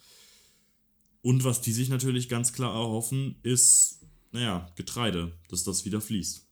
Und 1.22 1.44
was 1.44 1.60
die 1.60 1.72
sich 1.72 1.88
natürlich 1.88 2.28
ganz 2.28 2.52
klar 2.52 2.74
erhoffen, 2.74 3.36
ist, 3.42 4.00
naja, 4.32 4.68
Getreide, 4.76 5.32
dass 5.48 5.64
das 5.64 5.84
wieder 5.84 6.00
fließt. 6.00 6.46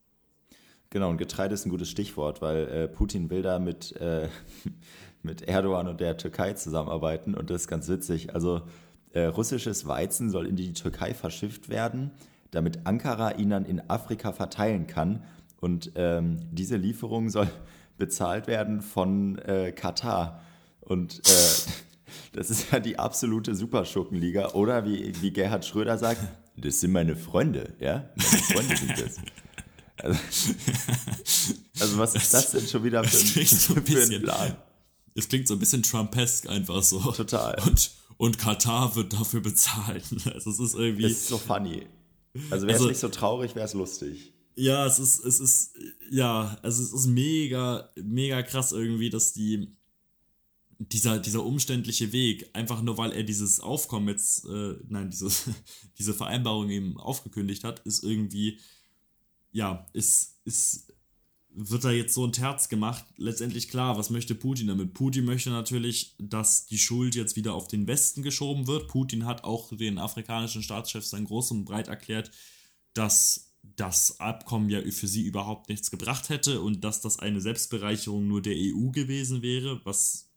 Genau, 0.91 1.11
und 1.11 1.17
Getreide 1.17 1.55
ist 1.55 1.67
ein 1.67 1.71
gutes 1.71 1.91
Stichwort, 1.91 2.41
weil 2.41 2.69
äh, 2.69 2.89
Putin 2.89 3.31
will 3.31 3.43
da 3.43 3.59
mit, 3.59 3.97
äh, 3.97 4.29
mit 5.23 5.43
Erdogan 5.43 5.89
und 5.89 6.01
der 6.01 6.17
Türkei 6.17 6.53
zusammenarbeiten 6.53 7.35
und 7.35 7.51
das 7.51 7.63
ist 7.63 7.69
ganz 7.69 7.89
witzig. 7.89 8.35
Also 8.35 8.63
äh, 9.13 9.25
russisches 9.25 9.87
Weizen 9.87 10.31
soll 10.31 10.47
in 10.47 10.57
die 10.57 10.73
Türkei 10.73 11.15
verschifft 11.15 11.69
werden, 11.69 12.13
damit 12.51 12.87
Ankara 12.87 13.33
ihn 13.33 13.51
dann 13.51 13.65
in 13.65 13.91
Afrika 13.91 14.33
verteilen 14.33 14.87
kann 14.87 15.25
und 15.61 15.93
ähm, 15.95 16.41
diese 16.53 16.77
Lieferung 16.77 17.31
soll 17.31 17.49
bezahlt 17.97 18.47
werden 18.47 18.83
von 18.83 19.39
äh, 19.39 19.73
Katar. 19.73 20.43
Und 20.81 21.21
äh, 21.27 21.71
das 22.33 22.51
ist 22.51 22.71
ja 22.73 22.81
die 22.81 22.99
absolute 22.99 23.55
Superschurkenliga. 23.55 24.51
Oder 24.53 24.85
wie, 24.85 25.13
wie 25.21 25.31
Gerhard 25.33 25.65
Schröder 25.65 25.99
sagt, 25.99 26.21
das 26.57 26.81
sind 26.81 26.93
meine 26.93 27.17
Freunde, 27.17 27.75
ja? 27.81 28.09
Meine 28.17 28.43
Freunde 28.43 28.77
sind 28.77 28.91
das. 28.91 29.17
Also, 29.97 30.19
also 31.81 31.99
was 31.99 32.15
ist 32.15 32.35
das 32.35 32.51
denn 32.51 32.67
schon 32.67 32.83
wieder 32.85 33.05
für, 33.05 33.41
ein, 33.41 33.47
so 33.47 33.75
ein 33.75 33.87
für 33.87 34.03
ein. 34.03 34.23
Plan? 34.23 34.57
Es 35.15 35.29
klingt 35.29 35.47
so 35.47 35.55
ein 35.55 35.61
bisschen 35.61 35.83
Trumpesk 35.83 36.49
einfach 36.49 36.83
so. 36.83 36.99
Total. 37.13 37.61
Und, 37.67 37.91
und 38.17 38.39
Katar 38.39 38.95
wird 38.97 39.13
dafür 39.13 39.41
bezahlen. 39.41 40.03
Also 40.35 40.51
es 40.51 40.59
ist 40.59 40.75
irgendwie. 40.75 41.03
Das 41.03 41.13
ist 41.13 41.29
so 41.29 41.39
funny. 41.39 41.87
Also 42.51 42.67
wäre 42.67 42.75
es 42.77 42.81
Also- 42.81 42.89
nicht 42.89 43.01
so 43.01 43.09
traurig, 43.09 43.55
wäre 43.55 43.67
es 43.67 43.75
lustig. 43.75 44.33
Ja, 44.57 44.87
es 44.87 45.01
ist, 45.01 45.25
es 45.25 45.41
ist, 45.41 45.75
ja, 46.13 46.57
also 46.63 46.81
es 46.83 46.93
ist 46.93 47.07
mega, 47.07 47.91
mega 47.97 48.41
krass 48.43 48.71
irgendwie, 48.71 49.11
dass 49.11 49.33
die, 49.33 49.69
dieser, 50.79 51.19
dieser 51.19 51.45
umständliche 51.45 52.13
Weg, 52.13 52.51
einfach 52.53 52.83
nur 52.83 52.99
weil 52.99 53.13
er 53.13 53.23
dieses 53.23 53.61
Aufkommen 53.61 54.09
jetzt, 54.09 54.45
äh, 54.47 54.75
nein, 54.89 55.11
dieses, 55.11 55.51
diese 55.99 56.15
Vereinbarung 56.15 56.71
eben 56.71 56.99
aufgekündigt 56.99 57.65
hat, 57.65 57.81
ist 57.81 58.03
irgendwie, 58.03 58.59
ja, 59.53 59.87
ist, 59.93 60.41
ist, 60.45 60.93
wird 61.57 61.85
da 61.85 61.93
jetzt 61.93 62.15
so 62.15 62.27
ein 62.27 62.33
Terz 62.33 62.69
gemacht. 62.69 63.05
Letztendlich 63.17 63.69
klar, 63.69 63.97
was 63.97 64.11
möchte 64.11 64.35
Putin 64.35 64.67
damit? 64.67 64.95
Putin 64.95 65.25
möchte 65.25 65.51
natürlich, 65.51 66.17
dass 66.19 66.67
die 66.67 66.79
Schuld 66.79 67.15
jetzt 67.15 67.37
wieder 67.37 67.55
auf 67.55 67.69
den 67.69 67.87
Westen 67.87 68.23
geschoben 68.23 68.67
wird. 68.67 68.89
Putin 68.89 69.25
hat 69.25 69.45
auch 69.45 69.75
den 69.77 69.99
afrikanischen 69.99 70.63
Staatschefs 70.63 71.11
dann 71.11 71.27
groß 71.27 71.53
und 71.53 71.65
breit 71.65 71.89
erklärt, 71.89 72.33
dass 72.93 73.53
das 73.77 74.21
Abkommen 74.21 74.69
ja 74.69 74.81
für 74.91 75.07
sie 75.07 75.23
überhaupt 75.23 75.69
nichts 75.69 75.91
gebracht 75.91 76.29
hätte 76.29 76.61
und 76.61 76.85
dass 76.85 77.01
das 77.01 77.19
eine 77.19 77.41
Selbstbereicherung 77.41 78.27
nur 78.27 78.43
der 78.43 78.55
EU 78.57 78.91
gewesen 78.91 79.43
wäre, 79.43 79.81
was 79.85 80.29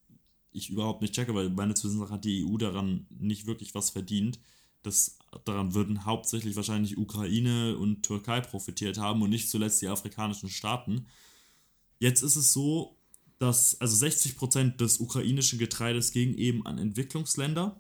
ich 0.58 0.70
überhaupt 0.70 1.02
nicht 1.02 1.14
checke, 1.14 1.34
weil 1.36 1.50
meines 1.50 1.84
Wissens 1.84 2.10
hat 2.10 2.26
die 2.26 2.46
EU 2.46 2.58
daran 2.58 3.06
nicht 3.10 3.46
wirklich 3.46 3.76
was 3.76 3.90
verdient. 3.90 4.40
Das, 4.84 5.18
daran 5.46 5.74
würden 5.74 6.06
hauptsächlich 6.06 6.56
wahrscheinlich 6.56 6.98
Ukraine 6.98 7.78
und 7.78 8.04
Türkei 8.04 8.42
profitiert 8.42 8.98
haben 8.98 9.22
und 9.22 9.30
nicht 9.30 9.50
zuletzt 9.50 9.82
die 9.82 9.88
afrikanischen 9.88 10.50
Staaten. 10.50 11.08
Jetzt 12.00 12.22
ist 12.22 12.36
es 12.36 12.54
so, 12.54 12.98
dass 13.40 13.80
also 13.82 14.06
60% 14.06 14.78
des 14.78 15.00
ukrainischen 15.00 15.60
Getreides 15.60 16.12
ging 16.12 16.34
eben 16.36 16.66
an 16.66 16.78
Entwicklungsländer 16.78 17.80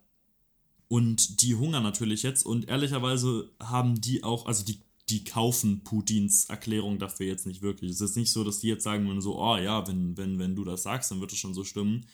und 0.87 1.41
die 1.41 1.55
hungern 1.55 1.83
natürlich 1.83 2.23
jetzt 2.23 2.45
und 2.45 2.69
ehrlicherweise 2.69 3.49
haben 3.59 3.99
die 3.99 4.23
auch, 4.23 4.45
also 4.45 4.63
die, 4.63 4.79
die 5.09 5.23
kaufen 5.23 5.83
Putins 5.83 6.45
Erklärung 6.45 6.99
dafür 6.99 7.27
jetzt 7.27 7.45
nicht 7.45 7.61
wirklich. 7.61 7.91
Es 7.91 8.01
ist 8.01 8.15
nicht 8.15 8.31
so, 8.31 8.43
dass 8.43 8.59
die 8.59 8.67
jetzt 8.67 8.83
sagen 8.83 9.07
würden 9.07 9.21
so, 9.21 9.39
oh 9.39 9.57
ja, 9.57 9.87
wenn, 9.87 10.15
wenn, 10.17 10.39
wenn 10.39 10.55
du 10.55 10.63
das 10.63 10.83
sagst, 10.83 11.11
dann 11.11 11.19
wird 11.19 11.31
es 11.31 11.39
schon 11.39 11.53
so 11.53 11.63
stimmen, 11.63 12.05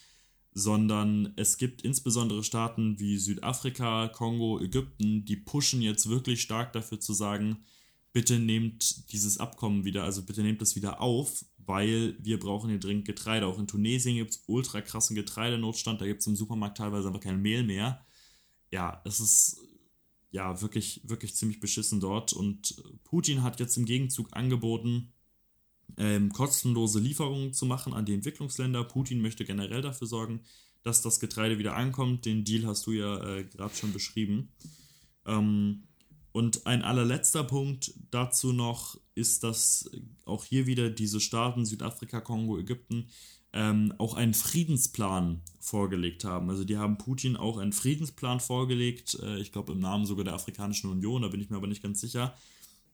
sondern 0.54 1.34
es 1.36 1.58
gibt 1.58 1.82
insbesondere 1.82 2.44
Staaten 2.44 3.00
wie 3.00 3.18
Südafrika, 3.18 4.08
Kongo, 4.10 4.60
Ägypten, 4.60 5.26
die 5.26 5.36
pushen 5.36 5.82
jetzt 5.82 6.10
wirklich 6.10 6.42
stark 6.42 6.74
dafür 6.74 7.00
zu 7.00 7.14
sagen, 7.14 7.58
bitte 8.12 8.40
nehmt 8.40 9.12
dieses 9.12 9.40
Abkommen 9.40 9.86
wieder, 9.86 10.04
also 10.04 10.24
bitte 10.24 10.44
nehmt 10.44 10.62
das 10.62 10.76
wieder 10.76 11.02
auf, 11.02 11.46
weil 11.58 12.16
wir 12.20 12.40
brauchen 12.40 12.70
hier 12.70 12.80
dringend 12.80 13.06
Getreide. 13.06 13.48
Auch 13.48 13.58
in 13.58 13.68
Tunesien 13.68 14.16
gibt 14.16 14.32
es 14.32 14.44
ultra 14.48 14.82
krassen 14.82 15.16
Getreidenotstand, 15.16 16.02
da 16.02 16.06
gibt 16.06 16.22
es 16.22 16.28
im 16.28 16.36
Supermarkt 16.36 16.78
teilweise 16.78 17.08
einfach 17.08 17.22
kein 17.22 17.42
Mehl 17.42 17.64
mehr. 17.64 18.06
Ja, 18.72 19.02
es 19.06 19.20
ist 19.20 19.58
ja 20.32 20.62
wirklich, 20.62 21.02
wirklich 21.04 21.36
ziemlich 21.36 21.60
beschissen 21.60 22.00
dort 22.00 22.34
und 22.34 22.76
Putin 23.04 23.44
hat 23.44 23.60
jetzt 23.60 23.78
im 23.78 23.86
Gegenzug 23.86 24.36
angeboten, 24.36 25.13
ähm, 25.98 26.32
kostenlose 26.32 27.00
Lieferungen 27.00 27.54
zu 27.54 27.66
machen 27.66 27.94
an 27.94 28.06
die 28.06 28.14
Entwicklungsländer. 28.14 28.84
Putin 28.84 29.22
möchte 29.22 29.46
generell 29.46 29.82
dafür 29.82 30.08
sorgen, 30.08 30.42
dass 30.84 31.02
das 31.02 31.20
Getreide 31.20 31.58
wieder 31.58 31.76
ankommt. 31.76 32.26
Den 32.26 32.44
Deal 32.44 32.66
hast 32.66 32.86
du 32.86 32.92
ja 32.92 33.24
äh, 33.24 33.44
gerade 33.46 33.76
schon 33.76 33.94
beschrieben. 33.94 34.52
Ähm, 35.26 35.84
und 36.32 36.66
ein 36.66 36.82
allerletzter 36.82 37.44
Punkt 37.44 37.94
dazu 38.10 38.54
noch 38.54 39.00
ist, 39.14 39.44
dass 39.44 39.90
auch 40.26 40.44
hier 40.44 40.66
wieder 40.66 40.90
diese 40.90 41.20
Staaten, 41.20 41.66
Südafrika, 41.66 42.22
Kongo, 42.22 42.58
Ägypten, 42.58 43.08
ähm, 43.54 43.94
auch 44.00 44.16
einen 44.16 44.34
Friedensplan 44.34 45.42
vorgelegt 45.60 46.24
haben. 46.24 46.50
Also 46.50 46.64
die 46.64 46.78
haben 46.78 46.98
Putin 46.98 47.38
auch 47.38 47.60
einen 47.60 47.72
Friedensplan 47.72 48.40
vorgelegt, 48.40 49.18
äh, 49.22 49.38
ich 49.40 49.52
glaube 49.52 49.74
im 49.74 49.80
Namen 49.80 50.08
sogar 50.08 50.26
der 50.26 50.34
Afrikanischen 50.34 50.90
Union, 50.90 51.22
da 51.22 51.28
bin 51.28 51.40
ich 51.40 51.52
mir 51.52 51.58
aber 51.58 51.68
nicht 51.68 51.84
ganz 51.84 52.02
sicher. 52.02 52.36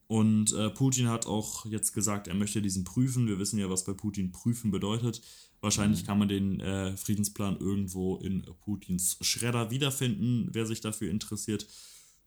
Und 0.09 0.53
äh, 0.53 0.71
Putin 0.71 1.07
hat 1.07 1.27
auch 1.27 1.67
jetzt 1.67 1.93
gesagt, 1.93 2.27
er 2.27 2.33
möchte 2.33 2.63
diesen 2.63 2.83
prüfen. 2.83 3.27
Wir 3.27 3.37
wissen 3.37 3.59
ja, 3.59 3.69
was 3.69 3.83
bei 3.83 3.93
Putin 3.93 4.31
prüfen 4.31 4.71
bedeutet. 4.71 5.21
Wahrscheinlich 5.61 6.03
kann 6.03 6.17
man 6.17 6.27
den 6.27 6.59
äh, 6.61 6.97
Friedensplan 6.97 7.57
irgendwo 7.59 8.17
in 8.17 8.43
Putins 8.61 9.17
Schredder 9.21 9.69
wiederfinden, 9.69 10.49
wer 10.51 10.65
sich 10.65 10.81
dafür 10.81 11.11
interessiert. 11.11 11.67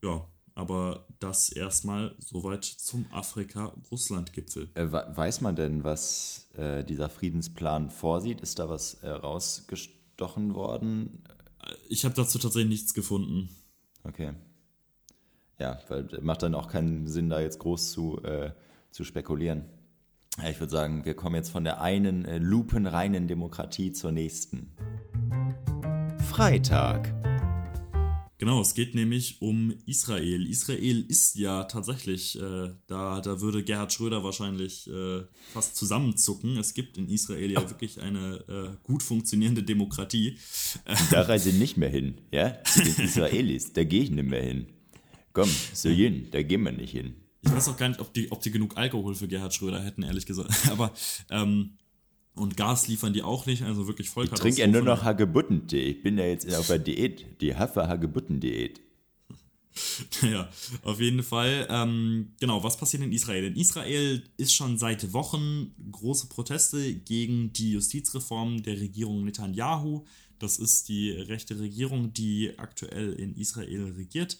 Ja, 0.00 0.28
aber 0.54 1.08
das 1.18 1.48
erstmal 1.50 2.14
soweit 2.20 2.64
zum 2.64 3.04
Afrika-Russland-Gipfel. 3.10 4.70
Äh, 4.74 4.92
we- 4.92 5.12
weiß 5.16 5.40
man 5.40 5.56
denn, 5.56 5.82
was 5.82 6.46
äh, 6.54 6.84
dieser 6.84 7.08
Friedensplan 7.08 7.90
vorsieht? 7.90 8.42
Ist 8.42 8.60
da 8.60 8.68
was 8.68 8.94
äh, 9.02 9.08
rausgestochen 9.08 10.54
worden? 10.54 11.24
Ich 11.88 12.04
habe 12.04 12.14
dazu 12.14 12.38
tatsächlich 12.38 12.68
nichts 12.70 12.94
gefunden. 12.94 13.48
Okay. 14.04 14.34
Ja, 15.62 15.78
weil 15.86 16.08
macht 16.22 16.42
dann 16.42 16.56
auch 16.56 16.66
keinen 16.66 17.06
Sinn, 17.06 17.30
da 17.30 17.40
jetzt 17.40 17.60
groß 17.60 17.92
zu, 17.92 18.20
äh, 18.24 18.50
zu 18.90 19.04
spekulieren. 19.04 19.66
Ja, 20.42 20.50
ich 20.50 20.58
würde 20.58 20.72
sagen, 20.72 21.04
wir 21.04 21.14
kommen 21.14 21.36
jetzt 21.36 21.50
von 21.50 21.62
der 21.62 21.80
einen 21.80 22.24
äh, 22.24 22.38
lupenreinen 22.38 23.28
Demokratie 23.28 23.92
zur 23.92 24.10
nächsten. 24.10 24.72
Freitag. 26.28 27.14
Genau, 28.38 28.60
es 28.60 28.74
geht 28.74 28.96
nämlich 28.96 29.40
um 29.40 29.72
Israel. 29.86 30.48
Israel 30.48 31.06
ist 31.08 31.36
ja 31.36 31.62
tatsächlich, 31.62 32.36
äh, 32.40 32.70
da, 32.88 33.20
da 33.20 33.40
würde 33.40 33.62
Gerhard 33.62 33.92
Schröder 33.92 34.24
wahrscheinlich 34.24 34.90
äh, 34.90 35.22
fast 35.52 35.76
zusammenzucken. 35.76 36.56
Es 36.56 36.74
gibt 36.74 36.98
in 36.98 37.08
Israel 37.08 37.52
ja 37.52 37.70
wirklich 37.70 38.00
eine 38.00 38.44
äh, 38.48 38.76
gut 38.82 39.04
funktionierende 39.04 39.62
Demokratie. 39.62 40.38
Da 41.12 41.22
reise 41.22 41.50
ich 41.50 41.58
nicht 41.60 41.76
mehr 41.76 41.88
hin, 41.88 42.18
ja? 42.32 42.48
Den 42.48 43.04
Israelis, 43.04 43.74
da 43.74 43.84
gehe 43.84 44.02
ich 44.02 44.10
nicht 44.10 44.28
mehr 44.28 44.42
hin. 44.42 44.66
Komm, 45.32 45.48
Syrien, 45.72 46.28
da 46.30 46.42
gehen 46.42 46.62
wir 46.62 46.72
nicht 46.72 46.92
hin. 46.92 47.14
Ich 47.42 47.50
weiß 47.50 47.68
auch 47.68 47.76
gar 47.76 47.88
nicht, 47.88 48.00
ob 48.00 48.12
die, 48.14 48.30
ob 48.30 48.40
die 48.42 48.50
genug 48.50 48.76
Alkohol 48.76 49.14
für 49.14 49.26
Gerhard 49.26 49.54
Schröder 49.54 49.82
hätten, 49.82 50.02
ehrlich 50.02 50.26
gesagt. 50.26 50.50
Aber, 50.70 50.92
ähm, 51.30 51.72
und 52.34 52.56
Gas 52.56 52.88
liefern 52.88 53.12
die 53.12 53.22
auch 53.22 53.46
nicht, 53.46 53.62
also 53.62 53.86
wirklich 53.86 54.08
voll 54.08 54.24
Ich 54.24 54.30
trinke 54.30 54.60
ja 54.60 54.66
nur 54.66 54.82
noch 54.82 55.02
Hagebuttentee. 55.02 55.82
Ich 55.82 56.02
bin 56.02 56.16
ja 56.16 56.24
jetzt 56.24 56.52
auf 56.54 56.66
der 56.66 56.78
Diät, 56.78 57.40
die 57.40 57.54
Hafer-Hagebutten-Diät. 57.54 58.80
Ja, 60.22 60.50
auf 60.82 61.00
jeden 61.00 61.22
Fall. 61.22 61.66
Ähm, 61.70 62.32
genau, 62.38 62.62
was 62.62 62.76
passiert 62.76 63.02
in 63.02 63.10
Israel? 63.10 63.44
In 63.44 63.56
Israel 63.56 64.22
ist 64.36 64.54
schon 64.54 64.76
seit 64.76 65.14
Wochen 65.14 65.74
große 65.90 66.28
Proteste 66.28 66.94
gegen 66.94 67.54
die 67.54 67.72
Justizreform 67.72 68.62
der 68.62 68.78
Regierung 68.78 69.24
Netanyahu. 69.24 70.04
Das 70.38 70.58
ist 70.58 70.88
die 70.88 71.10
rechte 71.10 71.58
Regierung, 71.58 72.12
die 72.12 72.58
aktuell 72.58 73.14
in 73.14 73.34
Israel 73.36 73.94
regiert. 73.96 74.36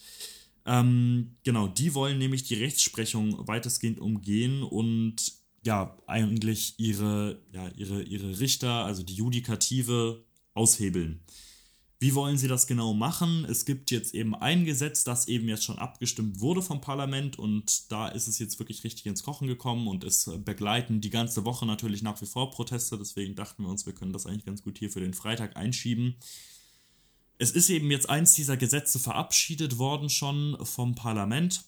Ähm, 0.65 1.37
genau, 1.43 1.69
die 1.69 1.95
wollen 1.95 2.19
nämlich 2.19 2.45
die 2.45 2.55
Rechtsprechung 2.55 3.47
weitestgehend 3.49 3.99
umgehen 3.99 4.63
und 4.63 5.33
ja, 5.65 5.97
eigentlich 6.07 6.75
ihre, 6.79 7.41
ja, 7.53 7.69
ihre, 7.77 8.03
ihre 8.03 8.41
Richter, 8.41 8.85
also 8.85 9.03
die 9.03 9.15
Judikative, 9.15 10.25
aushebeln. 10.55 11.21
Wie 11.99 12.17
wollen 12.17 12.37
sie 12.37 12.49
das 12.49 12.67
genau 12.67 12.95
machen? 12.95 13.47
Es 13.49 13.65
gibt 13.65 13.93
jetzt 13.93 14.13
eben 14.13 14.35
ein 14.35 14.65
Gesetz, 14.65 15.05
das 15.05 15.29
eben 15.29 15.49
jetzt 15.49 15.63
schon 15.63 15.79
abgestimmt 15.79 16.41
wurde 16.41 16.61
vom 16.61 16.81
Parlament 16.81 17.39
und 17.39 17.93
da 17.93 18.09
ist 18.09 18.27
es 18.27 18.41
jetzt 18.41 18.59
wirklich 18.59 18.83
richtig 18.83 19.07
ins 19.07 19.23
Kochen 19.23 19.47
gekommen 19.47 19.87
und 19.87 20.03
es 20.03 20.29
begleiten 20.45 21.01
die 21.01 21.11
ganze 21.11 21.45
Woche 21.45 21.65
natürlich 21.65 22.03
nach 22.03 22.21
wie 22.21 22.27
vor 22.27 22.51
Proteste. 22.51 22.99
Deswegen 22.99 23.37
dachten 23.37 23.63
wir 23.63 23.71
uns, 23.71 23.87
wir 23.87 23.95
können 23.95 24.13
das 24.13 24.27
eigentlich 24.27 24.45
ganz 24.45 24.65
gut 24.65 24.79
hier 24.79 24.91
für 24.91 24.99
den 24.99 25.15
Freitag 25.15 25.57
einschieben. 25.57 26.17
Es 27.43 27.51
ist 27.51 27.71
eben 27.71 27.91
jetzt 27.91 28.09
eins 28.09 28.35
dieser 28.35 28.57
Gesetze 28.57 29.01
verabschiedet 29.01 29.77
worden 29.77 30.09
schon 30.09 30.57
vom 30.65 30.95
Parlament, 30.95 31.65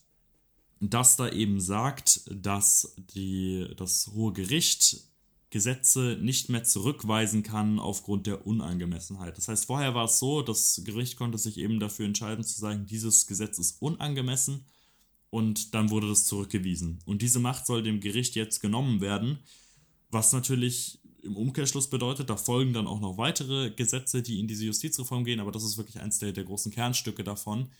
das 0.78 1.16
da 1.16 1.28
eben 1.28 1.60
sagt, 1.60 2.20
dass 2.30 2.94
die, 3.12 3.66
das 3.76 4.06
Hohe 4.14 4.32
Gericht 4.32 5.00
Gesetze 5.50 6.16
nicht 6.22 6.48
mehr 6.48 6.62
zurückweisen 6.62 7.42
kann 7.42 7.80
aufgrund 7.80 8.28
der 8.28 8.46
Unangemessenheit. 8.46 9.36
Das 9.36 9.48
heißt, 9.48 9.66
vorher 9.66 9.96
war 9.96 10.04
es 10.04 10.20
so, 10.20 10.42
das 10.42 10.80
Gericht 10.84 11.16
konnte 11.16 11.38
sich 11.38 11.58
eben 11.58 11.80
dafür 11.80 12.06
entscheiden 12.06 12.44
zu 12.44 12.56
sagen, 12.56 12.86
dieses 12.86 13.26
Gesetz 13.26 13.58
ist 13.58 13.82
unangemessen 13.82 14.66
und 15.30 15.74
dann 15.74 15.90
wurde 15.90 16.08
das 16.08 16.24
zurückgewiesen. 16.24 17.00
Und 17.04 17.20
diese 17.20 17.40
Macht 17.40 17.66
soll 17.66 17.82
dem 17.82 17.98
Gericht 17.98 18.36
jetzt 18.36 18.60
genommen 18.60 19.00
werden, 19.00 19.40
was 20.08 20.32
natürlich 20.32 21.00
im 21.24 21.36
Umkehrschluss 21.36 21.88
bedeutet, 21.88 22.30
da 22.30 22.36
folgen 22.36 22.72
dann 22.72 22.86
auch 22.86 23.00
noch 23.00 23.18
weitere 23.18 23.70
Gesetze, 23.70 24.22
die 24.22 24.40
in 24.40 24.46
diese 24.46 24.64
Justizreform 24.64 25.24
gehen, 25.24 25.40
aber 25.40 25.52
das 25.52 25.64
ist 25.64 25.76
wirklich 25.76 26.00
eins 26.00 26.18
der, 26.18 26.32
der 26.32 26.44
großen 26.44 26.72
Kernstücke 26.72 27.24
davon. 27.24 27.70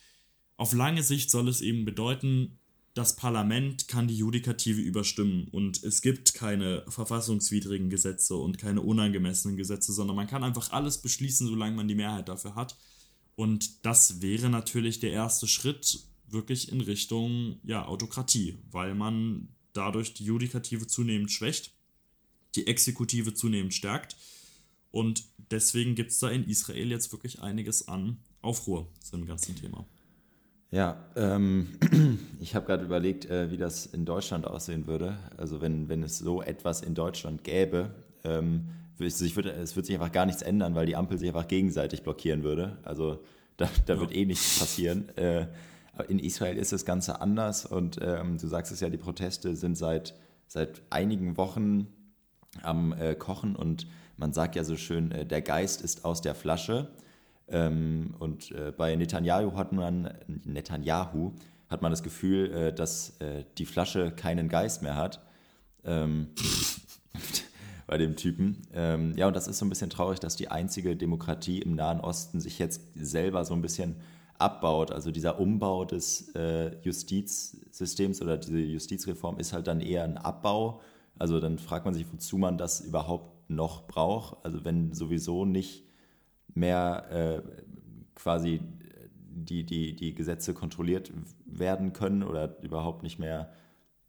Auf 0.57 0.73
lange 0.73 1.03
Sicht 1.03 1.31
soll 1.31 1.49
es 1.49 1.61
eben 1.61 1.85
bedeuten, 1.85 2.59
das 2.95 3.17
Parlament 3.17 3.89
kann 3.89 4.07
die 4.07 4.17
Judikative 4.17 4.81
überstimmen 4.81 5.49
und 5.51 5.83
es 5.83 6.01
gibt 6.01 6.35
keine 6.35 6.85
verfassungswidrigen 6.89 7.91
Gesetze 7.91 8.37
und 8.37 8.57
keine 8.57 8.83
unangemessenen 8.83 9.57
Gesetze, 9.57 9.93
sondern 9.93 10.15
man 10.15 10.29
kann 10.29 10.45
einfach 10.45 10.71
alles 10.71 10.99
beschließen, 10.99 11.49
solange 11.49 11.75
man 11.75 11.89
die 11.89 11.97
Mehrheit 11.97 12.29
dafür 12.29 12.55
hat. 12.55 12.77
Und 13.35 13.85
das 13.85 14.23
wäre 14.23 14.49
natürlich 14.49 15.01
der 15.01 15.11
erste 15.11 15.49
Schritt 15.49 16.07
wirklich 16.29 16.71
in 16.71 16.81
Richtung 16.81 17.59
ja, 17.65 17.85
Autokratie, 17.85 18.59
weil 18.71 18.95
man 18.95 19.49
dadurch 19.73 20.15
die 20.15 20.25
Judikative 20.25 20.87
zunehmend 20.87 21.33
schwächt, 21.33 21.75
die 22.57 22.67
Exekutive 22.67 23.35
zunehmend 23.35 23.75
stärkt. 23.75 24.17
Und 24.91 25.25
deswegen 25.51 25.95
gibt 25.95 26.13
es 26.13 26.19
da 26.19 26.29
in 26.29 26.49
Israel 26.49 26.91
jetzt 26.91 27.13
wirklich 27.13 27.41
einiges 27.41 27.89
an 27.89 28.19
Aufruhr 28.43 28.89
zu 29.01 29.17
dem 29.17 29.27
ganzen 29.27 29.57
Thema. 29.57 29.87
Ja, 30.71 31.05
ähm, 31.17 31.69
ich 32.41 32.55
habe 32.55 32.67
gerade 32.67 32.85
überlegt, 32.85 33.27
äh, 33.27 33.51
wie 33.51 33.57
das 33.57 33.87
in 33.87 34.05
Deutschland 34.05 34.47
aussehen 34.47 34.87
würde. 34.87 35.17
Also 35.37 35.61
wenn, 35.61 35.89
wenn 35.89 36.03
es 36.03 36.19
so 36.19 36.43
etwas 36.43 36.83
in 36.83 36.95
Deutschland 36.95 37.45
gäbe, 37.45 37.95
ähm, 38.25 38.69
ich 38.99 39.37
würde, 39.37 39.51
es 39.53 39.75
würde 39.77 39.87
sich 39.87 39.97
einfach 39.97 40.13
gar 40.13 40.27
nichts 40.27 40.43
ändern, 40.43 40.75
weil 40.75 40.87
die 40.87 40.97
Ampel 40.97 41.19
sich 41.19 41.29
einfach 41.29 41.49
gegenseitig 41.49 42.03
blockieren 42.03 42.43
würde. 42.43 42.79
Also 42.83 43.23
da, 43.57 43.69
da 43.87 43.95
ja. 43.95 44.01
wird 44.01 44.15
eh 44.15 44.25
nichts 44.25 44.59
passieren. 44.59 45.09
Äh, 45.17 45.47
in 46.09 46.19
Israel 46.19 46.57
ist 46.57 46.73
das 46.73 46.85
Ganze 46.85 47.21
anders 47.21 47.67
und 47.67 47.99
ähm, 48.03 48.39
du 48.39 48.49
sagst 48.49 48.73
es 48.73 48.81
ja, 48.81 48.91
die 48.91 48.97
Proteste 48.97 49.55
sind 49.55 49.77
seit, 49.77 50.15
seit 50.49 50.83
einigen 50.91 51.37
Wochen 51.37 51.87
am 52.63 52.93
äh, 52.93 53.15
Kochen 53.15 53.57
und 53.57 53.87
man 54.17 54.33
sagt 54.33 54.57
ja 54.57 54.65
so 54.65 54.77
schön, 54.77 55.11
äh, 55.11 55.27
der 55.27 55.43
Geist 55.43 55.83
ist 55.83 56.05
aus 56.05 56.21
der 56.21 56.35
Flasche. 56.35 56.89
Ähm, 57.49 58.15
und 58.19 58.53
äh, 58.53 58.73
bei 58.75 58.95
Netanyahu 58.97 59.57
hat 59.57 59.73
man, 59.73 60.15
Netanyahu 60.27 61.33
hat 61.69 61.83
man 61.83 61.91
das 61.91 62.03
Gefühl, 62.03 62.51
äh, 62.53 62.73
dass 62.73 63.21
äh, 63.21 63.45
die 63.59 63.67
Flasche 63.67 64.13
keinen 64.13 64.49
Geist 64.49 64.83
mehr 64.83 64.97
hat. 64.97 65.21
Ähm, 65.85 66.29
bei 67.87 67.99
dem 67.99 68.17
Typen. 68.17 68.63
Ähm, 68.73 69.15
ja, 69.17 69.27
und 69.27 69.37
das 69.37 69.47
ist 69.47 69.59
so 69.59 69.67
ein 69.67 69.69
bisschen 69.69 69.91
traurig, 69.91 70.21
dass 70.21 70.37
die 70.37 70.49
einzige 70.49 70.97
Demokratie 70.97 71.61
im 71.61 71.75
Nahen 71.75 72.01
Osten 72.01 72.41
sich 72.41 72.59
jetzt 72.59 72.81
selber 72.95 73.45
so 73.45 73.55
ein 73.55 73.63
bisschen 73.63 73.97
abbaut. 74.39 74.91
Also 74.91 75.11
dieser 75.11 75.39
Umbau 75.39 75.85
des 75.85 76.35
äh, 76.35 76.77
Justizsystems 76.83 78.23
oder 78.23 78.39
diese 78.39 78.59
Justizreform 78.59 79.39
ist 79.39 79.53
halt 79.53 79.67
dann 79.67 79.81
eher 79.81 80.05
ein 80.05 80.17
Abbau. 80.17 80.81
Also 81.19 81.41
dann 81.41 81.59
fragt 81.59 81.85
man 81.85 81.95
sich, 81.95 82.07
wozu 82.13 82.39
man 82.39 82.59
das 82.59 82.81
überhaupt 82.81 83.51
noch 83.51 83.87
braucht. 83.87 84.45
Also 84.45 84.65
wenn 84.65 84.93
sowieso 84.93 85.45
nicht 85.45 85.85
mehr 86.55 87.11
äh, 87.11 87.43
quasi 88.15 88.61
die, 89.35 89.65
die, 89.65 89.97
die 89.97 90.15
Gesetze 90.15 90.55
kontrolliert 90.55 91.13
werden 91.45 91.93
können 91.93 92.23
oder 92.23 92.61
überhaupt 92.63 93.03
nicht 93.03 93.19
mehr 93.19 93.53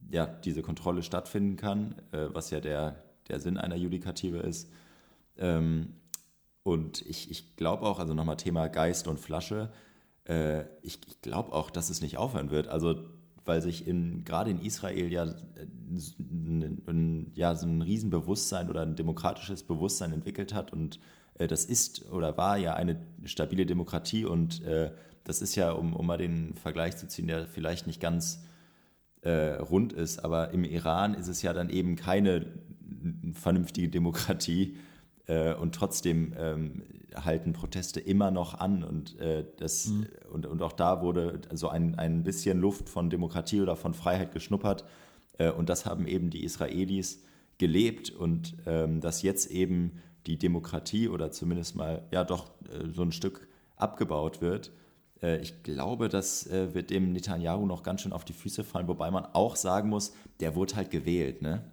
ja, 0.09 0.27
diese 0.27 0.61
Kontrolle 0.61 1.03
stattfinden 1.03 1.55
kann, 1.55 1.95
äh, 2.11 2.27
was 2.31 2.51
ja 2.51 2.59
der, 2.59 3.03
der 3.27 3.39
Sinn 3.39 3.57
einer 3.57 3.75
Judikative 3.75 4.37
ist. 4.37 4.69
Ähm, 5.37 5.93
und 6.63 7.01
ich, 7.01 7.29
ich 7.31 7.55
glaube 7.55 7.85
auch, 7.85 7.99
also 7.99 8.13
nochmal 8.13 8.37
Thema 8.37 8.67
Geist 8.67 9.07
und 9.07 9.19
Flasche, 9.19 9.71
äh, 10.27 10.61
ich, 10.81 10.99
ich 11.07 11.21
glaube 11.21 11.53
auch, 11.53 11.69
dass 11.69 11.89
es 11.89 12.01
nicht 12.01 12.17
aufhören 12.17 12.51
wird. 12.51 12.67
Also 12.67 13.03
weil 13.45 13.61
sich 13.61 13.87
in, 13.87 14.23
gerade 14.23 14.51
in 14.51 14.59
Israel 14.59 15.11
ja, 15.11 15.33
ein, 16.87 17.31
ja 17.35 17.55
so 17.55 17.67
ein 17.67 17.81
Riesenbewusstsein 17.81 18.69
oder 18.69 18.81
ein 18.81 18.95
demokratisches 18.95 19.63
Bewusstsein 19.63 20.11
entwickelt 20.11 20.53
hat 20.53 20.73
und 20.73 20.99
äh, 21.35 21.47
das 21.47 21.65
ist 21.65 22.11
oder 22.11 22.37
war 22.37 22.57
ja 22.57 22.73
eine 22.73 22.99
stabile 23.23 23.65
Demokratie 23.65 24.25
und 24.25 24.63
äh, 24.63 24.91
das 25.23 25.41
ist 25.41 25.55
ja, 25.55 25.71
um, 25.71 25.93
um 25.95 26.05
mal 26.05 26.17
den 26.17 26.55
Vergleich 26.55 26.97
zu 26.97 27.07
ziehen, 27.07 27.27
der 27.27 27.47
vielleicht 27.47 27.87
nicht 27.87 27.99
ganz 27.99 28.43
äh, 29.21 29.55
rund 29.55 29.91
ist, 29.91 30.23
aber 30.23 30.51
im 30.51 30.63
Iran 30.63 31.15
ist 31.15 31.27
es 31.27 31.41
ja 31.41 31.53
dann 31.53 31.69
eben 31.69 31.95
keine 31.95 32.45
vernünftige 33.33 33.89
Demokratie 33.89 34.77
äh, 35.27 35.53
und 35.53 35.73
trotzdem 35.73 36.33
ähm, 36.37 36.83
halten 37.23 37.53
Proteste 37.53 37.99
immer 37.99 38.31
noch 38.31 38.55
an 38.55 38.83
und, 38.83 39.19
äh, 39.19 39.45
das, 39.57 39.87
mhm. 39.87 40.07
und, 40.31 40.45
und 40.45 40.61
auch 40.61 40.73
da 40.73 41.01
wurde 41.01 41.39
so 41.53 41.69
ein, 41.69 41.95
ein 41.95 42.23
bisschen 42.23 42.59
Luft 42.59 42.89
von 42.89 43.09
Demokratie 43.09 43.61
oder 43.61 43.75
von 43.75 43.93
Freiheit 43.93 44.31
geschnuppert 44.31 44.85
äh, 45.37 45.51
und 45.51 45.69
das 45.69 45.85
haben 45.85 46.07
eben 46.07 46.29
die 46.29 46.43
Israelis 46.43 47.23
gelebt 47.57 48.09
und 48.09 48.55
ähm, 48.65 49.01
dass 49.01 49.21
jetzt 49.21 49.49
eben 49.49 50.01
die 50.27 50.37
Demokratie 50.37 51.07
oder 51.07 51.31
zumindest 51.31 51.75
mal 51.75 52.03
ja 52.11 52.23
doch 52.23 52.49
äh, 52.69 52.89
so 52.93 53.03
ein 53.03 53.11
Stück 53.11 53.47
abgebaut 53.77 54.41
wird. 54.41 54.71
Äh, 55.21 55.39
ich 55.41 55.63
glaube, 55.63 56.09
das 56.09 56.47
äh, 56.47 56.73
wird 56.73 56.89
dem 56.89 57.13
Netanyahu 57.13 57.65
noch 57.65 57.83
ganz 57.83 58.01
schön 58.01 58.13
auf 58.13 58.25
die 58.25 58.33
Füße 58.33 58.63
fallen, 58.63 58.87
wobei 58.87 59.11
man 59.11 59.25
auch 59.25 59.55
sagen 59.55 59.89
muss, 59.89 60.13
der 60.39 60.55
wurde 60.55 60.75
halt 60.75 60.91
gewählt, 60.91 61.41
ne? 61.41 61.63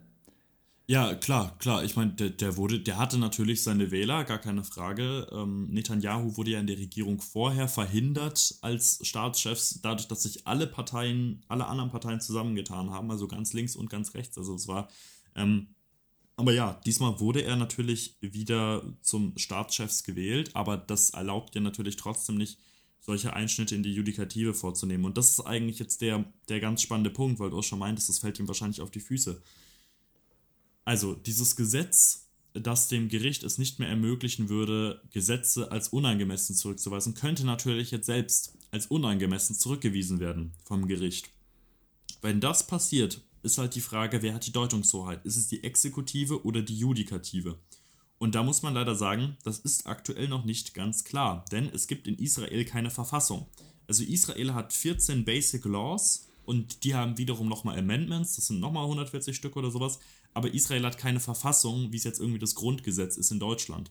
Ja, 0.86 1.14
klar, 1.14 1.56
klar. 1.58 1.84
Ich 1.84 1.96
meine, 1.96 2.12
der, 2.12 2.30
der, 2.30 2.56
wurde, 2.56 2.80
der 2.80 2.98
hatte 2.98 3.16
natürlich 3.16 3.62
seine 3.62 3.90
Wähler, 3.90 4.24
gar 4.24 4.38
keine 4.38 4.64
Frage. 4.64 5.28
Ähm, 5.32 5.68
Netanyahu 5.70 6.36
wurde 6.36 6.50
ja 6.50 6.60
in 6.60 6.66
der 6.66 6.78
Regierung 6.78 7.20
vorher 7.20 7.68
verhindert 7.68 8.56
als 8.62 8.98
Staatschefs, 9.06 9.80
dadurch, 9.80 10.08
dass 10.08 10.24
sich 10.24 10.46
alle 10.46 10.66
Parteien, 10.66 11.44
alle 11.48 11.66
anderen 11.66 11.90
Parteien 11.90 12.20
zusammengetan 12.20 12.90
haben, 12.90 13.10
also 13.10 13.28
ganz 13.28 13.52
links 13.52 13.76
und 13.76 13.90
ganz 13.90 14.14
rechts. 14.14 14.36
Also 14.36 14.54
es 14.54 14.68
war 14.68 14.88
ähm, 15.34 15.68
aber 16.36 16.52
ja, 16.52 16.80
diesmal 16.86 17.20
wurde 17.20 17.42
er 17.42 17.56
natürlich 17.56 18.16
wieder 18.20 18.82
zum 19.02 19.36
Staatschefs 19.36 20.02
gewählt, 20.02 20.50
aber 20.54 20.76
das 20.76 21.10
erlaubt 21.10 21.54
ja 21.54 21.60
natürlich 21.60 21.96
trotzdem 21.96 22.36
nicht, 22.36 22.58
solche 23.00 23.32
Einschnitte 23.34 23.74
in 23.74 23.82
die 23.82 23.92
Judikative 23.92 24.54
vorzunehmen. 24.54 25.04
Und 25.04 25.18
das 25.18 25.30
ist 25.30 25.40
eigentlich 25.40 25.80
jetzt 25.80 26.02
der, 26.02 26.24
der 26.48 26.60
ganz 26.60 26.82
spannende 26.82 27.10
Punkt, 27.10 27.40
weil 27.40 27.50
du 27.50 27.58
auch 27.58 27.62
schon 27.64 27.80
meintest, 27.80 28.08
das 28.08 28.20
fällt 28.20 28.38
ihm 28.38 28.46
wahrscheinlich 28.46 28.80
auf 28.80 28.92
die 28.92 29.00
Füße. 29.00 29.42
Also, 30.84 31.14
dieses 31.14 31.56
Gesetz, 31.56 32.28
das 32.54 32.88
dem 32.88 33.08
Gericht 33.08 33.44
es 33.44 33.58
nicht 33.58 33.78
mehr 33.78 33.88
ermöglichen 33.88 34.48
würde, 34.48 35.00
Gesetze 35.10 35.70
als 35.70 35.88
unangemessen 35.88 36.54
zurückzuweisen, 36.56 37.14
könnte 37.14 37.46
natürlich 37.46 37.90
jetzt 37.90 38.06
selbst 38.06 38.56
als 38.70 38.86
unangemessen 38.86 39.56
zurückgewiesen 39.56 40.20
werden 40.20 40.52
vom 40.64 40.86
Gericht. 40.86 41.30
Wenn 42.20 42.40
das 42.40 42.66
passiert, 42.66 43.22
ist 43.42 43.58
halt 43.58 43.74
die 43.74 43.80
Frage, 43.80 44.22
wer 44.22 44.34
hat 44.34 44.46
die 44.46 44.52
Deutungshoheit? 44.52 45.24
Ist 45.24 45.36
es 45.36 45.48
die 45.48 45.64
Exekutive 45.64 46.44
oder 46.44 46.62
die 46.62 46.78
Judikative? 46.78 47.58
Und 48.18 48.36
da 48.36 48.44
muss 48.44 48.62
man 48.62 48.74
leider 48.74 48.94
sagen, 48.94 49.36
das 49.42 49.58
ist 49.58 49.86
aktuell 49.86 50.28
noch 50.28 50.44
nicht 50.44 50.74
ganz 50.74 51.02
klar, 51.02 51.44
denn 51.50 51.68
es 51.74 51.88
gibt 51.88 52.06
in 52.06 52.18
Israel 52.18 52.64
keine 52.64 52.90
Verfassung. 52.90 53.46
Also 53.88 54.04
Israel 54.04 54.54
hat 54.54 54.72
14 54.72 55.24
Basic 55.24 55.64
Laws 55.64 56.28
und 56.44 56.84
die 56.84 56.94
haben 56.94 57.18
wiederum 57.18 57.48
nochmal 57.48 57.76
Amendments, 57.78 58.36
das 58.36 58.46
sind 58.46 58.60
nochmal 58.60 58.84
140 58.84 59.34
Stück 59.34 59.56
oder 59.56 59.72
sowas, 59.72 59.98
aber 60.34 60.54
Israel 60.54 60.84
hat 60.84 60.98
keine 60.98 61.20
Verfassung, 61.20 61.92
wie 61.92 61.96
es 61.96 62.04
jetzt 62.04 62.20
irgendwie 62.20 62.38
das 62.38 62.54
Grundgesetz 62.54 63.16
ist 63.16 63.30
in 63.30 63.40
Deutschland. 63.40 63.90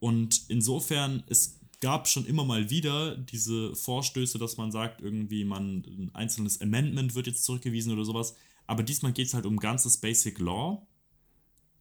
Und 0.00 0.42
insofern, 0.48 1.22
es 1.26 1.58
gab 1.80 2.08
schon 2.08 2.26
immer 2.26 2.44
mal 2.44 2.70
wieder 2.70 3.16
diese 3.16 3.74
Vorstöße, 3.74 4.38
dass 4.38 4.56
man 4.56 4.72
sagt, 4.72 5.00
irgendwie 5.00 5.44
man 5.44 5.84
ein 5.86 6.10
einzelnes 6.14 6.60
Amendment 6.60 7.14
wird 7.14 7.26
jetzt 7.26 7.44
zurückgewiesen 7.44 7.92
oder 7.92 8.04
sowas. 8.04 8.34
Aber 8.66 8.82
diesmal 8.82 9.12
geht 9.12 9.28
es 9.28 9.34
halt 9.34 9.46
um 9.46 9.58
ganzes 9.58 9.98
Basic 9.98 10.38
Law. 10.38 10.86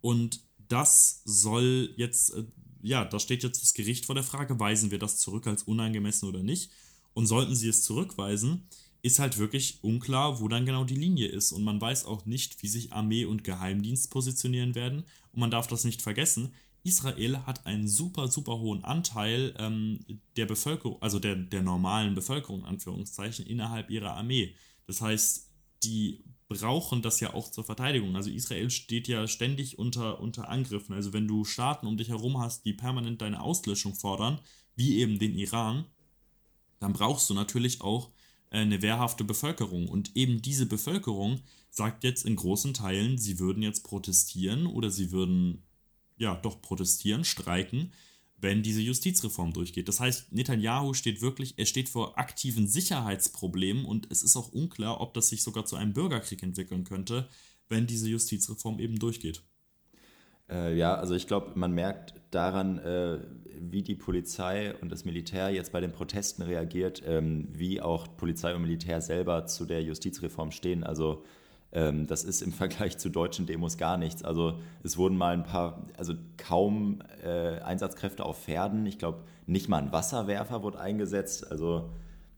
Und 0.02 0.42
das 0.68 1.22
soll 1.26 1.94
jetzt, 1.98 2.34
äh, 2.34 2.46
ja, 2.82 3.06
da 3.06 3.20
steht 3.20 3.44
jetzt 3.44 3.62
das 3.62 3.74
Gericht 3.74 4.06
vor 4.06 4.16
der 4.16 4.24
Frage, 4.24 4.60
weisen 4.60 4.92
wir 4.92 5.00
das 5.00 5.18
zurück 5.18 5.48
als 5.48 5.64
unangemessen 5.64 6.30
oder 6.30 6.44
nicht? 6.44 6.72
Und 7.14 7.26
sollten 7.26 7.56
sie 7.56 7.68
es 7.68 7.84
zurückweisen, 7.84 8.68
ist 9.02 9.20
halt 9.20 9.38
wirklich 9.38 9.84
unklar, 9.84 10.40
wo 10.40 10.48
dann 10.48 10.66
genau 10.66 10.84
die 10.84 10.96
Linie 10.96 11.28
ist. 11.28 11.52
Und 11.52 11.64
man 11.64 11.80
weiß 11.80 12.06
auch 12.06 12.26
nicht, 12.26 12.62
wie 12.62 12.68
sich 12.68 12.94
Armee 12.94 13.26
und 13.26 13.44
Geheimdienst 13.44 14.10
positionieren 14.12 14.76
werden. 14.76 15.04
Und 15.32 15.40
man 15.40 15.52
darf 15.52 15.68
das 15.68 15.84
nicht 15.84 16.02
vergessen. 16.02 16.54
Israel 16.84 17.40
hat 17.46 17.66
einen 17.66 17.88
super, 17.88 18.28
super 18.30 18.60
hohen 18.60 18.84
Anteil 18.84 19.54
ähm, 19.60 20.00
der 20.38 20.46
Bevölkerung, 20.46 21.02
also 21.02 21.20
der, 21.20 21.36
der 21.36 21.62
normalen 21.62 22.16
Bevölkerung, 22.16 22.66
Anführungszeichen, 22.66 23.46
innerhalb 23.46 23.90
ihrer 23.90 24.14
Armee. 24.14 24.56
Das 24.86 25.02
heißt, 25.02 25.50
die 25.84 26.24
brauchen 26.48 27.02
das 27.02 27.20
ja 27.20 27.34
auch 27.34 27.52
zur 27.52 27.66
Verteidigung. 27.66 28.16
Also 28.16 28.30
Israel 28.30 28.70
steht 28.70 29.08
ja 29.08 29.28
ständig 29.28 29.78
unter, 29.78 30.22
unter 30.22 30.48
Angriffen. 30.50 30.94
Also 30.94 31.12
wenn 31.12 31.28
du 31.28 31.44
Staaten 31.44 31.88
um 31.88 31.98
dich 31.98 32.10
herum 32.10 32.40
hast, 32.40 32.64
die 32.66 32.74
permanent 32.74 33.22
deine 33.22 33.42
Auslöschung 33.42 33.94
fordern, 33.94 34.40
wie 34.76 35.00
eben 35.00 35.20
den 35.20 35.36
Iran, 35.36 35.86
dann 36.80 36.94
brauchst 36.94 37.30
du 37.30 37.34
natürlich 37.34 37.82
auch 37.82 38.12
eine 38.50 38.82
wehrhafte 38.82 39.24
Bevölkerung. 39.24 39.88
Und 39.88 40.16
eben 40.16 40.42
diese 40.42 40.66
Bevölkerung 40.66 41.42
sagt 41.70 42.04
jetzt 42.04 42.26
in 42.26 42.36
großen 42.36 42.74
Teilen, 42.74 43.18
sie 43.18 43.40
würden 43.40 43.64
jetzt 43.64 43.84
protestieren 43.84 44.66
oder 44.66 44.90
sie 44.90 45.12
würden 45.12 45.64
ja 46.18 46.36
doch 46.36 46.62
protestieren, 46.62 47.24
streiken, 47.24 47.92
wenn 48.38 48.64
diese 48.64 48.82
Justizreform 48.82 49.54
durchgeht. 49.54 49.88
Das 49.88 50.00
heißt, 50.00 50.32
Netanyahu 50.32 50.94
steht 50.94 51.22
wirklich, 51.22 51.58
er 51.58 51.66
steht 51.66 51.90
vor 51.90 52.18
aktiven 52.18 52.68
Sicherheitsproblemen 52.68 53.86
und 53.86 54.12
es 54.12 54.24
ist 54.24 54.36
auch 54.36 54.50
unklar, 54.50 55.02
ob 55.02 55.14
das 55.14 55.30
sich 55.30 55.44
sogar 55.44 55.66
zu 55.66 55.76
einem 55.76 55.94
Bürgerkrieg 55.94 56.42
entwickeln 56.44 56.84
könnte, 56.84 57.28
wenn 57.68 57.88
diese 57.88 58.08
Justizreform 58.08 58.80
eben 58.80 59.00
durchgeht. 59.00 59.44
Äh, 60.50 60.76
ja, 60.76 60.96
also 60.96 61.16
ich 61.16 61.28
glaube, 61.28 61.52
man 61.56 61.72
merkt 61.74 62.14
daran, 62.32 62.80
äh, 62.80 63.20
wie 63.60 63.82
die 63.82 63.96
Polizei 63.96 64.76
und 64.82 64.92
das 64.92 65.06
Militär 65.06 65.50
jetzt 65.50 65.72
bei 65.72 65.82
den 65.82 65.92
Protesten 65.92 66.44
reagiert, 66.44 67.02
ähm, 67.06 67.48
wie 67.52 67.82
auch 67.82 68.08
Polizei 68.18 68.54
und 68.56 68.62
Militär 68.62 69.02
selber 69.02 69.46
zu 69.46 69.66
der 69.66 69.82
Justizreform 69.82 70.52
stehen. 70.52 70.84
Also 70.84 71.24
ähm, 71.72 72.08
das 72.08 72.24
ist 72.24 72.42
im 72.42 72.52
Vergleich 72.54 72.98
zu 72.98 73.10
deutschen 73.10 73.46
Demos 73.46 73.78
gar 73.78 73.98
nichts. 73.98 74.24
Also 74.24 74.60
es 74.84 74.98
wurden 74.98 75.18
mal 75.18 75.34
ein 75.34 75.44
paar, 75.44 75.88
also 75.98 76.14
kaum 76.38 77.02
äh, 77.24 77.60
Einsatzkräfte 77.60 78.26
auf 78.26 78.44
Pferden. 78.44 78.86
Ich 78.86 79.00
glaube, 79.00 79.24
nicht 79.46 79.70
mal 79.70 79.82
ein 79.82 79.92
Wasserwerfer 79.92 80.64
wurde 80.64 80.80
eingesetzt. 80.80 81.52
Also 81.52 81.90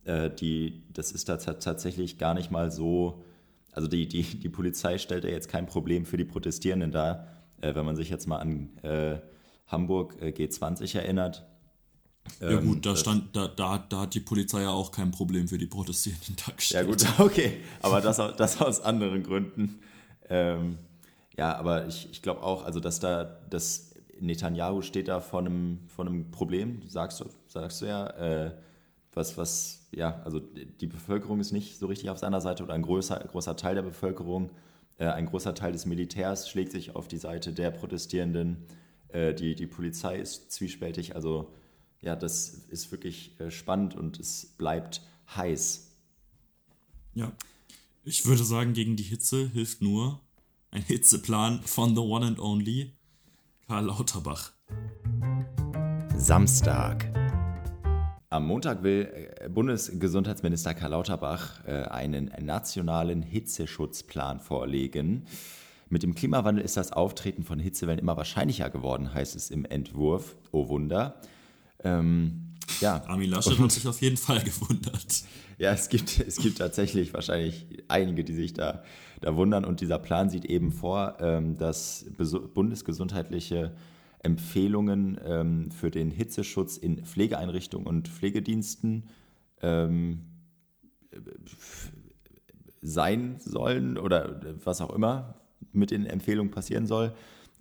äh, 0.05 0.29
die, 0.29 0.83
das 0.93 1.11
ist 1.11 1.29
da 1.29 1.37
tatsächlich 1.37 2.17
gar 2.17 2.33
nicht 2.33 2.51
mal 2.51 2.71
so. 2.71 3.23
Also 3.71 3.87
die, 3.87 4.07
die, 4.07 4.23
die 4.23 4.49
Polizei 4.49 4.97
stellt 4.97 5.23
ja 5.23 5.29
jetzt 5.29 5.49
kein 5.49 5.67
Problem 5.67 6.05
für 6.05 6.17
die 6.17 6.25
Protestierenden 6.25 6.91
dar. 6.91 7.27
Äh, 7.61 7.75
wenn 7.75 7.85
man 7.85 7.95
sich 7.95 8.09
jetzt 8.09 8.27
mal 8.27 8.37
an 8.37 8.77
äh, 8.83 9.19
Hamburg 9.67 10.15
äh, 10.21 10.29
G20 10.29 10.97
erinnert. 10.97 11.45
Ja 12.39 12.59
gut, 12.59 12.75
ähm, 12.75 12.81
da 12.81 12.95
stand, 12.95 13.35
da, 13.35 13.47
da, 13.47 13.77
da 13.77 14.01
hat 14.01 14.13
die 14.13 14.19
Polizei 14.19 14.61
ja 14.61 14.69
auch 14.69 14.91
kein 14.91 15.11
Problem 15.11 15.47
für 15.47 15.57
die 15.57 15.65
Protestierenden 15.65 16.35
dargestellt. 16.45 16.85
Ja 16.85 16.91
gut, 16.91 17.19
okay, 17.19 17.57
aber 17.81 18.01
das, 18.01 18.17
das 18.37 18.61
aus 18.61 18.81
anderen 18.81 19.23
Gründen. 19.23 19.79
Ähm, 20.29 20.77
ja, 21.37 21.55
aber 21.55 21.87
ich, 21.87 22.09
ich 22.11 22.21
glaube 22.21 22.43
auch, 22.43 22.65
also 22.65 22.79
dass 22.79 22.99
da, 22.99 23.23
dass 23.49 23.93
Netanyahu 24.19 24.81
steht 24.81 25.07
da 25.07 25.21
vor 25.21 25.39
einem, 25.39 25.79
vor 25.87 26.05
einem 26.05 26.31
Problem, 26.31 26.81
sagst 26.87 27.21
du, 27.21 27.25
sagst 27.47 27.81
du 27.81 27.85
ja, 27.85 28.07
äh, 28.07 28.51
was, 29.13 29.37
was, 29.37 29.87
ja, 29.91 30.21
also 30.23 30.39
die 30.39 30.87
Bevölkerung 30.87 31.39
ist 31.39 31.51
nicht 31.51 31.79
so 31.79 31.87
richtig 31.87 32.09
auf 32.09 32.19
seiner 32.19 32.41
Seite 32.41 32.63
oder 32.63 32.73
ein 32.73 32.83
großer, 32.83 33.19
großer 33.19 33.55
Teil 33.55 33.75
der 33.75 33.81
Bevölkerung, 33.81 34.51
ein 35.05 35.25
großer 35.25 35.55
Teil 35.55 35.71
des 35.71 35.85
Militärs 35.85 36.49
schlägt 36.49 36.71
sich 36.71 36.95
auf 36.95 37.07
die 37.07 37.17
Seite 37.17 37.53
der 37.53 37.71
Protestierenden. 37.71 38.65
Äh, 39.09 39.33
die, 39.33 39.55
die 39.55 39.67
Polizei 39.67 40.17
ist 40.17 40.51
zwiespältig. 40.51 41.15
Also 41.15 41.53
ja, 42.01 42.15
das 42.15 42.49
ist 42.69 42.91
wirklich 42.91 43.39
äh, 43.39 43.51
spannend 43.51 43.95
und 43.95 44.19
es 44.19 44.55
bleibt 44.57 45.01
heiß. 45.35 45.91
Ja, 47.13 47.33
ich 48.03 48.25
würde 48.25 48.43
sagen, 48.43 48.73
gegen 48.73 48.95
die 48.95 49.03
Hitze 49.03 49.49
hilft 49.49 49.81
nur 49.81 50.21
ein 50.71 50.83
Hitzeplan 50.83 51.61
von 51.63 51.95
The 51.95 52.01
One 52.01 52.27
and 52.27 52.39
Only 52.39 52.93
Karl 53.67 53.85
Lauterbach. 53.85 54.53
Samstag. 56.15 57.18
Am 58.31 58.45
Montag 58.45 58.83
will 58.83 59.09
äh, 59.39 59.49
Bundesgesundheitsminister 59.49 60.75
Karl 60.75 60.91
Lauterbach 60.91 61.65
einen 61.65 62.31
nationalen 62.39 63.23
Hitzeschutzplan 63.23 64.39
vorlegen. 64.39 65.25
Mit 65.89 66.03
dem 66.03 66.13
Klimawandel 66.13 66.63
ist 66.63 66.77
das 66.77 66.91
Auftreten 66.91 67.43
von 67.43 67.57
Hitzewellen 67.57 67.99
immer 67.99 68.17
wahrscheinlicher 68.17 68.69
geworden, 68.69 69.15
heißt 69.15 69.35
es 69.35 69.49
im 69.49 69.65
Entwurf. 69.65 70.35
Oh 70.51 70.67
Wunder. 70.67 71.15
Ähm, 71.83 72.53
ja. 72.81 73.03
Armin 73.07 73.31
Laschet 73.31 73.57
hat 73.57 73.71
sich 73.71 73.87
auf 73.87 73.99
jeden 73.99 74.17
Fall 74.17 74.43
gewundert. 74.43 75.23
Ja, 75.57 75.73
es 75.73 75.89
gibt, 75.89 76.19
es 76.19 76.37
gibt 76.37 76.59
tatsächlich 76.59 77.15
wahrscheinlich 77.15 77.65
einige, 77.87 78.23
die 78.23 78.33
sich 78.33 78.53
da, 78.53 78.83
da 79.21 79.35
wundern. 79.35 79.65
Und 79.65 79.81
dieser 79.81 79.97
Plan 79.97 80.29
sieht 80.29 80.45
eben 80.45 80.71
vor, 80.71 81.17
ähm, 81.19 81.57
dass 81.57 82.05
bundesgesundheitliche 82.53 83.73
Empfehlungen 84.21 85.19
ähm, 85.25 85.71
für 85.71 85.91
den 85.91 86.11
Hitzeschutz 86.11 86.77
in 86.77 87.05
Pflegeeinrichtungen 87.05 87.87
und 87.87 88.07
Pflegediensten 88.07 89.09
ähm, 89.61 90.25
sein 92.81 93.35
sollen 93.39 93.97
oder 93.97 94.41
was 94.63 94.81
auch 94.81 94.93
immer 94.93 95.35
mit 95.71 95.91
den 95.91 96.05
Empfehlungen 96.05 96.51
passieren 96.51 96.87
soll. 96.87 97.13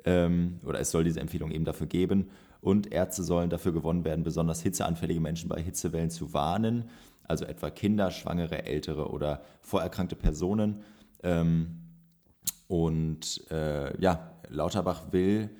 Ähm, 0.04 0.60
oder 0.64 0.80
es 0.80 0.90
soll 0.90 1.04
diese 1.04 1.20
Empfehlung 1.20 1.50
eben 1.50 1.64
dafür 1.64 1.86
geben. 1.86 2.30
Und 2.60 2.92
Ärzte 2.92 3.22
sollen 3.22 3.50
dafür 3.50 3.72
gewonnen 3.72 4.04
werden, 4.04 4.24
besonders 4.24 4.62
hitzeanfällige 4.62 5.20
Menschen 5.20 5.48
bei 5.48 5.62
Hitzewellen 5.62 6.10
zu 6.10 6.32
warnen. 6.32 6.90
Also 7.22 7.44
etwa 7.44 7.70
Kinder, 7.70 8.10
Schwangere, 8.10 8.64
Ältere 8.64 9.10
oder 9.10 9.42
vorerkrankte 9.60 10.16
Personen. 10.16 10.82
Ähm, 11.22 11.82
und 12.66 13.48
äh, 13.50 14.00
ja, 14.00 14.32
Lauterbach 14.48 15.12
will 15.12 15.50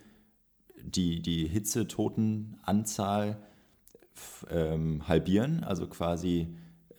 die, 0.85 1.21
die 1.23 1.47
Hitzetotenanzahl 1.47 3.39
ähm, 4.51 5.07
halbieren, 5.07 5.65
also 5.65 5.87
quasi 5.87 6.49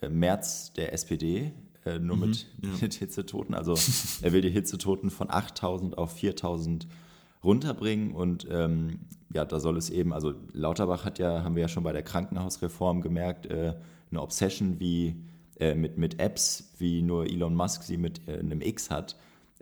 äh, 0.01 0.09
März 0.09 0.73
der 0.73 0.93
SPD 0.93 1.53
äh, 1.85 1.99
nur 1.99 2.17
mhm, 2.17 2.29
mit, 2.29 2.47
ja. 2.61 2.69
mit 2.81 2.93
Hitzetoten. 2.93 3.53
Also 3.53 3.75
er 4.21 4.31
will 4.31 4.41
die 4.41 4.49
Hitzetoten 4.49 5.09
von 5.09 5.29
8000 5.29 5.97
auf 5.97 6.13
4000 6.13 6.87
runterbringen 7.43 8.11
und 8.13 8.47
ähm, 8.49 8.99
ja, 9.33 9.45
da 9.45 9.59
soll 9.59 9.77
es 9.77 9.89
eben, 9.89 10.11
also 10.13 10.33
Lauterbach 10.51 11.05
hat 11.05 11.19
ja, 11.19 11.43
haben 11.43 11.55
wir 11.55 11.61
ja 11.61 11.67
schon 11.67 11.83
bei 11.83 11.93
der 11.93 12.03
Krankenhausreform 12.03 13.01
gemerkt, 13.01 13.45
äh, 13.45 13.75
eine 14.11 14.21
Obsession 14.21 14.79
wie 14.79 15.23
äh, 15.59 15.75
mit, 15.75 15.97
mit 15.97 16.19
Apps, 16.19 16.73
wie 16.77 17.01
nur 17.01 17.25
Elon 17.25 17.55
Musk 17.55 17.83
sie 17.83 17.97
mit 17.97 18.27
äh, 18.27 18.39
einem 18.39 18.61
X 18.61 18.89
hat. 18.89 19.15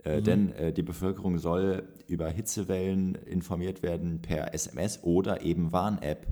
Äh, 0.04 0.20
mhm. 0.20 0.24
Denn 0.24 0.52
äh, 0.52 0.72
die 0.72 0.82
Bevölkerung 0.82 1.38
soll 1.38 1.84
über 2.06 2.28
Hitzewellen 2.28 3.14
informiert 3.14 3.82
werden 3.82 4.20
per 4.22 4.54
SMS 4.54 5.00
oder 5.02 5.42
eben 5.42 5.72
Warn-App. 5.72 6.26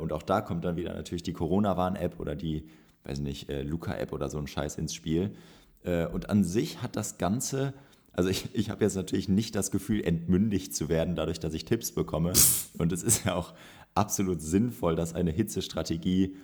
und 0.00 0.12
auch 0.12 0.22
da 0.22 0.42
kommt 0.42 0.64
dann 0.64 0.76
wieder 0.76 0.94
natürlich 0.94 1.22
die 1.22 1.32
Corona-Warn-App 1.32 2.20
oder 2.20 2.36
die 2.36 2.68
weiß 3.04 3.20
nicht, 3.20 3.48
äh, 3.48 3.62
Luca-App 3.62 4.12
oder 4.12 4.28
so 4.28 4.38
ein 4.38 4.46
Scheiß 4.46 4.76
ins 4.76 4.94
Spiel. 4.94 5.32
Äh, 5.84 6.06
und 6.06 6.30
an 6.30 6.44
sich 6.44 6.82
hat 6.82 6.96
das 6.96 7.18
Ganze, 7.18 7.72
also 8.12 8.28
ich, 8.28 8.54
ich 8.54 8.70
habe 8.70 8.84
jetzt 8.84 8.96
natürlich 8.96 9.28
nicht 9.28 9.54
das 9.54 9.70
Gefühl, 9.70 10.02
entmündigt 10.04 10.74
zu 10.74 10.88
werden, 10.88 11.16
dadurch, 11.16 11.40
dass 11.40 11.54
ich 11.54 11.64
Tipps 11.64 11.92
bekomme. 11.92 12.32
Und 12.78 12.92
es 12.92 13.02
ist 13.02 13.24
ja 13.24 13.34
auch 13.34 13.54
absolut 13.94 14.40
sinnvoll, 14.40 14.96
dass 14.96 15.14
eine 15.14 15.30
Hitzestrategie 15.30 16.36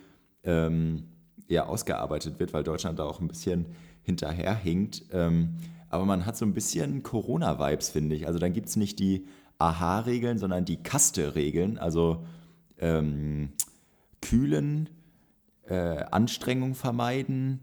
ähm, 0.43 1.03
ja, 1.47 1.65
ausgearbeitet 1.65 2.39
wird, 2.39 2.53
weil 2.53 2.63
Deutschland 2.63 2.99
da 2.99 3.03
auch 3.03 3.21
ein 3.21 3.27
bisschen 3.27 3.67
hinterherhinkt. 4.03 5.05
Ähm, 5.11 5.55
aber 5.89 6.05
man 6.05 6.25
hat 6.25 6.37
so 6.37 6.45
ein 6.45 6.53
bisschen 6.53 7.03
Corona-Vibes, 7.03 7.89
finde 7.89 8.15
ich. 8.15 8.27
Also 8.27 8.39
dann 8.39 8.53
gibt 8.53 8.69
es 8.69 8.75
nicht 8.75 8.99
die 8.99 9.27
Aha-Regeln, 9.59 10.37
sondern 10.37 10.65
die 10.65 10.77
Kaste-Regeln. 10.77 11.77
Also 11.77 12.25
ähm, 12.79 13.49
kühlen, 14.21 14.89
äh, 15.67 16.03
Anstrengung 16.11 16.75
vermeiden, 16.75 17.61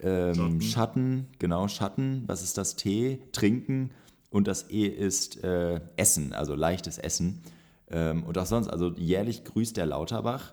ähm, 0.00 0.34
Schatten. 0.34 0.60
Schatten. 0.60 1.26
genau, 1.38 1.68
Schatten, 1.68 2.24
was 2.26 2.42
ist 2.42 2.58
das 2.58 2.76
T? 2.76 3.20
Trinken 3.32 3.90
und 4.30 4.48
das 4.48 4.70
E 4.70 4.86
ist 4.86 5.42
äh, 5.44 5.80
Essen, 5.96 6.32
also 6.32 6.54
leichtes 6.54 6.98
Essen. 6.98 7.42
Ähm, 7.90 8.24
und 8.24 8.36
auch 8.38 8.46
sonst, 8.46 8.68
also 8.68 8.92
jährlich 8.96 9.44
grüßt 9.44 9.76
der 9.76 9.86
Lauterbach. 9.86 10.52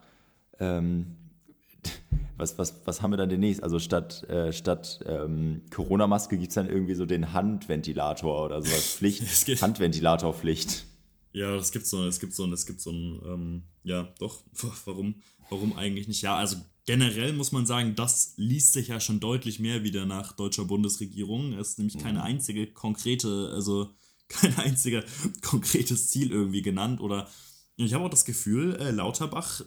Ähm, 0.59 1.15
was, 2.37 2.57
was, 2.57 2.81
was 2.85 3.01
haben 3.01 3.11
wir 3.11 3.17
dann 3.17 3.29
demnächst? 3.29 3.63
Also 3.63 3.79
statt, 3.79 4.23
äh, 4.29 4.51
statt 4.51 4.99
ähm, 5.05 5.61
Corona-Maske 5.69 6.37
gibt 6.37 6.49
es 6.49 6.55
dann 6.55 6.67
irgendwie 6.67 6.95
so 6.95 7.05
den 7.05 7.33
Handventilator 7.33 8.45
oder 8.45 8.61
sowas. 8.61 8.95
Pflicht, 8.97 9.61
Handventilatorpflicht. 9.61 10.85
Ja, 11.33 11.55
es 11.55 11.71
gibt 11.71 11.85
so, 11.85 12.05
es 12.05 12.19
gibt 12.19 12.33
so, 12.33 12.51
es 12.51 12.65
gibt 12.65 12.81
so 12.81 12.91
ein, 12.91 13.21
ähm, 13.25 13.63
ja, 13.83 14.13
doch, 14.19 14.43
warum, 14.85 15.15
warum 15.49 15.77
eigentlich 15.77 16.07
nicht? 16.07 16.21
Ja, 16.21 16.35
also 16.35 16.57
generell 16.85 17.33
muss 17.33 17.51
man 17.51 17.65
sagen, 17.65 17.95
das 17.95 18.33
liest 18.37 18.73
sich 18.73 18.89
ja 18.89 18.99
schon 18.99 19.19
deutlich 19.19 19.59
mehr 19.59 19.83
wieder 19.83 20.05
nach 20.05 20.33
deutscher 20.33 20.65
Bundesregierung. 20.65 21.53
Es 21.53 21.69
ist 21.69 21.77
nämlich 21.77 21.97
keine 21.97 22.19
mhm. 22.19 22.25
einzige 22.25 22.67
konkrete, 22.67 23.51
also 23.53 23.89
kein 24.27 24.57
einziger 24.57 25.03
konkretes 25.41 26.09
Ziel 26.09 26.31
irgendwie 26.31 26.61
genannt 26.61 27.01
oder 27.01 27.29
ich 27.85 27.93
habe 27.93 28.05
auch 28.05 28.09
das 28.09 28.25
Gefühl, 28.25 28.75
äh, 28.75 28.91
Lauterbach 28.91 29.61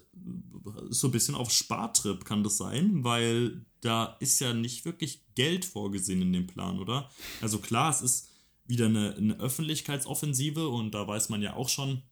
ist 0.91 1.01
so 1.01 1.09
ein 1.09 1.13
bisschen 1.13 1.35
auf 1.35 1.51
Spartrip, 1.51 2.25
kann 2.25 2.43
das 2.43 2.57
sein, 2.57 3.05
weil 3.05 3.65
da 3.81 4.17
ist 4.21 4.41
ja 4.41 4.55
nicht 4.55 4.85
wirklich 4.85 5.23
Geld 5.35 5.65
vorgesehen 5.65 6.23
in 6.23 6.33
dem 6.33 6.47
Plan, 6.47 6.79
oder? 6.79 7.11
Also 7.41 7.59
klar, 7.59 7.91
es 7.91 8.01
ist 8.01 8.29
wieder 8.67 8.87
eine, 8.87 9.15
eine 9.15 9.39
Öffentlichkeitsoffensive 9.41 10.69
und 10.69 10.95
da 10.95 11.07
weiß 11.07 11.29
man 11.29 11.43
ja 11.43 11.55
auch 11.55 11.69
schon, 11.69 12.03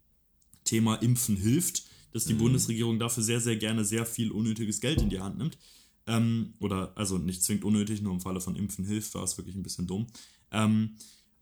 Thema 0.65 0.97
Impfen 0.97 1.37
hilft 1.37 1.85
dass 2.13 2.27
die 2.27 2.35
mhm. 2.35 2.39
Bundesregierung 2.39 2.99
dafür 2.99 3.23
sehr, 3.23 3.41
sehr 3.41 3.57
gerne 3.57 3.85
sehr 3.85 4.07
viel 4.07 4.31
unnötiges 4.31 4.81
Geld 4.81 5.01
in 5.01 5.09
die 5.09 5.21
Hand 5.21 5.39
nimmt. 5.39 5.59
Ähm, 6.07 6.55
oder, 6.61 6.93
also 6.97 7.19
nicht 7.19 7.43
zwingend 7.43 7.65
unnötig, 7.65 8.03
nur 8.03 8.13
im 8.13 8.21
Falle 8.21 8.41
von 8.41 8.57
Impfen 8.57 8.85
hilft, 8.85 9.15
war 9.15 9.25
es 9.25 9.39
wirklich 9.39 9.57
ein 9.57 9.63
bisschen 9.63 9.87
dumm. 9.87 10.07
Ähm, 10.51 10.97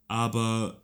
aber 0.07 0.83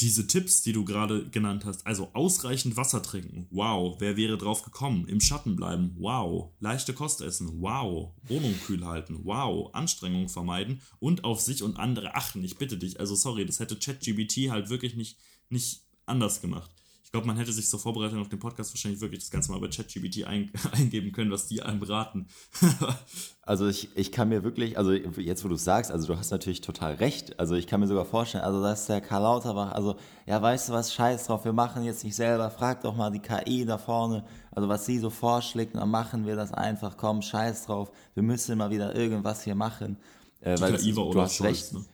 diese 0.00 0.26
Tipps, 0.26 0.62
die 0.62 0.72
du 0.72 0.84
gerade 0.84 1.28
genannt 1.30 1.64
hast, 1.64 1.86
also 1.86 2.10
ausreichend 2.12 2.76
Wasser 2.76 3.02
trinken, 3.02 3.46
wow, 3.50 3.96
wer 3.98 4.16
wäre 4.16 4.36
drauf 4.36 4.62
gekommen? 4.62 5.06
Im 5.08 5.20
Schatten 5.20 5.56
bleiben, 5.56 5.94
wow, 5.98 6.52
leichte 6.60 6.92
Kost 6.92 7.20
essen, 7.20 7.60
wow, 7.60 8.12
Wohnung 8.24 8.54
kühl 8.66 8.84
halten, 8.84 9.20
wow, 9.24 9.74
Anstrengung 9.74 10.28
vermeiden 10.28 10.82
und 10.98 11.24
auf 11.24 11.40
sich 11.40 11.62
und 11.62 11.78
andere 11.78 12.14
achten. 12.14 12.44
Ich 12.44 12.58
bitte 12.58 12.76
dich, 12.76 13.00
also 13.00 13.14
sorry, 13.14 13.46
das 13.46 13.60
hätte 13.60 13.76
ChatGBT 13.76 14.50
halt 14.50 14.68
wirklich 14.68 14.96
nicht, 14.96 15.18
nicht 15.48 15.82
anders 16.04 16.40
gemacht 16.40 16.70
glaube, 17.16 17.28
man 17.28 17.38
hätte 17.38 17.52
sich 17.52 17.66
zur 17.66 17.80
Vorbereitung 17.80 18.20
auf 18.20 18.28
den 18.28 18.38
Podcast 18.38 18.74
wahrscheinlich 18.74 19.00
wirklich 19.00 19.20
das 19.20 19.30
Ganze 19.30 19.50
mal 19.50 19.58
bei 19.58 19.68
ChatGPT 19.68 20.24
ein, 20.24 20.50
eingeben 20.72 21.12
können, 21.12 21.30
was 21.30 21.46
die 21.46 21.62
einem 21.62 21.80
beraten. 21.80 22.26
also 23.42 23.66
ich, 23.66 23.88
ich 23.96 24.12
kann 24.12 24.28
mir 24.28 24.44
wirklich, 24.44 24.76
also 24.76 24.92
jetzt 24.92 25.42
wo 25.42 25.48
du 25.48 25.54
es 25.54 25.64
sagst, 25.64 25.90
also 25.90 26.06
du 26.06 26.18
hast 26.18 26.30
natürlich 26.30 26.60
total 26.60 26.96
recht. 26.96 27.40
Also 27.40 27.54
ich 27.54 27.66
kann 27.66 27.80
mir 27.80 27.86
sogar 27.86 28.04
vorstellen, 28.04 28.44
also 28.44 28.62
das 28.62 28.82
ist 28.82 28.88
der 28.90 29.00
Karl 29.00 29.22
Lauterbach, 29.22 29.72
also 29.72 29.96
ja, 30.26 30.42
weißt 30.42 30.68
du 30.68 30.72
was, 30.74 30.92
scheiß 30.92 31.26
drauf, 31.26 31.46
wir 31.46 31.54
machen 31.54 31.84
jetzt 31.84 32.04
nicht 32.04 32.14
selber, 32.14 32.50
frag 32.50 32.82
doch 32.82 32.94
mal 32.94 33.10
die 33.10 33.20
KI 33.20 33.64
da 33.64 33.78
vorne, 33.78 34.22
also 34.50 34.68
was 34.68 34.84
sie 34.84 34.98
so 34.98 35.08
vorschlägt, 35.08 35.74
dann 35.74 35.90
machen 35.90 36.26
wir 36.26 36.36
das 36.36 36.52
einfach, 36.52 36.98
komm, 36.98 37.22
scheiß 37.22 37.64
drauf, 37.64 37.92
wir 38.12 38.22
müssen 38.22 38.58
mal 38.58 38.70
wieder 38.70 38.94
irgendwas 38.94 39.42
hier 39.42 39.54
machen. 39.54 39.96
Äh, 40.40 40.60
weil 40.60 40.76
KI 40.76 40.94
war 40.94 41.10
du 41.10 41.20
hast 41.22 41.36
Scholz, 41.36 41.50
recht. 41.50 41.72
Ne? 41.72 41.84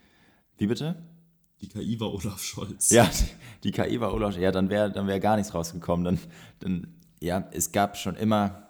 Wie 0.58 0.66
bitte? 0.66 0.96
Die 1.62 1.68
KI 1.68 2.00
war 2.00 2.12
Olaf 2.12 2.42
Scholz. 2.42 2.90
Ja, 2.90 3.08
die 3.64 3.70
KI 3.70 4.00
war 4.00 4.12
Olaf 4.12 4.32
Scholz. 4.32 4.42
Ja, 4.42 4.52
dann 4.52 4.68
wäre 4.68 4.90
dann 4.90 5.06
wär 5.06 5.20
gar 5.20 5.36
nichts 5.36 5.54
rausgekommen. 5.54 6.04
Dann, 6.04 6.18
dann, 6.58 6.88
ja, 7.20 7.48
es 7.52 7.72
gab 7.72 7.96
schon 7.96 8.16
immer 8.16 8.68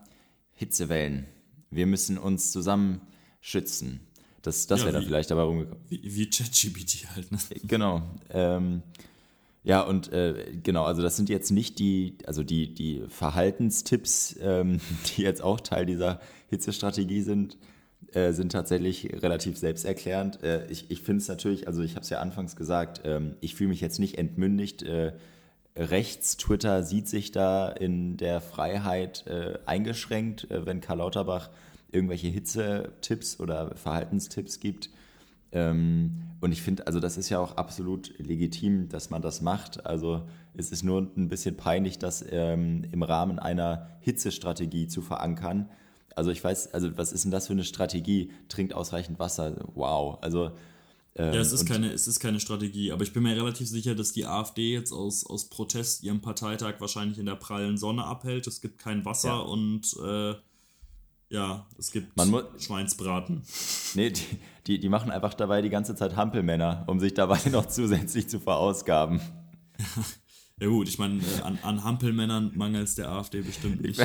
Hitzewellen. 0.53 1.27
Wir 1.71 1.87
müssen 1.87 2.19
uns 2.19 2.53
zusammen 2.53 3.01
schützen. 3.41 4.01
Das, 4.43 4.67
das 4.67 4.81
ja, 4.81 4.87
wäre 4.87 4.99
da 4.99 5.03
vielleicht 5.03 5.31
dabei 5.31 5.43
rumgekommen. 5.43 5.83
Wie, 5.89 6.01
wie 6.05 6.29
ChatGPT 6.29 7.07
halt, 7.15 7.33
ne? 7.33 7.39
Genau. 7.65 8.03
Ähm, 8.31 8.83
ja, 9.65 9.81
und 9.83 10.13
äh, 10.13 10.59
genau, 10.63 10.85
also 10.85 11.03
das 11.03 11.17
sind 11.17 11.29
jetzt 11.29 11.51
nicht 11.51 11.79
die, 11.79 12.19
also 12.27 12.43
die, 12.43 12.75
die 12.75 13.05
Verhaltenstipps, 13.09 14.37
ähm, 14.41 14.81
die 15.17 15.23
jetzt 15.23 15.43
auch 15.43 15.61
Teil 15.61 15.87
dieser 15.87 16.21
Hitzestrategie 16.49 17.23
sind, 17.23 17.57
äh, 18.13 18.33
sind 18.33 18.53
tatsächlich 18.53 19.23
relativ 19.23 19.57
selbsterklärend. 19.57 20.43
Äh, 20.43 20.67
ich 20.71 20.91
ich 20.91 21.03
finde 21.03 21.23
es 21.23 21.29
natürlich, 21.29 21.67
also 21.67 21.83
ich 21.83 21.93
habe 21.93 22.03
es 22.03 22.11
ja 22.11 22.21
anfangs 22.21 22.57
gesagt, 22.57 23.03
ähm, 23.05 23.37
ich 23.41 23.55
fühle 23.55 23.71
mich 23.71 23.81
jetzt 23.81 23.99
nicht 23.99 24.19
entmündigt. 24.19 24.83
Äh, 24.83 25.13
rechts, 25.77 26.37
Twitter 26.37 26.83
sieht 26.83 27.09
sich 27.09 27.33
da 27.33 27.69
in 27.69 28.17
der 28.17 28.41
Freiheit 28.41 29.27
äh, 29.27 29.59
eingeschränkt, 29.65 30.51
äh, 30.51 30.67
wenn 30.67 30.81
Karl 30.81 30.99
Lauterbach 30.99 31.51
irgendwelche 31.91 32.29
Hitzetipps 32.29 33.41
oder 33.41 33.75
Verhaltenstipps 33.77 34.61
gibt. 34.61 34.91
Ähm, 35.53 36.23
und 36.41 36.53
ich 36.53 36.63
finde, 36.63 36.87
also 36.87 36.99
das 36.99 37.17
ist 37.17 37.29
ja 37.29 37.39
auch 37.39 37.57
absolut 37.57 38.19
legitim, 38.19 38.89
dass 38.89 39.11
man 39.11 39.23
das 39.23 39.43
macht. 39.43 39.87
Also 39.87 40.27
es 40.55 40.73
ist 40.73 40.83
nur 40.83 41.11
ein 41.17 41.29
bisschen 41.29 41.57
peinlich, 41.57 41.99
das 41.99 42.25
ähm, 42.29 42.85
im 42.91 43.03
Rahmen 43.03 43.39
einer 43.39 43.89
Hitzestrategie 44.01 44.89
zu 44.89 45.03
verankern 45.03 45.69
also 46.17 46.31
ich 46.31 46.43
weiß, 46.43 46.75
also 46.75 46.97
was 46.97 47.13
ist 47.13 47.25
denn 47.25 47.31
das 47.31 47.47
für 47.47 47.53
eine 47.53 47.65
Strategie? 47.65 48.31
Trinkt 48.49 48.75
ausreichend 48.75 49.19
Wasser. 49.19 49.57
Wow. 49.75 50.19
Also 50.21 50.53
ähm, 51.15 51.35
ja, 51.35 51.41
es 51.41 51.53
ist, 51.53 51.67
keine, 51.67 51.93
es 51.93 52.07
ist 52.09 52.21
keine 52.21 52.41
Strategie, 52.41 52.91
aber 52.91 53.03
ich 53.03 53.13
bin 53.13 53.23
mir 53.23 53.37
relativ 53.37 53.69
sicher, 53.69 53.95
dass 53.95 54.13
die 54.13 54.25
AfD 54.25 54.73
jetzt 54.73 54.93
aus, 54.93 55.27
aus 55.27 55.51
Protest 55.51 56.03
ihren 56.05 56.23
Parteitag 56.23 56.75
wahrscheinlich 56.79 57.19
in 57.19 57.27
der 57.27 57.35
prallen 57.37 57.77
Sonne 57.77 58.05
abhält. 58.05 58.47
Es 58.47 58.63
gibt 58.63 58.79
kein 58.79 59.05
Wasser 59.05 59.29
ja. 59.29 59.39
und 59.39 59.95
äh, 60.03 60.35
ja, 61.29 61.67
es 61.79 61.93
gibt 61.93 62.13
Schweinsbraten. 62.59 63.43
Nee, 63.95 64.11
die, 64.11 64.25
die, 64.67 64.79
die 64.79 64.89
machen 64.89 65.11
einfach 65.11 65.35
dabei 65.35 65.61
die 65.61 65.71
ganze 65.71 65.95
Zeit 65.95 66.17
Hampelmänner, 66.17 66.85
um 66.87 66.99
sich 66.99 67.15
dabei 67.15 67.39
noch 67.51 67.67
zusätzlich 67.67 68.29
zu 68.29 68.41
verausgaben. 68.41 69.21
Ja 70.61 70.69
gut, 70.69 70.87
ich 70.87 70.97
meine, 70.97 71.19
äh, 71.19 71.43
an, 71.43 71.59
an 71.63 71.83
Hampelmännern 71.83 72.53
mangelt 72.55 72.87
es 72.87 72.95
der 72.95 73.09
AfD 73.09 73.41
bestimmt 73.41 73.81
nicht. 73.81 74.01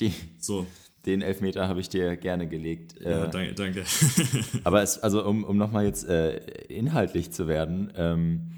Die, 0.00 0.14
so. 0.38 0.66
Den 1.06 1.20
Elfmeter 1.20 1.68
habe 1.68 1.80
ich 1.80 1.88
dir 1.88 2.16
gerne 2.16 2.46
gelegt. 2.46 2.94
Ja, 3.00 3.24
äh, 3.24 3.30
danke. 3.30 3.54
danke. 3.54 3.84
aber 4.64 4.82
es, 4.82 4.98
also 5.02 5.26
um, 5.26 5.42
um 5.42 5.56
nochmal 5.56 5.84
jetzt 5.84 6.08
äh, 6.08 6.36
inhaltlich 6.68 7.32
zu 7.32 7.48
werden, 7.48 7.92
ähm, 7.96 8.52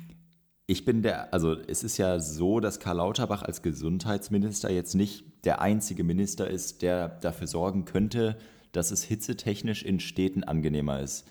ich 0.67 0.85
bin 0.85 1.03
der, 1.03 1.33
also 1.33 1.55
es 1.55 1.85
ist 1.85 1.99
ja 1.99 2.21
so, 2.21 2.61
dass 2.61 2.81
Karl 2.81 2.97
Lauterbach 2.97 3.43
als 3.43 3.63
Gesundheitsminister 3.63 4.71
jetzt 4.71 4.95
nicht 4.95 5.25
der 5.45 5.61
einzige 5.61 6.05
Minister 6.05 6.49
ist, 6.49 6.83
der 6.83 7.09
dafür 7.09 7.47
sorgen 7.47 7.85
könnte, 7.85 8.37
dass 8.73 8.91
es 8.91 9.05
hitzetechnisch 9.05 9.83
in 9.83 10.01
Städten 10.01 10.43
angenehmer 10.43 11.01
ist. 11.01 11.27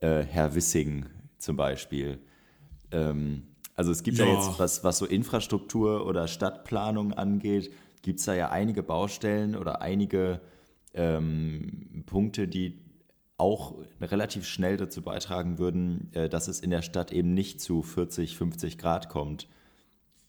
Äh, 0.00 0.22
Herr 0.22 0.54
Wissing 0.54 1.06
zum 1.38 1.56
Beispiel. 1.56 2.18
Ähm, 2.90 3.42
also 3.74 3.92
es 3.92 4.02
gibt 4.02 4.18
ja. 4.18 4.26
ja 4.26 4.34
jetzt, 4.34 4.58
was, 4.58 4.84
was 4.84 4.98
so 4.98 5.06
Infrastruktur 5.06 6.06
oder 6.06 6.26
Stadtplanung 6.26 7.12
angeht, 7.12 7.70
gibt 8.02 8.20
es 8.20 8.26
da 8.26 8.34
ja 8.34 8.50
einige 8.50 8.82
Baustellen 8.82 9.54
oder 9.54 9.82
einige 9.82 10.40
ähm, 10.94 12.04
Punkte, 12.06 12.48
die 12.48 12.78
auch 13.36 13.76
relativ 14.00 14.46
schnell 14.46 14.76
dazu 14.76 15.02
beitragen 15.02 15.58
würden, 15.58 16.12
äh, 16.12 16.28
dass 16.28 16.48
es 16.48 16.60
in 16.60 16.70
der 16.70 16.82
Stadt 16.82 17.12
eben 17.12 17.34
nicht 17.34 17.60
zu 17.60 17.82
40, 17.82 18.36
50 18.36 18.78
Grad 18.78 19.08
kommt. 19.08 19.48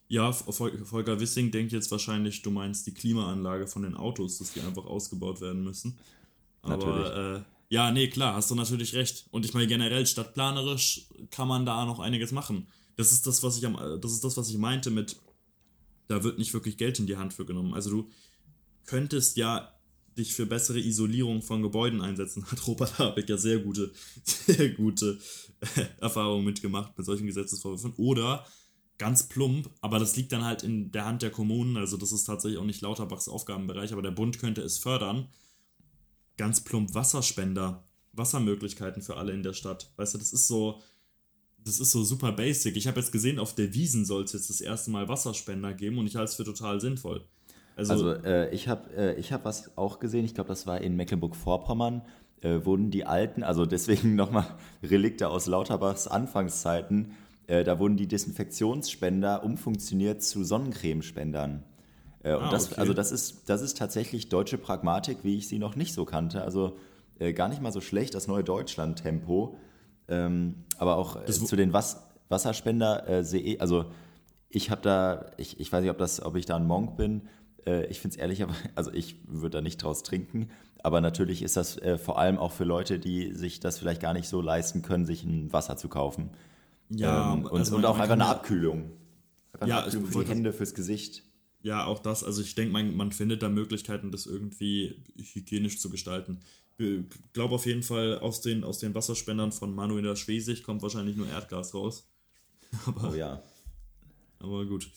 Ja, 0.08 0.32
Volker 0.32 1.20
Wissing 1.20 1.52
denkt 1.52 1.72
jetzt 1.72 1.92
wahrscheinlich, 1.92 2.42
du 2.42 2.50
meinst 2.50 2.88
die 2.88 2.94
Klimaanlage 2.94 3.68
von 3.68 3.84
den 3.84 3.96
Autos, 3.96 4.40
dass 4.40 4.54
die 4.54 4.62
einfach 4.62 4.86
ausgebaut 4.86 5.40
werden 5.40 5.64
müssen. 5.64 5.98
Aber 6.64 7.36
äh, 7.36 7.42
ja, 7.74 7.92
nee, 7.92 8.08
klar, 8.10 8.34
hast 8.34 8.50
du 8.50 8.56
natürlich 8.56 8.96
recht. 8.96 9.28
Und 9.30 9.46
ich 9.46 9.54
meine, 9.54 9.68
generell 9.68 10.06
stadtplanerisch 10.08 11.08
kann 11.30 11.48
man 11.48 11.66
da 11.66 11.86
noch 11.86 12.00
einiges 12.00 12.32
machen. 12.32 12.68
Das 12.96 13.12
ist 13.12 13.28
das, 13.28 13.44
was 13.44 13.58
ich 13.58 13.66
am, 13.68 13.78
das 14.02 14.12
ist 14.12 14.24
das, 14.24 14.36
was 14.36 14.50
ich 14.50 14.58
meinte 14.58 14.90
mit 14.90 15.16
da 16.10 16.24
wird 16.24 16.40
nicht 16.40 16.54
wirklich 16.54 16.78
Geld 16.78 17.00
in 17.00 17.06
die 17.06 17.18
Hand 17.18 17.34
für 17.34 17.46
genommen. 17.46 17.74
Also 17.74 17.90
du 17.92 18.10
könntest 18.86 19.38
ja 19.38 19.72
dich 20.20 20.34
für 20.34 20.46
bessere 20.46 20.80
Isolierung 20.80 21.42
von 21.42 21.62
Gebäuden 21.62 22.02
einsetzen. 22.02 22.46
Hat 22.52 22.68
Robert 22.68 23.00
Habeck 23.00 23.28
ja 23.28 23.38
sehr 23.38 23.60
gute, 23.60 23.92
sehr 24.24 24.70
gute 24.70 25.18
äh, 25.76 25.86
Erfahrungen 26.00 26.46
mitgemacht 26.46 26.98
mit 26.98 27.06
solchen 27.06 27.26
Gesetzesvorwürfen. 27.26 27.94
Oder 27.98 28.46
ganz 29.00 29.24
plump, 29.24 29.70
aber 29.82 29.98
das 29.98 30.16
liegt 30.16 30.32
dann 30.32 30.44
halt 30.44 30.62
in 30.62 30.92
der 30.92 31.06
Hand 31.06 31.22
der 31.22 31.32
Kommunen, 31.32 31.78
also 31.78 31.98
das 31.98 32.12
ist 32.12 32.26
tatsächlich 32.26 32.60
auch 32.60 32.66
nicht 32.66 32.82
Lauterbachs 32.82 33.30
Aufgabenbereich, 33.30 33.94
aber 33.94 34.02
der 34.02 34.12
Bund 34.12 34.38
könnte 34.40 34.62
es 34.62 34.78
fördern. 34.78 35.30
Ganz 36.38 36.62
plump 36.62 36.94
Wasserspender, 36.94 37.88
Wassermöglichkeiten 38.12 39.02
für 39.02 39.16
alle 39.16 39.34
in 39.34 39.42
der 39.42 39.54
Stadt. 39.54 39.92
Weißt 39.96 40.14
du, 40.14 40.18
das 40.18 40.34
ist 40.34 40.48
so, 40.48 40.82
das 41.64 41.80
ist 41.80 41.92
so 41.92 42.04
super 42.04 42.34
basic. 42.34 42.76
Ich 42.76 42.88
habe 42.88 43.00
jetzt 43.00 43.12
gesehen, 43.12 43.40
auf 43.40 43.56
der 43.56 43.74
Wiesen 43.74 44.06
soll 44.06 44.24
es 44.24 44.34
jetzt 44.34 44.50
das 44.50 44.62
erste 44.62 44.92
Mal 44.92 45.08
Wasserspender 45.08 45.74
geben 45.74 45.98
und 45.98 46.08
ich 46.08 46.16
halte 46.16 46.30
es 46.30 46.36
für 46.36 46.44
total 46.46 46.82
sinnvoll. 46.82 47.26
Also, 47.80 47.94
also 47.94 48.24
äh, 48.24 48.54
ich 48.54 48.68
habe 48.68 48.94
äh, 48.94 49.22
hab 49.22 49.46
was 49.46 49.78
auch 49.78 50.00
gesehen, 50.00 50.26
ich 50.26 50.36
glaube, 50.36 50.50
das 50.50 50.68
war 50.68 50.82
in 50.82 50.96
Mecklenburg-Vorpommern, 50.96 52.02
äh, 52.42 52.66
wurden 52.66 52.92
die 52.92 53.06
alten, 53.06 53.44
also 53.44 53.66
deswegen 53.66 54.16
nochmal 54.16 54.46
Relikte 54.84 55.30
aus 55.30 55.48
Lauterbachs 55.48 56.08
Anfangszeiten, 56.08 57.14
äh, 57.48 57.64
da 57.64 57.80
wurden 57.80 57.98
die 57.98 58.08
Desinfektionsspender 58.08 59.44
umfunktioniert 59.44 60.22
zu 60.22 60.44
Sonnencremespendern. 60.44 61.64
Äh, 62.24 62.36
und 62.36 62.44
ah, 62.44 62.52
das, 62.52 62.72
okay. 62.72 62.82
also 62.82 62.94
das 62.94 63.12
ist, 63.12 63.50
das 63.50 63.62
ist 63.62 63.78
tatsächlich 63.78 64.30
deutsche 64.30 64.58
Pragmatik, 64.58 65.20
wie 65.24 65.38
ich 65.38 65.48
sie 65.48 65.60
noch 65.60 65.76
nicht 65.76 65.94
so 65.94 66.06
kannte. 66.06 66.44
Also 66.44 66.78
äh, 67.18 67.34
gar 67.34 67.50
nicht 67.50 67.62
mal 67.62 67.72
so 67.72 67.82
schlecht, 67.82 68.14
das 68.14 68.28
neue 68.28 68.44
Deutschland-Tempo. 68.44 69.58
Ähm, 70.08 70.56
aber 70.78 70.98
auch 70.98 71.16
äh, 71.22 71.32
zu 71.32 71.56
den 71.56 71.74
Was 71.74 72.04
Wasserspender 72.30 73.08
äh, 73.08 73.24
sehe 73.24 73.42
ich, 73.42 73.62
also 73.62 73.86
ich 74.50 74.70
habe 74.72 74.82
da, 74.82 75.26
ich, 75.38 75.60
ich 75.60 75.72
weiß 75.72 75.82
nicht, 75.82 75.92
ob, 75.92 75.98
das, 75.98 76.22
ob 76.24 76.36
ich 76.36 76.46
da 76.46 76.56
ein 76.56 76.66
Monk 76.66 76.98
bin. 76.98 77.24
Äh, 77.66 77.86
ich 77.88 78.00
finde 78.00 78.16
es 78.16 78.20
ehrlich, 78.20 78.44
aber, 78.44 78.56
also 78.76 78.92
ich 78.92 79.18
würde 79.28 79.58
da 79.58 79.62
nicht 79.62 79.78
draus 79.78 80.04
trinken. 80.04 80.50
Aber 80.82 81.02
natürlich 81.02 81.42
ist 81.42 81.58
das 81.58 81.78
äh, 81.78 81.98
vor 81.98 82.20
allem 82.20 82.38
auch 82.38 82.52
für 82.52 82.64
Leute, 82.64 83.00
die 83.00 83.34
sich 83.34 83.60
das 83.60 83.78
vielleicht 83.78 84.02
gar 84.02 84.14
nicht 84.14 84.30
so 84.30 84.42
leisten 84.42 84.82
können, 84.82 85.06
sich 85.06 85.24
ein 85.24 85.52
Wasser 85.52 85.76
zu 85.78 85.90
kaufen. 85.90 86.30
Ja, 86.90 87.34
ähm, 87.34 87.46
und, 87.46 87.60
also 87.60 87.76
und 87.76 87.86
auch 87.86 88.00
einfach 88.00 88.14
eine 88.14 88.26
Abkühlung. 88.26 88.92
Einfach 89.54 89.68
ja, 89.68 89.78
eine 89.78 89.86
Abkühlung 89.88 90.12
für 90.12 90.24
die 90.24 90.30
Hände, 90.30 90.54
fürs 90.54 90.74
Gesicht. 90.74 91.24
Ja, 91.62 91.86
auch 91.86 92.00
das. 92.00 92.24
Also 92.24 92.42
ich 92.42 92.56
denke, 92.56 92.72
man, 92.72 92.96
man 92.96 93.12
findet 93.12 93.44
da 93.44 93.50
Möglichkeiten, 93.50 94.12
das 94.12 94.26
irgendwie 94.26 95.04
hygienisch 95.18 95.80
zu 95.80 95.90
gestalten. 95.90 96.40
Ich 96.78 97.04
glaube 97.34 97.56
auf 97.56 97.66
jeden 97.66 97.84
Fall, 97.84 98.20
aus 98.20 98.40
den, 98.40 98.64
aus 98.64 98.80
den 98.80 98.96
Wasserspendern 98.96 99.52
von 99.52 99.76
Manuela 99.76 100.16
Schwesig 100.16 100.64
kommt 100.64 100.82
wahrscheinlich 100.82 101.18
nur 101.18 101.28
Erdgas 101.28 101.74
raus. 101.74 102.08
aber, 102.86 103.12
oh 103.12 103.16
ja. 103.16 103.44
Aber 104.40 104.66
gut. 104.66 104.90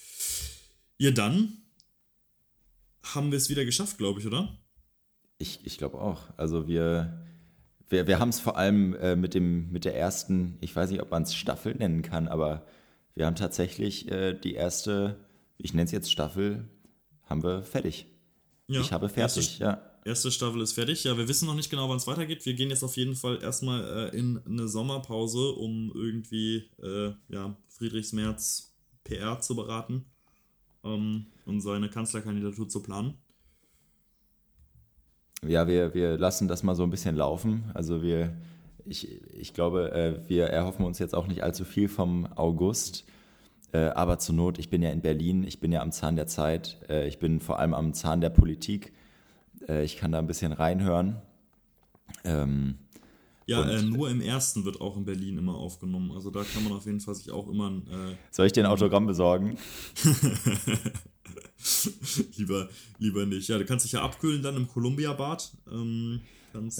Ja, 0.98 1.10
dann 1.10 1.61
haben 3.02 3.30
wir 3.30 3.36
es 3.36 3.50
wieder 3.50 3.64
geschafft, 3.64 3.98
glaube 3.98 4.20
ich, 4.20 4.26
oder? 4.26 4.58
Ich, 5.38 5.60
ich 5.64 5.78
glaube 5.78 6.00
auch. 6.00 6.20
Also 6.36 6.68
wir, 6.68 7.24
wir, 7.88 8.06
wir 8.06 8.18
haben 8.18 8.28
es 8.28 8.40
vor 8.40 8.56
allem 8.56 8.94
äh, 8.94 9.16
mit, 9.16 9.34
dem, 9.34 9.70
mit 9.70 9.84
der 9.84 9.96
ersten, 9.96 10.56
ich 10.60 10.74
weiß 10.74 10.90
nicht, 10.90 11.02
ob 11.02 11.10
man 11.10 11.24
es 11.24 11.34
Staffel 11.34 11.74
nennen 11.74 12.02
kann, 12.02 12.28
aber 12.28 12.64
wir 13.14 13.26
haben 13.26 13.36
tatsächlich 13.36 14.10
äh, 14.10 14.34
die 14.34 14.54
erste, 14.54 15.18
ich 15.58 15.74
nenne 15.74 15.84
es 15.84 15.92
jetzt 15.92 16.10
Staffel, 16.10 16.68
haben 17.24 17.42
wir 17.42 17.62
fertig. 17.62 18.06
Ja, 18.68 18.80
ich 18.80 18.92
habe 18.92 19.08
fertig, 19.08 19.60
erste, 19.60 19.64
ja. 19.64 19.82
Erste 20.04 20.30
Staffel 20.30 20.60
ist 20.60 20.72
fertig. 20.72 21.04
Ja, 21.04 21.16
wir 21.16 21.28
wissen 21.28 21.46
noch 21.46 21.54
nicht 21.54 21.70
genau, 21.70 21.88
wann 21.88 21.96
es 21.96 22.06
weitergeht. 22.06 22.44
Wir 22.44 22.54
gehen 22.54 22.70
jetzt 22.70 22.82
auf 22.82 22.96
jeden 22.96 23.14
Fall 23.14 23.40
erstmal 23.42 24.10
äh, 24.12 24.16
in 24.16 24.40
eine 24.46 24.66
Sommerpause, 24.66 25.52
um 25.52 25.92
irgendwie 25.94 26.70
äh, 26.82 27.12
ja, 27.28 27.56
Friedrichs 27.68 28.12
Merz 28.12 28.74
PR 29.04 29.40
zu 29.40 29.54
beraten 29.54 30.06
ähm, 30.84 31.26
und 31.46 31.60
seine 31.60 31.88
Kanzlerkandidatur 31.88 32.68
zu 32.68 32.82
planen. 32.82 33.14
Ja, 35.46 35.66
wir, 35.66 35.92
wir 35.94 36.18
lassen 36.18 36.46
das 36.46 36.62
mal 36.62 36.76
so 36.76 36.84
ein 36.84 36.90
bisschen 36.90 37.16
laufen. 37.16 37.64
Also 37.74 38.02
wir, 38.02 38.36
ich, 38.84 39.20
ich 39.32 39.54
glaube, 39.54 39.92
äh, 39.92 40.28
wir 40.28 40.46
erhoffen 40.46 40.84
uns 40.84 40.98
jetzt 41.00 41.14
auch 41.14 41.26
nicht 41.26 41.42
allzu 41.42 41.64
viel 41.64 41.88
vom 41.88 42.26
August. 42.36 43.04
Äh, 43.72 43.88
aber 43.88 44.18
zur 44.18 44.36
Not, 44.36 44.58
ich 44.58 44.70
bin 44.70 44.82
ja 44.82 44.90
in 44.90 45.00
Berlin, 45.00 45.44
ich 45.44 45.58
bin 45.58 45.72
ja 45.72 45.80
am 45.82 45.92
Zahn 45.92 46.14
der 46.14 46.26
Zeit, 46.26 46.78
äh, 46.88 47.08
ich 47.08 47.18
bin 47.18 47.40
vor 47.40 47.58
allem 47.58 47.74
am 47.74 47.94
Zahn 47.94 48.20
der 48.20 48.30
Politik. 48.30 48.92
Äh, 49.68 49.82
ich 49.84 49.96
kann 49.96 50.12
da 50.12 50.18
ein 50.18 50.26
bisschen 50.26 50.52
reinhören. 50.52 51.16
Ähm, 52.24 52.78
ja, 53.46 53.68
äh, 53.68 53.82
nur 53.82 54.10
im 54.10 54.20
ersten 54.20 54.64
wird 54.64 54.80
auch 54.80 54.96
in 54.96 55.04
Berlin 55.04 55.38
immer 55.38 55.54
aufgenommen. 55.54 56.12
Also 56.12 56.30
da 56.30 56.42
kann 56.44 56.64
man 56.64 56.72
auf 56.72 56.86
jeden 56.86 57.00
Fall 57.00 57.14
sich 57.14 57.30
auch 57.30 57.48
immer. 57.48 57.70
Äh, 57.90 58.16
Soll 58.30 58.46
ich 58.46 58.52
dir 58.52 58.64
ein 58.64 58.70
Autogramm 58.70 59.06
besorgen? 59.06 59.58
lieber, 62.36 62.68
lieber 62.98 63.26
nicht. 63.26 63.48
Ja, 63.48 63.58
du 63.58 63.64
kannst 63.64 63.84
dich 63.84 63.92
ja 63.92 64.02
abkühlen 64.02 64.42
dann 64.42 64.56
im 64.56 64.68
Columbia-Bad. 64.68 65.52
Ähm, 65.70 66.20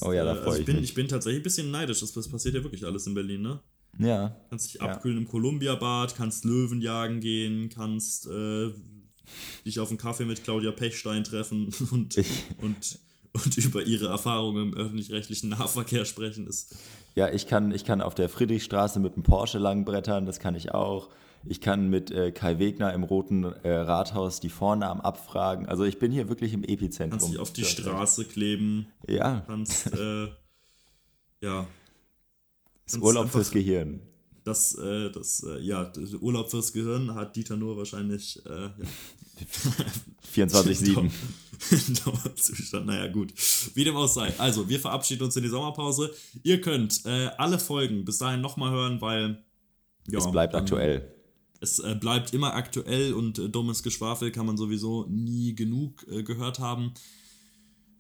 oh 0.03 0.13
ja, 0.13 0.25
da 0.25 0.33
äh, 0.33 0.37
freue 0.37 0.45
also 0.47 0.53
ich 0.55 0.61
ich 0.61 0.67
bin, 0.67 0.77
mich. 0.77 0.85
Ich 0.85 0.95
bin 0.95 1.09
tatsächlich 1.09 1.41
ein 1.41 1.45
bisschen 1.45 1.71
neidisch. 1.71 2.01
Das, 2.01 2.13
das 2.13 2.29
passiert 2.29 2.55
ja 2.55 2.63
wirklich 2.63 2.85
alles 2.85 3.07
in 3.07 3.15
Berlin, 3.15 3.43
ne? 3.43 3.61
Ja. 3.99 4.37
Kannst 4.49 4.67
dich 4.73 4.81
Ja. 4.81 4.89
abkühlen 4.89 5.19
im 5.19 5.29
Columbia-Bad, 5.29 6.17
kannst 6.17 6.45
Löwen 6.45 6.81
jagen 6.81 7.21
gehen, 7.21 7.69
kannst 7.69 8.27
äh, 8.27 8.71
dich 9.65 9.79
auf 9.79 9.91
einen 9.91 9.99
Kaffee 9.99 10.25
mit 10.25 10.43
Claudia 10.45 10.73
Pechstein 10.73 11.25
treffen 11.25 11.69
und, 11.91 12.17
Ich- 12.17 12.45
und, 12.59 12.99
und 13.33 13.57
über 13.59 13.83
ihre 13.83 14.09
Erfahrungen 14.09 14.73
im 14.73 14.75
öffentlich-rechtlichen 14.75 15.51
Nahverkehr 15.51 16.05
sprechen. 16.05 16.47
Ist, 16.47 16.75
Ja, 17.15 17.29
ich 17.31 17.47
kann, 17.47 17.73
ich 17.73 17.85
kann 17.85 18.01
auf 18.01 18.15
der 18.15 18.29
Friedrichstraße 18.29 19.01
mit 19.01 19.17
dem 19.17 19.23
Porsche 19.23 19.59
langbrettern, 19.59 20.27
das 20.27 20.39
kann 20.39 20.55
ich 20.55 20.73
auch. 20.73 21.09
Ich 21.45 21.61
kann 21.61 21.89
mit 21.89 22.13
äh, 22.13 22.31
Kai 22.31 22.61
Wegner 22.61 22.93
im 22.93 23.03
Roten 23.03 23.43
äh, 23.43 23.69
Rathaus 23.73 24.39
die 24.39 24.49
Vornamen 24.49 25.01
abfragen. 25.01 25.67
Also 25.67 25.83
ich 25.85 25.99
bin 25.99 26.13
hier 26.13 26.29
wirklich 26.29 26.53
im 26.53 26.63
Epizentrum. 26.63 27.19
kannst 27.19 27.33
dich 27.33 27.41
auf 27.41 27.53
die 27.53 27.65
Straße 27.65 28.25
kleben, 28.27 28.87
Ja, 29.09 29.43
kannst, 29.47 29.93
äh, 29.93 30.27
ja, 31.41 31.67
ist 32.87 32.93
Ganz 32.93 33.05
Urlaub 33.05 33.31
fürs 33.31 33.51
Gehirn. 33.51 34.01
das, 34.45 34.77
äh, 34.77 35.11
das, 35.11 35.43
äh, 35.43 35.59
ja, 35.61 35.85
das 35.85 36.15
Urlaub 36.15 36.49
fürs 36.51 36.73
Gehirn 36.73 37.15
hat 37.17 37.35
Dieter 37.35 37.57
nur 37.57 37.77
wahrscheinlich, 37.77 38.41
äh, 38.47 38.63
ja. 38.63 38.71
24-7. 40.35 41.11
Dauerzustand, 42.05 42.87
naja, 42.87 43.07
gut. 43.13 43.33
Wie 43.75 43.85
dem 43.85 43.97
auch 43.97 44.07
sei. 44.09 44.33
Also, 44.39 44.69
wir 44.69 44.81
verabschieden 44.81 45.25
uns 45.25 45.37
in 45.37 45.43
die 45.43 45.49
Sommerpause. 45.49 46.11
Ihr 46.43 46.61
könnt 46.61 47.05
äh, 47.07 47.29
alle 47.39 47.59
Folgen 47.59 48.05
bis 48.05 48.19
dahin 48.19 48.41
nochmal 48.41 48.71
hören, 48.71 49.01
weil. 49.01 49.43
Ja, 50.09 50.19
Es 50.19 50.31
bleibt 50.31 50.55
dann- 50.55 50.63
aktuell. 50.63 51.09
Es 51.61 51.79
äh, 51.79 51.95
bleibt 51.95 52.35
immer 52.35 52.55
aktuell 52.55 53.13
und 53.15 53.39
äh, 53.39 53.49
dummes 53.49 53.85
Geschwafel 53.85 54.33
kann 54.33 54.47
man 54.47 54.57
sowieso 54.57 55.07
nie 55.09 55.55
genug 55.55 56.05
äh, 56.11 56.25
gehört 56.25 56.59
haben. 56.59 56.93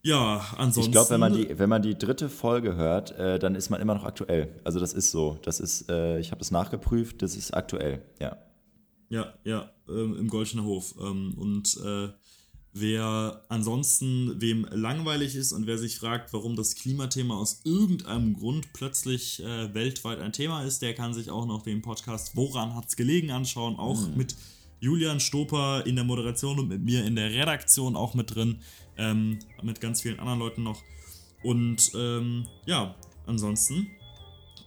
Ja, 0.02 0.44
ansonsten. 0.58 0.90
Ich 0.90 0.90
glaube, 0.92 1.10
wenn 1.10 1.20
man 1.20 1.32
die, 1.32 1.58
wenn 1.60 1.68
man 1.68 1.80
die 1.80 1.96
dritte 1.96 2.28
Folge 2.28 2.74
hört, 2.74 3.12
äh, 3.12 3.38
dann 3.38 3.54
ist 3.54 3.70
man 3.70 3.80
immer 3.80 3.94
noch 3.94 4.02
aktuell. 4.02 4.60
Also 4.64 4.80
das 4.80 4.92
ist 4.92 5.12
so. 5.12 5.38
Das 5.44 5.60
ist, 5.60 5.88
äh, 5.88 6.18
ich 6.18 6.32
habe 6.32 6.40
das 6.40 6.50
nachgeprüft, 6.50 7.22
das 7.22 7.36
ist 7.36 7.54
aktuell. 7.54 8.02
Ja. 8.20 8.36
Ja, 9.10 9.32
ja, 9.44 9.70
ähm, 9.88 10.16
im 10.18 10.28
Goldenen 10.28 10.64
Hof. 10.64 10.94
Ähm, 11.00 11.34
und 11.38 11.76
äh, 11.84 12.08
wer 12.72 13.44
ansonsten, 13.48 14.40
wem 14.40 14.66
langweilig 14.70 15.34
ist 15.34 15.52
und 15.52 15.66
wer 15.66 15.78
sich 15.78 15.98
fragt, 15.98 16.32
warum 16.32 16.56
das 16.56 16.74
Klimathema 16.74 17.36
aus 17.36 17.60
irgendeinem 17.64 18.34
Grund 18.34 18.72
plötzlich 18.72 19.42
äh, 19.42 19.74
weltweit 19.74 20.20
ein 20.20 20.32
Thema 20.32 20.62
ist, 20.62 20.80
der 20.82 20.94
kann 20.94 21.12
sich 21.14 21.30
auch 21.30 21.46
noch 21.46 21.62
den 21.62 21.82
Podcast 21.82 22.36
Woran 22.36 22.74
hat's 22.74 22.96
gelegen 22.96 23.30
anschauen, 23.30 23.76
auch 23.76 24.08
mit 24.16 24.34
Julian 24.80 25.20
Stoper 25.20 25.86
in 25.86 25.96
der 25.96 26.04
Moderation 26.04 26.58
und 26.58 26.68
mit 26.68 26.82
mir 26.82 27.04
in 27.04 27.14
der 27.14 27.30
Redaktion 27.30 27.94
auch 27.94 28.14
mit 28.14 28.34
drin, 28.34 28.58
ähm, 28.96 29.38
mit 29.62 29.80
ganz 29.80 30.02
vielen 30.02 30.18
anderen 30.18 30.38
Leuten 30.38 30.62
noch. 30.62 30.82
Und 31.42 31.92
ähm, 31.94 32.46
ja, 32.66 32.94
ansonsten 33.26 33.88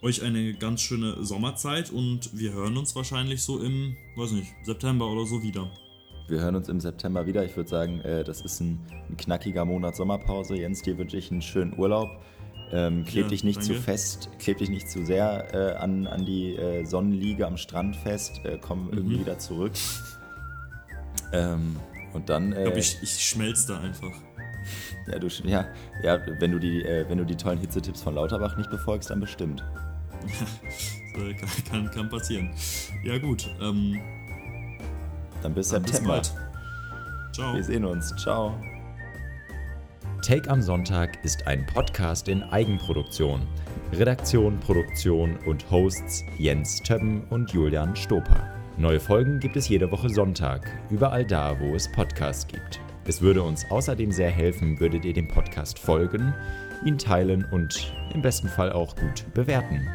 euch 0.01 0.21
eine 0.21 0.53
ganz 0.53 0.81
schöne 0.81 1.25
Sommerzeit 1.25 1.89
und 1.89 2.37
wir 2.37 2.53
hören 2.53 2.77
uns 2.77 2.95
wahrscheinlich 2.95 3.41
so 3.41 3.59
im, 3.59 3.97
weiß 4.15 4.31
nicht, 4.31 4.53
September 4.63 5.09
oder 5.09 5.25
so 5.25 5.41
wieder. 5.41 5.69
Wir 6.27 6.39
hören 6.41 6.55
uns 6.55 6.69
im 6.69 6.79
September 6.79 7.25
wieder. 7.27 7.43
Ich 7.45 7.55
würde 7.55 7.69
sagen, 7.69 8.01
äh, 8.01 8.23
das 8.23 8.41
ist 8.41 8.59
ein, 8.59 8.79
ein 9.09 9.17
knackiger 9.17 9.63
Monat 9.65 9.95
Sommerpause. 9.95 10.55
Jens, 10.55 10.81
dir 10.81 10.97
wünsche 10.97 11.17
ich 11.17 11.31
einen 11.31 11.41
schönen 11.41 11.77
Urlaub. 11.77 12.09
Ähm, 12.71 13.05
kleb 13.05 13.25
Ja, 13.25 13.29
dich 13.29 13.43
nicht 13.43 13.61
zu 13.61 13.73
danke. 13.73 13.83
fest, 13.83 14.29
kleb 14.39 14.57
dich 14.57 14.69
nicht 14.69 14.89
zu 14.89 15.05
sehr 15.05 15.53
äh, 15.53 15.75
an, 15.75 16.07
an 16.07 16.25
die 16.25 16.55
äh, 16.55 16.83
Sonnenliege 16.83 17.45
am 17.45 17.57
Strand 17.57 17.95
fest. 17.95 18.41
Äh, 18.43 18.57
komm 18.59 18.87
Mhm. 18.87 18.93
irgendwie 18.93 19.19
wieder 19.19 19.37
zurück. 19.37 19.73
Ähm, 21.31 21.75
und 22.13 22.29
dann, 22.29 22.49
Ich 22.53 22.57
glaube, 22.57 22.71
äh, 22.77 22.79
ich, 22.79 22.97
ich 23.03 23.23
schmelze 23.23 23.73
da 23.73 23.79
einfach. 23.81 24.11
ja, 25.07 25.19
du, 25.19 25.27
ja, 25.43 25.67
ja, 26.01 26.19
wenn 26.39 26.51
du 26.51 26.59
die, 26.59 26.81
äh, 26.83 27.07
wenn 27.07 27.19
du 27.19 27.25
die 27.25 27.35
tollen 27.35 27.59
Hitzetipps 27.59 28.01
von 28.01 28.15
Lauterbach 28.15 28.57
nicht 28.57 28.71
befolgst, 28.71 29.11
dann 29.11 29.19
bestimmt. 29.19 29.63
Kann, 31.13 31.35
kann, 31.69 31.91
kann 31.91 32.09
passieren. 32.09 32.49
Ja, 33.03 33.17
gut. 33.19 33.47
Ähm, 33.61 33.99
Dann 35.41 35.53
bis 35.53 35.69
dann 35.69 35.83
bis 35.83 35.91
September. 35.91 36.13
bald. 36.15 36.33
Ciao. 37.33 37.55
Wir 37.55 37.63
sehen 37.63 37.85
uns. 37.85 38.15
Ciao. 38.15 38.53
Take 40.21 40.49
am 40.49 40.61
Sonntag 40.61 41.23
ist 41.23 41.45
ein 41.45 41.65
Podcast 41.67 42.27
in 42.27 42.41
Eigenproduktion. 42.43 43.41
Redaktion, 43.93 44.59
Produktion 44.59 45.37
und 45.45 45.69
Hosts 45.69 46.23
Jens 46.39 46.81
Többen 46.81 47.23
und 47.29 47.51
Julian 47.51 47.95
Stoper. 47.95 48.49
Neue 48.77 48.99
Folgen 48.99 49.39
gibt 49.39 49.55
es 49.55 49.69
jede 49.69 49.91
Woche 49.91 50.09
Sonntag, 50.09 50.69
überall 50.89 51.25
da, 51.25 51.57
wo 51.59 51.75
es 51.75 51.91
Podcasts 51.91 52.47
gibt. 52.47 52.79
Es 53.05 53.21
würde 53.21 53.43
uns 53.43 53.69
außerdem 53.69 54.11
sehr 54.11 54.31
helfen, 54.31 54.79
würdet 54.79 55.05
ihr 55.05 55.13
dem 55.13 55.27
Podcast 55.27 55.77
folgen, 55.77 56.33
ihn 56.83 56.97
teilen 56.97 57.45
und 57.51 57.93
im 58.13 58.21
besten 58.21 58.49
Fall 58.49 58.71
auch 58.71 58.95
gut 58.95 59.25
bewerten. 59.33 59.87